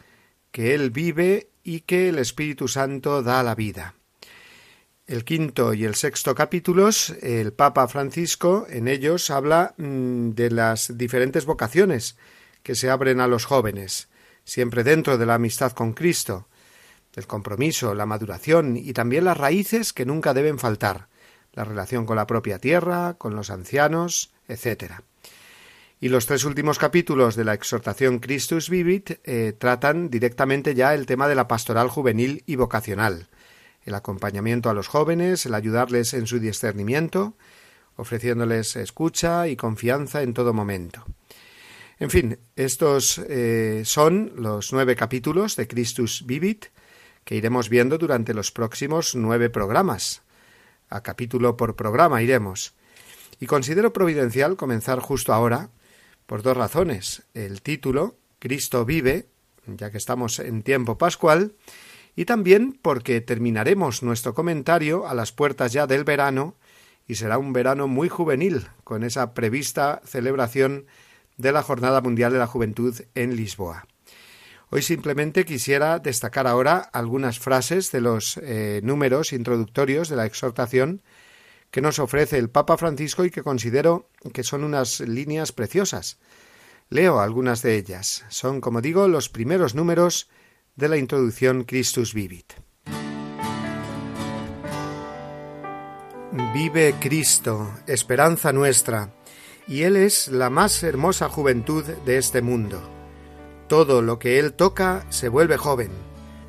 que 0.52 0.74
Él 0.74 0.90
vive 0.90 1.48
y 1.62 1.80
que 1.80 2.10
el 2.10 2.18
Espíritu 2.18 2.68
Santo 2.68 3.22
da 3.22 3.42
la 3.42 3.54
vida 3.54 3.94
el 5.06 5.24
quinto 5.24 5.72
y 5.72 5.84
el 5.84 5.94
sexto 5.94 6.34
capítulos, 6.34 7.10
el 7.22 7.54
Papa 7.54 7.88
Francisco 7.88 8.66
en 8.68 8.86
ellos 8.86 9.30
habla 9.30 9.74
mm, 9.78 10.30
de 10.30 10.50
las 10.50 10.96
diferentes 10.98 11.46
vocaciones 11.46 12.16
que 12.62 12.74
se 12.74 12.90
abren 12.90 13.20
a 13.20 13.28
los 13.28 13.46
jóvenes, 13.46 14.08
siempre 14.44 14.84
dentro 14.84 15.16
de 15.16 15.26
la 15.26 15.34
amistad 15.34 15.72
con 15.72 15.94
Cristo, 15.94 16.48
del 17.14 17.26
compromiso, 17.26 17.94
la 17.94 18.06
maduración 18.06 18.76
y 18.76 18.92
también 18.92 19.24
las 19.24 19.36
raíces 19.36 19.92
que 19.92 20.04
nunca 20.04 20.34
deben 20.34 20.58
faltar, 20.58 21.08
la 21.52 21.64
relación 21.64 22.06
con 22.06 22.16
la 22.16 22.26
propia 22.26 22.58
tierra, 22.58 23.14
con 23.14 23.36
los 23.36 23.50
ancianos, 23.50 24.32
etc. 24.48 24.94
Y 26.00 26.08
los 26.08 26.26
tres 26.26 26.44
últimos 26.44 26.78
capítulos 26.78 27.36
de 27.36 27.44
la 27.44 27.54
exhortación 27.54 28.18
Christus 28.18 28.68
Vivit 28.68 29.20
eh, 29.24 29.54
tratan 29.56 30.10
directamente 30.10 30.74
ya 30.74 30.94
el 30.94 31.06
tema 31.06 31.28
de 31.28 31.36
la 31.36 31.48
pastoral 31.48 31.88
juvenil 31.88 32.42
y 32.46 32.56
vocacional, 32.56 33.28
el 33.84 33.94
acompañamiento 33.94 34.68
a 34.68 34.74
los 34.74 34.88
jóvenes, 34.88 35.46
el 35.46 35.54
ayudarles 35.54 36.14
en 36.14 36.26
su 36.26 36.40
discernimiento, 36.40 37.36
ofreciéndoles 37.96 38.74
escucha 38.76 39.46
y 39.46 39.56
confianza 39.56 40.22
en 40.22 40.34
todo 40.34 40.52
momento. 40.52 41.04
En 42.00 42.10
fin, 42.10 42.38
estos 42.56 43.18
eh, 43.28 43.82
son 43.84 44.32
los 44.36 44.72
nueve 44.72 44.96
capítulos 44.96 45.54
de 45.54 45.68
Christus 45.68 46.24
Vivit 46.26 46.66
que 47.24 47.36
iremos 47.36 47.68
viendo 47.68 47.98
durante 47.98 48.34
los 48.34 48.52
próximos 48.52 49.14
nueve 49.14 49.50
programas. 49.50 50.22
A 50.88 51.02
capítulo 51.02 51.56
por 51.56 51.76
programa 51.76 52.22
iremos. 52.22 52.74
Y 53.40 53.46
considero 53.46 53.92
providencial 53.92 54.56
comenzar 54.56 55.00
justo 55.00 55.32
ahora 55.32 55.70
por 56.26 56.42
dos 56.42 56.56
razones. 56.56 57.22
El 57.34 57.62
título, 57.62 58.16
Cristo 58.38 58.84
vive, 58.84 59.26
ya 59.66 59.90
que 59.90 59.98
estamos 59.98 60.38
en 60.38 60.62
tiempo 60.62 60.98
pascual, 60.98 61.54
y 62.16 62.26
también 62.26 62.78
porque 62.80 63.20
terminaremos 63.20 64.02
nuestro 64.02 64.34
comentario 64.34 65.06
a 65.06 65.14
las 65.14 65.32
puertas 65.32 65.72
ya 65.72 65.86
del 65.86 66.04
verano 66.04 66.54
y 67.06 67.16
será 67.16 67.38
un 67.38 67.52
verano 67.52 67.88
muy 67.88 68.08
juvenil 68.08 68.68
con 68.84 69.02
esa 69.02 69.34
prevista 69.34 70.00
celebración 70.04 70.86
de 71.36 71.52
la 71.52 71.62
Jornada 71.62 72.00
Mundial 72.00 72.32
de 72.32 72.38
la 72.38 72.46
Juventud 72.46 72.94
en 73.14 73.36
Lisboa. 73.36 73.86
Hoy 74.76 74.82
simplemente 74.82 75.44
quisiera 75.44 76.00
destacar 76.00 76.48
ahora 76.48 76.78
algunas 76.78 77.38
frases 77.38 77.92
de 77.92 78.00
los 78.00 78.38
eh, 78.38 78.80
números 78.82 79.32
introductorios 79.32 80.08
de 80.08 80.16
la 80.16 80.26
exhortación 80.26 81.00
que 81.70 81.80
nos 81.80 82.00
ofrece 82.00 82.38
el 82.38 82.50
Papa 82.50 82.76
Francisco 82.76 83.24
y 83.24 83.30
que 83.30 83.44
considero 83.44 84.08
que 84.32 84.42
son 84.42 84.64
unas 84.64 84.98
líneas 84.98 85.52
preciosas. 85.52 86.18
Leo 86.90 87.20
algunas 87.20 87.62
de 87.62 87.76
ellas. 87.76 88.24
Son, 88.30 88.60
como 88.60 88.80
digo, 88.80 89.06
los 89.06 89.28
primeros 89.28 89.76
números 89.76 90.28
de 90.74 90.88
la 90.88 90.96
introducción 90.96 91.62
Christus 91.62 92.12
Vivit. 92.12 92.54
Vive 96.52 96.96
Cristo, 97.00 97.72
esperanza 97.86 98.52
nuestra, 98.52 99.14
y 99.68 99.82
Él 99.82 99.94
es 99.94 100.26
la 100.26 100.50
más 100.50 100.82
hermosa 100.82 101.28
juventud 101.28 101.84
de 101.84 102.18
este 102.18 102.42
mundo. 102.42 102.93
Todo 103.68 104.02
lo 104.02 104.18
que 104.18 104.38
Él 104.38 104.52
toca 104.52 105.06
se 105.08 105.28
vuelve 105.28 105.56
joven, 105.56 105.90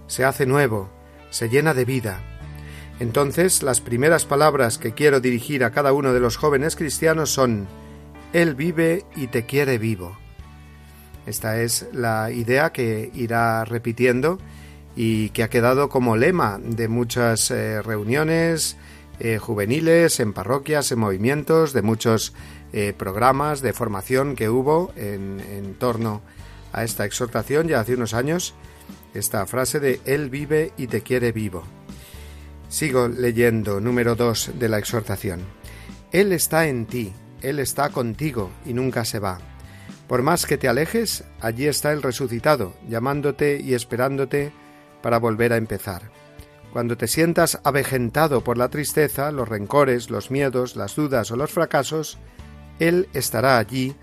se 0.07 0.26
hace 0.26 0.45
nuevo, 0.45 0.89
se 1.30 1.49
llena 1.49 1.74
de 1.74 1.86
vida. 1.86 2.22
Entonces 2.99 3.63
las 3.63 3.82
primeras 3.82 4.26
palabras 4.26 4.78
que 4.78 4.93
quiero 4.93 5.20
dirigir 5.20 5.63
a 5.63 5.72
cada 5.72 5.93
uno 5.93 6.13
de 6.13 6.20
los 6.20 6.38
jóvenes 6.38 6.76
cristianos 6.76 7.30
son 7.30 7.68
Él 8.34 8.55
vive 8.55 9.05
y 9.16 9.28
te 9.28 9.45
quiere 9.45 9.78
vivo. 9.78 10.18
Esta 11.26 11.59
es 11.61 11.88
la 11.91 12.32
idea 12.32 12.72
que 12.72 13.11
irá 13.13 13.66
repitiendo 13.66 14.38
y 14.95 15.30
que 15.30 15.43
ha 15.43 15.49
quedado 15.49 15.89
como 15.89 16.16
lema 16.16 16.59
de 16.61 16.88
muchas 16.88 17.51
eh, 17.51 17.82
reuniones 17.82 18.78
eh, 19.20 19.38
juveniles, 19.39 20.20
en 20.20 20.34
parroquias, 20.34 20.91
en 20.91 20.99
movimientos, 20.99 21.74
de 21.74 21.82
muchos 21.82 22.34
eh, 22.74 22.93
programas 22.97 23.61
de 23.61 23.74
formación 23.74 24.36
que 24.36 24.49
hubo 24.49 24.91
en, 24.95 25.76
torno 25.80 26.22
a 26.22 26.34
esta 26.84 27.05
exhortación 27.05 27.67
ya 27.67 27.80
hace 27.80 27.95
unos 27.95 28.13
años, 28.13 28.53
esta 29.13 29.45
frase 29.45 29.80
de 29.80 30.01
Él 30.05 30.30
vive 30.30 30.73
y 30.78 30.88
te 30.88 31.01
quiere 31.01 31.32
vivo. 31.32 31.63
Sigo 32.67 33.07
leyendo 33.07 33.80
número 33.80 34.15
2 34.15 34.51
de 34.59 34.69
la 34.69 34.78
exhortación. 34.78 35.41
Él 36.11 36.32
está 36.32 36.67
en 36.67 36.86
ti, 36.86 37.13
Él 37.41 37.59
está 37.59 37.89
contigo 37.89 38.51
y 38.65 38.73
nunca 38.73 39.05
se 39.05 39.19
va. 39.19 39.39
Por 40.07 40.21
más 40.21 40.45
que 40.45 40.57
te 40.57 40.67
alejes, 40.67 41.23
allí 41.41 41.67
está 41.67 41.91
el 41.91 42.01
resucitado, 42.01 42.76
llamándote 42.88 43.59
y 43.59 43.73
esperándote 43.73 44.51
para 45.01 45.17
volver 45.17 45.53
a 45.53 45.57
empezar. 45.57 46.11
Cuando 46.71 46.97
te 46.97 47.07
sientas 47.07 47.59
avejentado 47.63 48.43
por 48.43 48.57
la 48.57 48.69
tristeza, 48.69 49.32
los 49.32 49.47
rencores, 49.47 50.09
los 50.09 50.30
miedos, 50.30 50.76
las 50.76 50.95
dudas 50.95 51.32
o 51.32 51.38
los 51.38 51.51
fracasos, 51.51 52.17
Él 52.80 53.07
estará 53.13 53.57
allí 53.57 53.95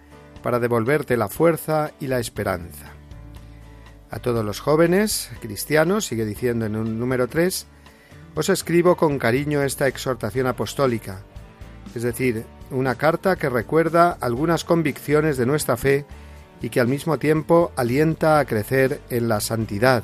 para 0.42 0.58
devolverte 0.58 1.16
la 1.16 1.28
fuerza 1.28 1.92
y 2.00 2.08
la 2.08 2.18
esperanza. 2.18 2.92
A 4.10 4.18
todos 4.18 4.44
los 4.44 4.60
jóvenes 4.60 5.30
cristianos, 5.40 6.04
sigue 6.04 6.26
diciendo 6.26 6.66
en 6.66 6.76
un 6.76 6.98
número 6.98 7.28
3, 7.28 7.66
os 8.34 8.48
escribo 8.48 8.96
con 8.96 9.18
cariño 9.18 9.62
esta 9.62 9.88
exhortación 9.88 10.46
apostólica, 10.46 11.22
es 11.94 12.02
decir, 12.02 12.44
una 12.70 12.94
carta 12.94 13.36
que 13.36 13.48
recuerda 13.48 14.16
algunas 14.20 14.64
convicciones 14.64 15.36
de 15.36 15.46
nuestra 15.46 15.76
fe 15.76 16.06
y 16.60 16.70
que 16.70 16.80
al 16.80 16.88
mismo 16.88 17.18
tiempo 17.18 17.72
alienta 17.76 18.38
a 18.38 18.44
crecer 18.44 19.00
en 19.10 19.28
la 19.28 19.40
santidad 19.40 20.02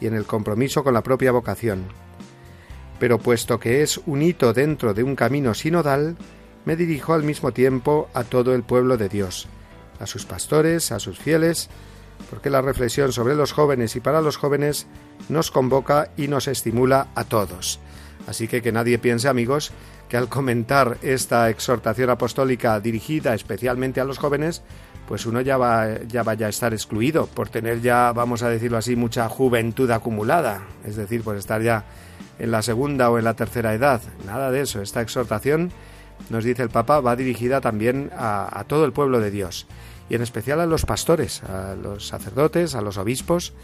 y 0.00 0.06
en 0.06 0.14
el 0.14 0.24
compromiso 0.24 0.84
con 0.84 0.94
la 0.94 1.02
propia 1.02 1.32
vocación. 1.32 1.84
Pero 2.98 3.18
puesto 3.18 3.58
que 3.58 3.82
es 3.82 3.98
un 4.06 4.22
hito 4.22 4.52
dentro 4.52 4.94
de 4.94 5.02
un 5.02 5.16
camino 5.16 5.54
sinodal, 5.54 6.16
me 6.64 6.76
dirijo 6.76 7.14
al 7.14 7.22
mismo 7.22 7.52
tiempo 7.52 8.08
a 8.14 8.24
todo 8.24 8.54
el 8.54 8.62
pueblo 8.62 8.96
de 8.96 9.08
Dios, 9.08 9.48
a 10.00 10.06
sus 10.06 10.26
pastores, 10.26 10.92
a 10.92 10.98
sus 10.98 11.18
fieles, 11.18 11.68
porque 12.30 12.50
la 12.50 12.62
reflexión 12.62 13.12
sobre 13.12 13.34
los 13.34 13.52
jóvenes 13.52 13.96
y 13.96 14.00
para 14.00 14.20
los 14.20 14.36
jóvenes 14.36 14.86
nos 15.28 15.50
convoca 15.50 16.10
y 16.16 16.28
nos 16.28 16.48
estimula 16.48 17.08
a 17.14 17.24
todos. 17.24 17.80
Así 18.26 18.48
que 18.48 18.62
que 18.62 18.72
nadie 18.72 18.98
piense, 18.98 19.28
amigos, 19.28 19.72
que 20.08 20.16
al 20.16 20.28
comentar 20.28 20.98
esta 21.02 21.50
exhortación 21.50 22.10
apostólica 22.10 22.78
dirigida 22.80 23.34
especialmente 23.34 24.00
a 24.00 24.04
los 24.04 24.18
jóvenes, 24.18 24.62
pues 25.06 25.26
uno 25.26 25.40
ya 25.40 25.56
va 25.56 26.02
ya 26.08 26.22
vaya 26.22 26.46
a 26.46 26.50
estar 26.50 26.72
excluido 26.74 27.26
por 27.26 27.48
tener 27.48 27.80
ya, 27.80 28.12
vamos 28.12 28.42
a 28.42 28.48
decirlo 28.48 28.78
así, 28.78 28.96
mucha 28.96 29.28
juventud 29.28 29.90
acumulada, 29.90 30.62
es 30.84 30.96
decir, 30.96 31.22
por 31.22 31.36
estar 31.36 31.62
ya 31.62 31.84
en 32.38 32.50
la 32.50 32.62
segunda 32.62 33.10
o 33.10 33.18
en 33.18 33.24
la 33.24 33.34
tercera 33.34 33.74
edad. 33.74 34.00
Nada 34.24 34.50
de 34.50 34.62
eso. 34.62 34.82
Esta 34.82 35.00
exhortación, 35.00 35.70
nos 36.30 36.44
dice 36.44 36.62
el 36.62 36.70
Papa, 36.70 37.00
va 37.00 37.16
dirigida 37.16 37.60
también 37.60 38.10
a, 38.16 38.64
todo 38.66 38.84
el 38.84 38.92
pueblo 38.92 39.20
de 39.20 39.30
Dios 39.30 39.66
y 40.08 40.14
en 40.14 40.22
especial 40.22 40.60
a 40.60 40.66
los 40.66 40.84
pastores, 40.84 41.42
a 41.42 41.74
los 41.74 42.06
sacerdotes, 42.06 42.74
a 42.74 42.80
los 42.80 42.96
obispos, 42.96 43.54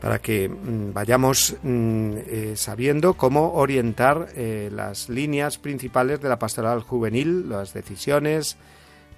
para 0.00 0.20
que 0.20 0.48
mm, 0.48 0.92
vayamos 0.92 1.56
mm, 1.62 2.12
eh, 2.16 2.52
sabiendo 2.56 3.14
cómo 3.14 3.54
orientar 3.54 4.28
eh, 4.34 4.70
las 4.72 5.08
líneas 5.08 5.58
principales 5.58 6.20
de 6.20 6.28
la 6.28 6.38
pastoral 6.38 6.82
juvenil, 6.82 7.48
las 7.48 7.72
decisiones, 7.72 8.56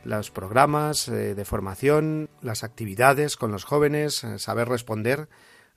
los 0.05 0.30
programas 0.30 1.09
eh, 1.09 1.34
de 1.34 1.45
formación, 1.45 2.30
las 2.41 2.64
actividades 2.64 3.36
con 3.36 3.53
los 3.53 3.64
jóvenes, 3.64 4.24
saber 4.38 4.68
responder 4.68 5.28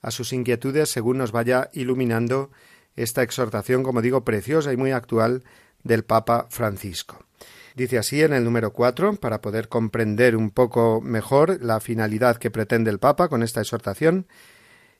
a 0.02 0.12
sus 0.12 0.32
inquietudes 0.34 0.90
según 0.90 1.18
nos 1.18 1.32
vaya 1.32 1.70
iluminando 1.74 2.52
esta 2.96 3.24
exhortación, 3.24 3.84
como 3.84 4.02
digo, 4.02 4.24
preciosa 4.24 4.72
y 4.72 4.78
muy 4.78 4.92
actual 4.92 5.44
del 5.84 6.04
Papa 6.04 6.48
Francisco. 6.50 7.26
Dice 7.76 7.98
así 7.98 8.22
en 8.22 8.34
el 8.34 8.44
número 8.44 8.72
4, 8.72 9.16
para 9.16 9.42
poder 9.42 9.68
comprender 9.68 10.36
un 10.36 10.52
poco 10.52 11.02
mejor 11.02 11.64
la 11.64 11.80
finalidad 11.80 12.38
que 12.38 12.52
pretende 12.52 12.92
el 12.92 13.00
Papa 13.00 13.30
con 13.30 13.42
esta 13.42 13.62
exhortación, 13.62 14.28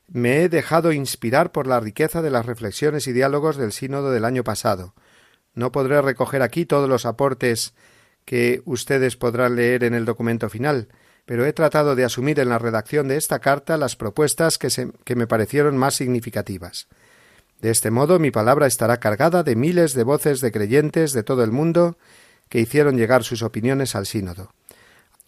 me 0.08 0.42
he 0.42 0.48
dejado 0.48 0.92
inspirar 0.92 1.52
por 1.52 1.66
la 1.66 1.80
riqueza 1.80 2.20
de 2.20 2.30
las 2.30 2.46
reflexiones 2.46 3.06
y 3.06 3.12
diálogos 3.12 3.56
del 3.56 3.72
sínodo 3.72 4.10
del 4.10 4.24
año 4.24 4.44
pasado. 4.44 4.94
No 5.54 5.70
podré 5.72 6.02
recoger 6.02 6.42
aquí 6.42 6.66
todos 6.66 6.88
los 6.88 7.06
aportes 7.06 7.74
que 8.24 8.62
ustedes 8.64 9.16
podrán 9.16 9.56
leer 9.56 9.84
en 9.84 9.94
el 9.94 10.04
documento 10.04 10.48
final, 10.48 10.88
pero 11.26 11.46
he 11.46 11.52
tratado 11.52 11.94
de 11.94 12.04
asumir 12.04 12.40
en 12.40 12.48
la 12.48 12.58
redacción 12.58 13.08
de 13.08 13.16
esta 13.16 13.38
carta 13.38 13.76
las 13.76 13.96
propuestas 13.96 14.58
que, 14.58 14.68
que 15.04 15.16
me 15.16 15.26
parecieron 15.26 15.76
más 15.76 15.94
significativas. 15.94 16.88
De 17.60 17.70
este 17.70 17.90
modo 17.90 18.18
mi 18.18 18.30
palabra 18.30 18.66
estará 18.66 18.98
cargada 18.98 19.42
de 19.42 19.56
miles 19.56 19.94
de 19.94 20.04
voces 20.04 20.40
de 20.40 20.52
creyentes 20.52 21.12
de 21.12 21.22
todo 21.22 21.44
el 21.44 21.50
mundo 21.50 21.96
que 22.48 22.60
hicieron 22.60 22.96
llegar 22.96 23.24
sus 23.24 23.42
opiniones 23.42 23.94
al 23.94 24.06
sínodo. 24.06 24.52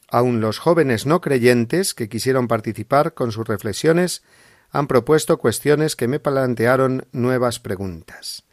Aun 0.08 0.40
los 0.40 0.58
jóvenes 0.58 1.06
no 1.06 1.20
creyentes 1.20 1.94
que 1.94 2.08
quisieron 2.08 2.46
participar 2.46 3.14
con 3.14 3.32
sus 3.32 3.46
reflexiones 3.48 4.22
han 4.70 4.86
propuesto 4.86 5.38
cuestiones 5.38 5.96
que 5.96 6.08
me 6.08 6.20
plantearon 6.20 7.06
nuevas 7.12 7.58
preguntas. 7.60 8.44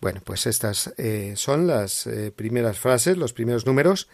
Bueno, 0.00 0.20
pues 0.24 0.46
estas 0.46 0.92
eh, 0.98 1.34
son 1.36 1.68
las 1.68 2.08
eh, 2.08 2.32
primeras 2.34 2.78
frases, 2.78 3.16
los 3.16 3.32
primeros 3.32 3.66
números 3.66 4.08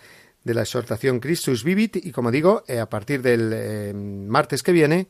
de 0.44 0.52
la 0.52 0.62
exhortación 0.62 1.18
Christus 1.18 1.64
Vivit 1.64 1.96
y 1.96 2.12
como 2.12 2.30
digo, 2.30 2.62
eh, 2.68 2.78
a 2.78 2.90
partir 2.90 3.22
del 3.22 3.94
martes 4.28 4.62
que 4.62 4.72
viene 4.72 5.08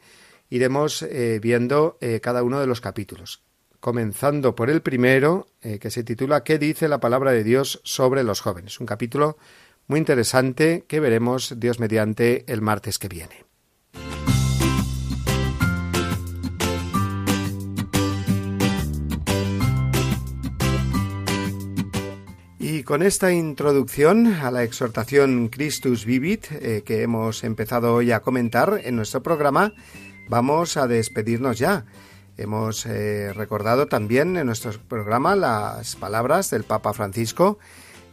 iremos 0.50 1.04
viendo 1.42 1.98
cada 2.22 2.42
uno 2.42 2.58
de 2.58 2.66
los 2.66 2.80
capítulos, 2.80 3.42
comenzando 3.80 4.54
por 4.54 4.70
el 4.70 4.82
primero 4.82 5.46
que 5.60 5.90
se 5.90 6.04
titula 6.04 6.44
¿Qué 6.44 6.58
dice 6.58 6.88
la 6.88 7.00
palabra 7.00 7.32
de 7.32 7.44
Dios 7.44 7.80
sobre 7.84 8.22
los 8.24 8.40
jóvenes? 8.40 8.80
Un 8.80 8.86
capítulo 8.86 9.38
muy 9.86 9.98
interesante 9.98 10.84
que 10.86 11.00
veremos 11.00 11.54
Dios 11.58 11.80
mediante 11.80 12.44
el 12.52 12.60
martes 12.60 12.98
que 12.98 13.08
viene. 13.08 13.48
Y 22.70 22.82
con 22.82 23.02
esta 23.02 23.32
introducción 23.32 24.26
a 24.26 24.50
la 24.50 24.62
exhortación 24.62 25.48
Christus 25.48 26.04
Vivit 26.04 26.52
eh, 26.52 26.82
que 26.84 27.00
hemos 27.02 27.42
empezado 27.42 27.94
hoy 27.94 28.12
a 28.12 28.20
comentar 28.20 28.82
en 28.84 28.94
nuestro 28.94 29.22
programa, 29.22 29.72
vamos 30.28 30.76
a 30.76 30.86
despedirnos 30.86 31.58
ya. 31.58 31.86
Hemos 32.38 32.86
eh, 32.86 33.32
recordado 33.32 33.88
también 33.88 34.36
en 34.36 34.46
nuestro 34.46 34.70
programa 34.88 35.34
las 35.34 35.96
palabras 35.96 36.50
del 36.50 36.62
Papa 36.62 36.92
Francisco 36.92 37.58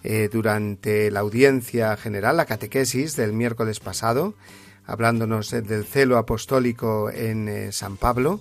eh, 0.04 0.30
durante 0.34 1.12
la 1.12 1.20
audiencia 1.20 1.96
general, 1.96 2.38
la 2.38 2.48
catequesis 2.48 3.16
del 3.16 3.34
miércoles 3.34 3.80
pasado, 3.80 4.34
hablándonos 4.88 5.52
del 5.52 5.86
celo 5.86 6.18
apostólico 6.18 7.12
en 7.12 7.72
San 7.72 7.98
Pablo. 7.98 8.40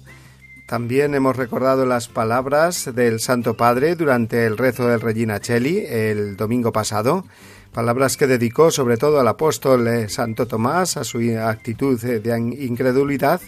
También 0.65 1.15
hemos 1.15 1.37
recordado 1.37 1.85
las 1.85 2.09
palabras 2.09 2.95
del 2.95 3.21
Santo 3.21 3.55
Padre 3.55 3.95
durante 3.95 4.47
el 4.47 4.57
rezo 4.57 4.89
del 4.89 5.03
Regina 5.03 5.39
Cheli 5.39 5.85
el 5.87 6.39
domingo 6.39 6.73
pasado, 6.73 7.27
palabras 7.75 8.17
que 8.17 8.27
dedicó 8.27 8.71
sobre 8.71 8.97
todo 8.97 9.21
al 9.21 9.29
apóstol 9.29 9.87
eh, 9.87 10.09
Santo 10.09 10.47
Tomás 10.47 10.97
a 10.97 11.05
su 11.05 11.19
actitud 11.39 12.01
de 12.01 12.39
incredulidad 12.59 13.43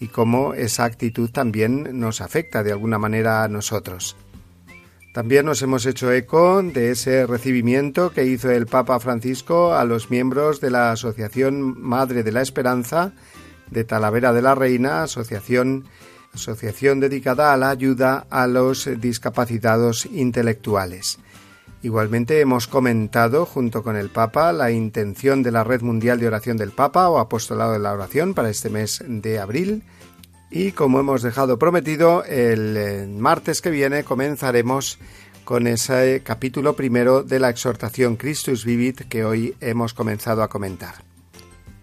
y 0.00 0.08
cómo 0.08 0.54
esa 0.54 0.84
actitud 0.84 1.30
también 1.30 1.98
nos 1.98 2.20
afecta 2.20 2.62
de 2.62 2.72
alguna 2.72 2.98
manera 2.98 3.42
a 3.42 3.48
nosotros. 3.48 4.16
También 5.12 5.46
nos 5.46 5.62
hemos 5.62 5.84
hecho 5.86 6.12
eco 6.12 6.62
de 6.62 6.92
ese 6.92 7.26
recibimiento 7.26 8.10
que 8.10 8.24
hizo 8.24 8.50
el 8.50 8.66
Papa 8.66 9.00
Francisco 9.00 9.74
a 9.74 9.84
los 9.84 10.10
miembros 10.10 10.60
de 10.60 10.70
la 10.70 10.92
Asociación 10.92 11.80
Madre 11.80 12.22
de 12.22 12.32
la 12.32 12.42
Esperanza 12.42 13.12
de 13.70 13.84
Talavera 13.84 14.32
de 14.32 14.42
la 14.42 14.54
Reina, 14.54 15.02
asociación 15.02 15.86
asociación 16.32 17.00
dedicada 17.00 17.52
a 17.52 17.56
la 17.56 17.70
ayuda 17.70 18.26
a 18.30 18.46
los 18.46 18.88
discapacitados 19.00 20.06
intelectuales. 20.06 21.18
Igualmente 21.82 22.40
hemos 22.40 22.66
comentado 22.66 23.46
junto 23.46 23.84
con 23.84 23.96
el 23.96 24.10
Papa 24.10 24.52
la 24.52 24.72
intención 24.72 25.44
de 25.44 25.52
la 25.52 25.62
Red 25.62 25.82
Mundial 25.82 26.18
de 26.18 26.26
Oración 26.26 26.56
del 26.56 26.72
Papa 26.72 27.08
o 27.08 27.18
Apostolado 27.18 27.72
de 27.72 27.78
la 27.78 27.92
Oración 27.92 28.34
para 28.34 28.50
este 28.50 28.68
mes 28.68 29.04
de 29.06 29.38
abril. 29.38 29.84
Y 30.50 30.72
como 30.72 30.98
hemos 30.98 31.22
dejado 31.22 31.58
prometido, 31.58 32.24
el 32.24 32.76
eh, 32.76 33.06
martes 33.06 33.62
que 33.62 33.70
viene 33.70 34.02
comenzaremos 34.02 34.98
con 35.44 35.68
ese 35.68 36.22
capítulo 36.24 36.74
primero 36.74 37.22
de 37.22 37.38
la 37.38 37.50
exhortación 37.50 38.16
Christus 38.16 38.64
Vivit 38.64 39.02
que 39.08 39.24
hoy 39.24 39.54
hemos 39.60 39.94
comenzado 39.94 40.42
a 40.42 40.48
comentar. 40.48 40.96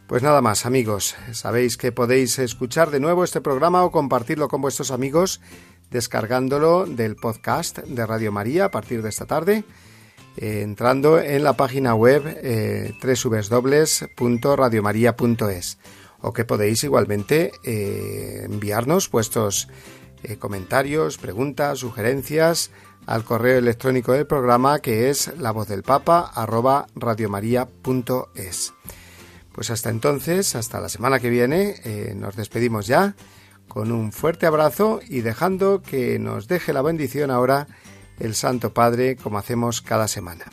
Pues 0.07 0.21
nada 0.21 0.41
más, 0.41 0.65
amigos. 0.65 1.15
Sabéis 1.31 1.77
que 1.77 1.91
podéis 1.91 2.37
escuchar 2.37 2.91
de 2.91 2.99
nuevo 2.99 3.23
este 3.23 3.41
programa 3.41 3.83
o 3.83 3.91
compartirlo 3.91 4.49
con 4.49 4.61
vuestros 4.61 4.91
amigos 4.91 5.39
descargándolo 5.89 6.85
del 6.85 7.15
podcast 7.15 7.79
de 7.79 8.05
Radio 8.05 8.31
María 8.31 8.65
a 8.65 8.71
partir 8.71 9.01
de 9.01 9.09
esta 9.09 9.25
tarde, 9.25 9.63
eh, 10.37 10.61
entrando 10.61 11.19
en 11.19 11.43
la 11.43 11.53
página 11.53 11.95
web 11.95 12.23
eh, 12.41 12.93
www.radiomaria.es 13.01 15.77
o 16.21 16.33
que 16.33 16.45
podéis 16.45 16.83
igualmente 16.83 17.51
eh, 17.63 18.43
enviarnos 18.45 19.09
vuestros 19.11 19.67
eh, 20.23 20.37
comentarios, 20.37 21.17
preguntas, 21.17 21.79
sugerencias 21.79 22.71
al 23.05 23.23
correo 23.23 23.59
electrónico 23.59 24.13
del 24.13 24.25
programa 24.25 24.79
que 24.79 25.09
es 25.09 25.31
la 25.37 25.51
voz 25.51 25.67
del 25.67 25.83
papa 25.83 26.31
radiomaria.es. 26.95 28.73
Pues 29.51 29.69
hasta 29.69 29.89
entonces, 29.89 30.55
hasta 30.55 30.81
la 30.81 30.89
semana 30.89 31.19
que 31.19 31.29
viene, 31.29 31.75
nos 32.15 32.35
despedimos 32.35 32.87
ya 32.87 33.15
con 33.67 33.91
un 33.91 34.11
fuerte 34.11 34.45
abrazo 34.45 34.99
y 35.07 35.21
dejando 35.21 35.81
que 35.81 36.19
nos 36.19 36.47
deje 36.47 36.73
la 36.73 36.81
bendición 36.81 37.31
ahora 37.31 37.67
el 38.19 38.35
Santo 38.35 38.73
Padre 38.73 39.15
como 39.15 39.37
hacemos 39.37 39.81
cada 39.81 40.07
semana. 40.07 40.45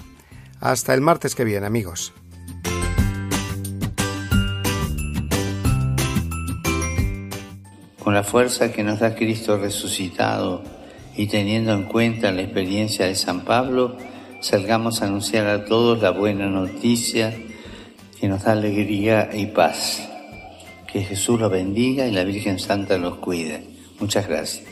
Hasta 0.61 0.95
el 0.95 1.01
martes 1.01 1.35
que 1.35 1.45
viene, 1.45 1.67
amigos. 1.67 2.13
Con 8.03 8.15
la 8.15 8.25
fuerza 8.25 8.73
que 8.73 8.83
nos 8.83 8.99
da 8.99 9.15
Cristo 9.15 9.59
resucitado 9.59 10.63
y 11.17 11.27
teniendo 11.29 11.73
en 11.73 11.85
cuenta 11.85 12.33
la 12.33 12.43
experiencia 12.43 13.07
de 13.07 13.15
San 13.15 13.45
Pablo, 13.45 13.97
salgamos 14.41 15.03
a 15.03 15.07
anunciar 15.07 15.47
a 15.47 15.65
todos 15.65 16.03
la 16.03 16.11
buena 16.11 16.49
noticia 16.49 17.33
que 18.21 18.29
nos 18.29 18.45
da 18.45 18.53
alegría 18.53 19.31
y 19.33 19.47
paz. 19.47 20.09
Que 20.93 21.03
Jesús 21.03 21.41
los 21.41 21.51
bendiga 21.51 22.07
y 22.07 22.13
la 22.13 22.25
Virgen 22.25 22.59
Santa 22.59 22.99
los 22.99 23.17
cuide. 23.17 23.65
Muchas 23.99 24.29
gracias. 24.29 24.72